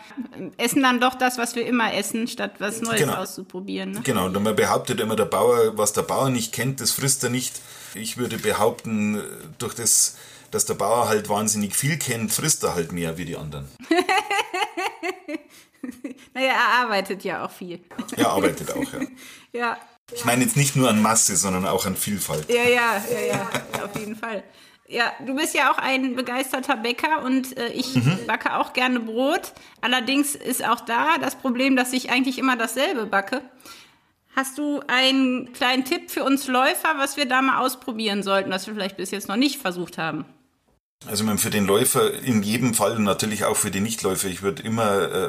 essen 0.58 0.82
dann 0.82 1.00
doch 1.00 1.14
das, 1.14 1.38
was 1.38 1.56
wir 1.56 1.66
immer 1.66 1.94
essen, 1.94 2.28
statt 2.28 2.56
was 2.58 2.82
Neues 2.82 3.00
genau. 3.00 3.14
auszuprobieren. 3.14 3.92
Ne? 3.92 4.00
Genau, 4.02 4.26
und 4.26 4.42
man 4.42 4.54
behauptet 4.54 5.00
immer, 5.00 5.16
der 5.16 5.24
Bauer, 5.24 5.76
was 5.78 5.94
der 5.94 6.02
Bauer 6.02 6.28
nicht 6.28 6.52
kennt, 6.52 6.80
das 6.80 6.90
frisst 6.90 7.24
er 7.24 7.30
nicht. 7.30 7.60
Ich 7.94 8.18
würde 8.18 8.36
behaupten, 8.36 9.22
durch 9.58 9.74
das 9.74 10.16
dass 10.52 10.66
der 10.66 10.74
Bauer 10.74 11.08
halt 11.08 11.28
wahnsinnig 11.28 11.74
viel 11.74 11.98
kennt, 11.98 12.32
frisst 12.32 12.62
er 12.62 12.74
halt 12.74 12.92
mehr 12.92 13.18
wie 13.18 13.24
die 13.24 13.36
anderen. 13.36 13.66
naja, 16.34 16.52
er 16.52 16.84
arbeitet 16.84 17.24
ja 17.24 17.44
auch 17.44 17.50
viel. 17.50 17.80
Er 18.16 18.30
arbeitet 18.30 18.70
auch, 18.70 18.92
ja. 18.92 19.00
ja. 19.52 19.76
Ich 20.14 20.24
meine 20.24 20.44
jetzt 20.44 20.56
nicht 20.56 20.76
nur 20.76 20.90
an 20.90 21.00
Masse, 21.00 21.36
sondern 21.36 21.66
auch 21.66 21.86
an 21.86 21.96
Vielfalt. 21.96 22.48
Ja, 22.50 22.64
ja, 22.64 23.02
ja, 23.10 23.20
ja, 23.20 23.50
auf 23.84 23.98
jeden 23.98 24.14
Fall. 24.14 24.44
Ja, 24.86 25.10
du 25.24 25.34
bist 25.34 25.54
ja 25.54 25.72
auch 25.72 25.78
ein 25.78 26.16
begeisterter 26.16 26.76
Bäcker 26.76 27.22
und 27.22 27.56
äh, 27.56 27.68
ich 27.68 27.94
mhm. 27.94 28.26
backe 28.26 28.54
auch 28.54 28.74
gerne 28.74 29.00
Brot. 29.00 29.52
Allerdings 29.80 30.34
ist 30.34 30.62
auch 30.62 30.80
da 30.80 31.16
das 31.18 31.34
Problem, 31.36 31.76
dass 31.76 31.94
ich 31.94 32.10
eigentlich 32.10 32.36
immer 32.36 32.56
dasselbe 32.56 33.06
backe. 33.06 33.40
Hast 34.36 34.58
du 34.58 34.80
einen 34.86 35.54
kleinen 35.54 35.86
Tipp 35.86 36.10
für 36.10 36.24
uns 36.24 36.46
Läufer, 36.46 36.98
was 36.98 37.16
wir 37.16 37.26
da 37.26 37.40
mal 37.40 37.58
ausprobieren 37.58 38.22
sollten, 38.22 38.50
was 38.50 38.66
wir 38.66 38.74
vielleicht 38.74 38.98
bis 38.98 39.10
jetzt 39.10 39.28
noch 39.28 39.36
nicht 39.36 39.60
versucht 39.60 39.96
haben? 39.96 40.26
Also 41.06 41.24
für 41.36 41.50
den 41.50 41.66
Läufer 41.66 42.12
in 42.22 42.42
jedem 42.42 42.74
Fall 42.74 42.96
und 42.96 43.02
natürlich 43.02 43.44
auch 43.44 43.56
für 43.56 43.72
die 43.72 43.80
Nichtläufer. 43.80 44.28
Ich 44.28 44.42
würde 44.42 44.62
immer 44.62 44.92
äh, 44.92 45.28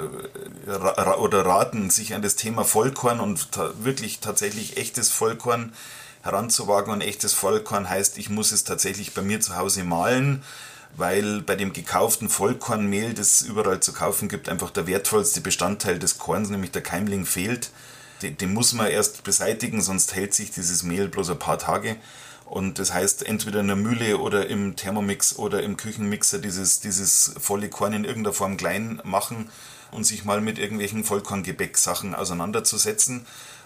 ra 0.67 1.15
oder 1.15 1.45
raten, 1.45 1.89
sich 1.89 2.13
an 2.13 2.21
das 2.21 2.35
Thema 2.35 2.63
Vollkorn 2.63 3.19
und 3.19 3.51
ta 3.51 3.71
wirklich 3.79 4.19
tatsächlich 4.19 4.77
echtes 4.77 5.09
Vollkorn 5.09 5.73
heranzuwagen. 6.21 6.93
Und 6.93 7.01
echtes 7.01 7.33
Vollkorn 7.33 7.89
heißt, 7.89 8.19
ich 8.19 8.29
muss 8.29 8.51
es 8.51 8.63
tatsächlich 8.63 9.15
bei 9.15 9.23
mir 9.23 9.41
zu 9.41 9.57
Hause 9.57 9.83
mahlen, 9.83 10.43
weil 10.95 11.41
bei 11.41 11.55
dem 11.55 11.73
gekauften 11.73 12.29
Vollkornmehl, 12.29 13.15
das 13.15 13.41
es 13.41 13.47
überall 13.47 13.79
zu 13.79 13.93
kaufen 13.93 14.29
gibt, 14.29 14.49
einfach 14.49 14.69
der 14.69 14.85
wertvollste 14.85 15.41
Bestandteil 15.41 15.97
des 15.97 16.19
Korns, 16.19 16.49
nämlich 16.49 16.71
der 16.71 16.83
Keimling, 16.83 17.25
fehlt. 17.25 17.71
Den, 18.21 18.37
den 18.37 18.53
muss 18.53 18.73
man 18.73 18.87
erst 18.87 19.23
beseitigen, 19.23 19.81
sonst 19.81 20.13
hält 20.13 20.35
sich 20.35 20.51
dieses 20.51 20.83
Mehl 20.83 21.07
bloß 21.07 21.31
ein 21.31 21.39
paar 21.39 21.57
Tage. 21.57 21.97
Und 22.53 22.77
das 22.77 22.93
heißt, 22.93 23.25
entweder 23.25 23.61
in 23.61 23.67
der 23.67 23.75
Mühle 23.75 24.19
oder 24.19 24.45
im 24.47 24.75
Thermomix 24.75 25.39
oder 25.39 25.63
im 25.63 25.75
Küchenmixer 25.75 26.37
dieses, 26.37 26.81
dieses 26.81 27.33
volle 27.39 27.67
Korn 27.67 27.93
in 27.93 28.05
irgendeiner 28.05 28.35
Form 28.35 28.57
klein 28.57 29.01
machen 29.03 29.49
und 29.89 30.03
sich 30.03 30.23
mal 30.23 30.39
mit 30.39 30.59
irgendwelchen 30.59 31.03
Vollkorngebäck-Sachen 31.03 32.13
auseinanderzusetzen. 32.13 33.25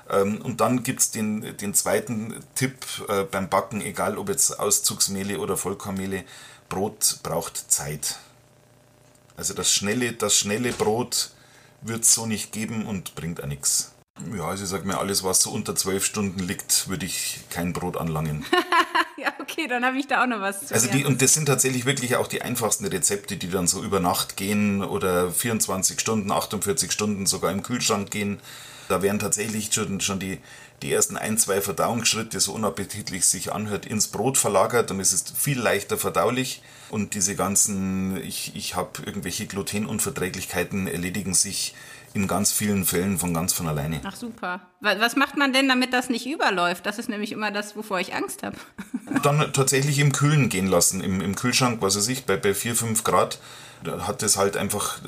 Ähm, 0.09 0.39
und 0.41 0.61
dann 0.61 0.83
gibt 0.83 1.01
es 1.01 1.11
den, 1.11 1.57
den 1.57 1.73
zweiten 1.73 2.33
Tipp 2.55 2.77
äh, 3.09 3.23
beim 3.23 3.49
Backen, 3.49 3.81
egal 3.81 4.17
ob 4.17 4.29
jetzt 4.29 4.57
Auszugsmehle 4.57 5.39
oder 5.39 5.57
Vollkornmehle, 5.57 6.23
Brot 6.69 7.19
braucht 7.23 7.69
Zeit. 7.69 8.19
Also 9.35 9.53
das 9.53 9.69
schnelle, 9.69 10.13
das 10.13 10.38
schnelle 10.38 10.71
Brot 10.71 11.31
wird 11.81 12.03
es 12.03 12.13
so 12.13 12.25
nicht 12.25 12.53
geben 12.53 12.85
und 12.85 13.15
bringt 13.15 13.43
auch 13.43 13.47
nichts. 13.47 13.91
Ja, 14.33 14.45
also 14.45 14.63
ich 14.63 14.69
sag 14.69 14.85
mir, 14.85 14.97
alles, 14.97 15.25
was 15.25 15.41
so 15.41 15.51
unter 15.51 15.75
zwölf 15.75 16.05
Stunden 16.05 16.39
liegt, 16.39 16.88
würde 16.88 17.05
ich 17.05 17.41
kein 17.49 17.73
Brot 17.73 17.97
anlangen. 17.97 18.45
okay, 19.57 19.67
dann 19.67 19.85
habe 19.85 19.97
ich 19.97 20.07
da 20.07 20.23
auch 20.23 20.27
noch 20.27 20.41
was 20.41 20.67
zu 20.67 20.73
Also 20.73 20.89
die, 20.89 21.05
und 21.05 21.21
das 21.21 21.33
sind 21.33 21.45
tatsächlich 21.45 21.85
wirklich 21.85 22.15
auch 22.15 22.27
die 22.27 22.41
einfachsten 22.41 22.85
Rezepte, 22.85 23.37
die 23.37 23.49
dann 23.49 23.67
so 23.67 23.83
über 23.83 23.99
Nacht 23.99 24.37
gehen 24.37 24.83
oder 24.83 25.31
24 25.31 25.99
Stunden, 25.99 26.31
48 26.31 26.91
Stunden 26.91 27.25
sogar 27.25 27.51
im 27.51 27.63
Kühlschrank 27.63 28.11
gehen. 28.11 28.39
Da 28.87 29.01
werden 29.01 29.19
tatsächlich 29.19 29.73
schon, 29.73 29.99
schon 29.99 30.19
die, 30.19 30.39
die 30.81 30.91
ersten 30.91 31.17
ein, 31.17 31.37
zwei 31.37 31.61
Verdauungsschritte, 31.61 32.39
so 32.39 32.53
unappetitlich 32.53 33.25
sich 33.25 33.51
anhört, 33.51 33.85
ins 33.85 34.07
Brot 34.07 34.37
verlagert 34.37 34.91
und 34.91 34.99
es 34.99 35.11
ist 35.11 35.35
viel 35.35 35.59
leichter 35.59 35.97
verdaulich. 35.97 36.61
Und 36.89 37.15
diese 37.15 37.35
ganzen, 37.35 38.15
ich, 38.23 38.55
ich 38.55 38.75
habe 38.75 39.01
irgendwelche 39.05 39.45
Glutenunverträglichkeiten 39.45 40.87
erledigen 40.87 41.33
sich 41.33 41.73
in 42.13 42.27
ganz 42.27 42.51
vielen 42.51 42.85
Fällen 42.85 43.17
von 43.17 43.33
ganz 43.33 43.53
von 43.53 43.67
alleine. 43.67 44.01
Ach 44.03 44.15
super. 44.15 44.61
Was 44.79 45.15
macht 45.15 45.37
man 45.37 45.53
denn, 45.53 45.67
damit 45.67 45.93
das 45.93 46.09
nicht 46.09 46.27
überläuft? 46.27 46.85
Das 46.85 46.99
ist 46.99 47.09
nämlich 47.09 47.31
immer 47.31 47.51
das, 47.51 47.75
wovor 47.75 47.99
ich 47.99 48.13
Angst 48.13 48.43
habe. 48.43 48.57
Dann 49.23 49.51
tatsächlich 49.53 49.99
im 49.99 50.11
Kühlen 50.11 50.49
gehen 50.49 50.67
lassen, 50.67 51.01
im, 51.01 51.21
im 51.21 51.35
Kühlschrank, 51.35 51.81
was 51.81 51.97
weiß 51.97 52.07
ich, 52.09 52.25
bei, 52.25 52.37
bei 52.37 52.53
4, 52.53 52.75
5 52.75 53.03
Grad 53.03 53.39
hat 53.85 54.23
es 54.23 54.37
halt 54.37 54.57
einfach, 54.57 54.99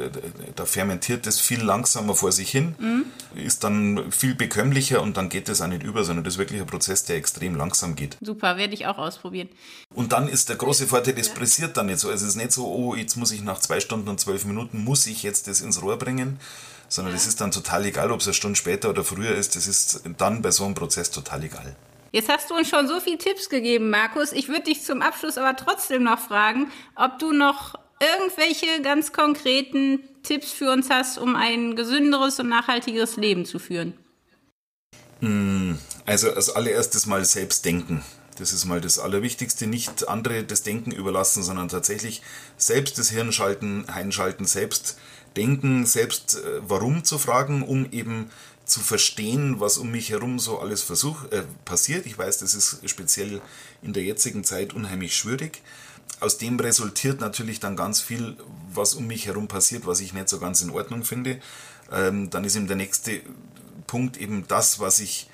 da 0.55 0.65
fermentiert 0.65 1.25
es 1.27 1.39
viel 1.39 1.61
langsamer 1.61 2.15
vor 2.15 2.31
sich 2.31 2.51
hin, 2.51 2.75
mhm. 2.77 3.05
ist 3.35 3.63
dann 3.63 4.11
viel 4.11 4.35
bekömmlicher 4.35 5.01
und 5.01 5.17
dann 5.17 5.29
geht 5.29 5.49
es 5.49 5.61
auch 5.61 5.67
nicht 5.67 5.83
über, 5.83 6.03
sondern 6.03 6.23
das 6.23 6.35
ist 6.35 6.37
wirklich 6.39 6.61
ein 6.61 6.67
Prozess, 6.67 7.03
der 7.03 7.15
extrem 7.15 7.55
langsam 7.55 7.95
geht. 7.95 8.17
Super, 8.21 8.57
werde 8.57 8.73
ich 8.73 8.87
auch 8.87 8.97
ausprobieren. 8.97 9.49
Und 9.93 10.11
dann 10.11 10.27
ist 10.27 10.49
der 10.49 10.55
große 10.55 10.87
Vorteil, 10.87 11.15
das 11.15 11.29
ja. 11.29 11.33
pressiert 11.33 11.77
dann 11.77 11.87
nicht 11.87 11.99
so. 11.99 12.09
Also 12.09 12.25
es 12.25 12.31
ist 12.31 12.37
nicht 12.37 12.51
so, 12.51 12.67
oh, 12.67 12.95
jetzt 12.95 13.15
muss 13.15 13.31
ich 13.31 13.41
nach 13.41 13.59
zwei 13.59 13.79
Stunden 13.79 14.07
und 14.07 14.19
zwölf 14.19 14.45
Minuten, 14.45 14.83
muss 14.83 15.07
ich 15.07 15.23
jetzt 15.23 15.47
das 15.47 15.61
ins 15.61 15.81
Rohr 15.81 15.97
bringen, 15.97 16.39
sondern 16.89 17.13
es 17.13 17.23
ja. 17.23 17.29
ist 17.29 17.41
dann 17.41 17.51
total 17.51 17.85
egal, 17.85 18.11
ob 18.11 18.19
es 18.19 18.27
eine 18.27 18.33
Stunde 18.33 18.57
später 18.57 18.89
oder 18.89 19.03
früher 19.03 19.35
ist. 19.35 19.55
Das 19.55 19.67
ist 19.67 20.01
dann 20.17 20.41
bei 20.41 20.51
so 20.51 20.65
einem 20.65 20.75
Prozess 20.75 21.11
total 21.11 21.43
egal. 21.43 21.75
Jetzt 22.11 22.27
hast 22.27 22.49
du 22.49 22.55
uns 22.55 22.67
schon 22.67 22.87
so 22.87 22.99
viele 22.99 23.19
Tipps 23.19 23.49
gegeben, 23.49 23.89
Markus. 23.89 24.31
Ich 24.31 24.47
würde 24.47 24.63
dich 24.63 24.83
zum 24.83 25.01
Abschluss 25.01 25.37
aber 25.37 25.55
trotzdem 25.55 26.03
noch 26.03 26.19
fragen, 26.19 26.71
ob 26.95 27.19
du 27.19 27.31
noch 27.31 27.75
irgendwelche 27.99 28.81
ganz 28.81 29.13
konkreten 29.13 29.99
Tipps 30.23 30.51
für 30.51 30.71
uns 30.71 30.89
hast, 30.89 31.17
um 31.17 31.35
ein 31.35 31.75
gesünderes 31.75 32.39
und 32.39 32.49
nachhaltigeres 32.49 33.17
Leben 33.17 33.45
zu 33.45 33.59
führen? 33.59 33.93
Hm, 35.19 35.77
also 36.05 36.31
als 36.31 36.49
allererstes 36.49 37.05
mal 37.05 37.23
selbst 37.25 37.65
denken. 37.65 38.03
Das 38.39 38.53
ist 38.53 38.63
mal 38.65 38.79
das 38.79 38.99
Allerwichtigste. 38.99 39.67
Nicht 39.67 40.07
andere 40.07 40.45
das 40.45 40.63
Denken 40.63 40.91
überlassen, 40.91 41.43
sondern 41.43 41.67
tatsächlich 41.67 42.21
selbst 42.55 42.97
das 42.97 43.09
Hirn 43.09 43.33
schalten, 43.33 43.85
einschalten, 43.89 44.45
selbst 44.45 44.97
denken, 45.35 45.85
selbst 45.85 46.37
äh, 46.37 46.61
warum 46.61 47.03
zu 47.03 47.17
fragen, 47.17 47.63
um 47.63 47.91
eben 47.91 48.29
zu 48.65 48.79
verstehen, 48.79 49.59
was 49.59 49.77
um 49.77 49.91
mich 49.91 50.11
herum 50.11 50.37
so 50.37 50.59
alles 50.59 50.83
versuch, 50.83 51.23
äh, 51.31 51.43
passiert. 51.65 52.05
Ich 52.05 52.17
weiß, 52.17 52.37
das 52.39 52.53
ist 52.53 52.87
speziell 52.89 53.41
in 53.81 53.93
der 53.93 54.03
jetzigen 54.03 54.43
Zeit 54.43 54.73
unheimlich 54.73 55.15
schwierig 55.15 55.61
aus 56.19 56.37
dem 56.37 56.59
resultiert 56.59 57.21
natürlich 57.21 57.59
dann 57.59 57.75
ganz 57.75 58.01
viel, 58.01 58.35
was 58.73 58.93
um 58.93 59.07
mich 59.07 59.25
herum 59.25 59.47
passiert, 59.47 59.85
was 59.85 60.01
ich 60.01 60.13
nicht 60.13 60.29
so 60.29 60.39
ganz 60.39 60.61
in 60.61 60.69
Ordnung 60.69 61.03
finde. 61.03 61.39
Ähm, 61.91 62.29
dann 62.29 62.43
ist 62.43 62.55
eben 62.55 62.67
der 62.67 62.75
nächste 62.75 63.21
Punkt 63.87 64.17
eben 64.17 64.45
das, 64.47 64.79
was 64.79 64.99
ich, 64.99 65.29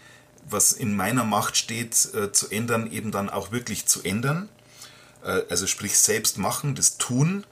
was 0.47 0.71
in 0.71 0.95
meiner 0.95 1.23
Macht 1.23 1.57
steht, 1.57 2.13
äh, 2.13 2.31
zu 2.31 2.49
ändern, 2.49 2.91
eben 2.91 3.11
dann 3.11 3.29
auch 3.29 3.51
wirklich 3.51 3.85
zu 3.87 4.03
ändern. 4.03 4.49
Äh, 5.23 5.41
also 5.49 5.65
sprich 5.65 5.97
selbst 5.97 6.37
machen, 6.37 6.75
das 6.75 6.97
tun. 6.97 7.45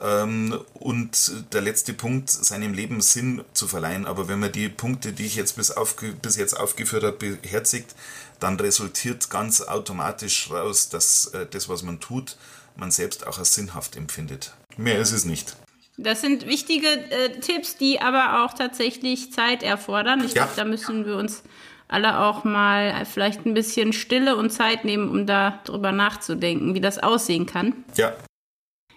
Ähm, 0.00 0.58
und 0.74 1.52
der 1.52 1.62
letzte 1.62 1.94
Punkt, 1.94 2.30
seinem 2.30 2.74
Leben 2.74 3.00
Sinn 3.00 3.42
zu 3.52 3.66
verleihen. 3.66 4.06
Aber 4.06 4.28
wenn 4.28 4.40
man 4.40 4.52
die 4.52 4.68
Punkte, 4.68 5.12
die 5.12 5.26
ich 5.26 5.36
jetzt 5.36 5.56
bis, 5.56 5.70
aufge 5.70 6.12
bis 6.12 6.36
jetzt 6.36 6.54
aufgeführt 6.54 7.04
habe, 7.04 7.16
beherzigt, 7.16 7.94
dann 8.40 8.60
resultiert 8.60 9.30
ganz 9.30 9.62
automatisch 9.62 10.50
raus, 10.50 10.88
dass 10.88 11.26
äh, 11.28 11.46
das, 11.50 11.68
was 11.68 11.82
man 11.82 12.00
tut, 12.00 12.36
man 12.76 12.90
selbst 12.90 13.26
auch 13.26 13.38
als 13.38 13.54
sinnhaft 13.54 13.96
empfindet. 13.96 14.54
Mehr 14.76 14.98
ist 14.98 15.12
es 15.12 15.24
nicht. 15.24 15.56
Das 15.98 16.20
sind 16.20 16.46
wichtige 16.46 16.88
äh, 16.88 17.40
Tipps, 17.40 17.76
die 17.76 18.00
aber 18.00 18.44
auch 18.44 18.52
tatsächlich 18.52 19.32
Zeit 19.32 19.62
erfordern. 19.62 20.22
Ich 20.24 20.34
ja. 20.34 20.44
glaube, 20.44 20.52
da 20.56 20.64
müssen 20.64 21.06
wir 21.06 21.16
uns 21.16 21.42
alle 21.88 22.20
auch 22.20 22.44
mal 22.44 23.06
vielleicht 23.06 23.46
ein 23.46 23.54
bisschen 23.54 23.92
Stille 23.92 24.36
und 24.36 24.50
Zeit 24.50 24.84
nehmen, 24.84 25.08
um 25.08 25.26
darüber 25.26 25.92
nachzudenken, 25.92 26.74
wie 26.74 26.80
das 26.80 26.98
aussehen 26.98 27.46
kann. 27.46 27.84
Ja. 27.96 28.12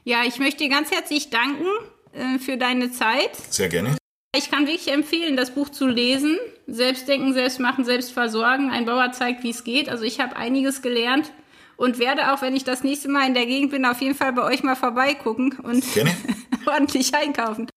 Ja, 0.04 0.24
ich 0.26 0.40
möchte 0.40 0.64
dir 0.64 0.70
ganz 0.70 0.92
herzlich 0.92 1.30
danken 1.30 1.66
äh, 2.14 2.40
für 2.40 2.58
deine 2.58 2.92
Zeit. 2.92 3.36
Sehr 3.50 3.70
gerne. 3.70 3.98
Ich 4.36 4.52
kann 4.52 4.68
wirklich 4.68 4.94
empfehlen, 4.94 5.36
das 5.36 5.52
Buch 5.52 5.70
zu 5.70 5.88
lesen. 5.88 6.38
Selbstdenken, 6.68 7.34
Selbstmachen, 7.34 7.84
Selbstversorgen. 7.84 8.70
Ein 8.70 8.86
Bauer 8.86 9.12
zeigt, 9.12 9.44
wie 9.44 9.50
es 9.50 9.64
geht. 9.64 9.90
Also 9.90 10.04
ich 10.04 10.20
habe 10.20 10.36
einiges 10.36 10.82
gelernt 10.82 11.32
und 11.78 11.98
werde 11.98 12.32
auch, 12.32 12.42
wenn 12.42 12.56
ich 12.56 12.64
das 12.64 12.84
nächste 12.84 13.10
Mal 13.10 13.28
in 13.28 13.34
der 13.34 13.46
Gegend 13.46 13.72
bin, 13.72 13.86
auf 13.86 14.02
jeden 14.02 14.16
Fall 14.16 14.34
bei 14.34 14.44
euch 14.44 14.64
mal 14.64 14.76
vorbeigucken 14.76 15.58
und 15.64 15.84
ordentlich 16.68 17.14
einkaufen. 17.16 17.68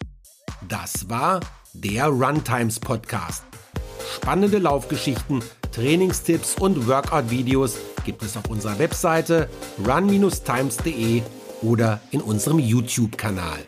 Das 0.69 1.09
war 1.09 1.41
der 1.73 2.07
Runtimes 2.07 2.79
Podcast. 2.79 3.45
Spannende 4.15 4.59
Laufgeschichten, 4.59 5.43
Trainingstipps 5.73 6.57
und 6.61 6.87
Workout-Videos 6.87 7.79
gibt 8.05 8.23
es 8.23 8.37
auf 8.37 8.51
unserer 8.51 8.79
Webseite 8.79 9.49
run-times.de 9.87 11.23
oder 11.63 12.01
in 12.11 12.21
unserem 12.21 12.59
YouTube-Kanal. 12.59 13.61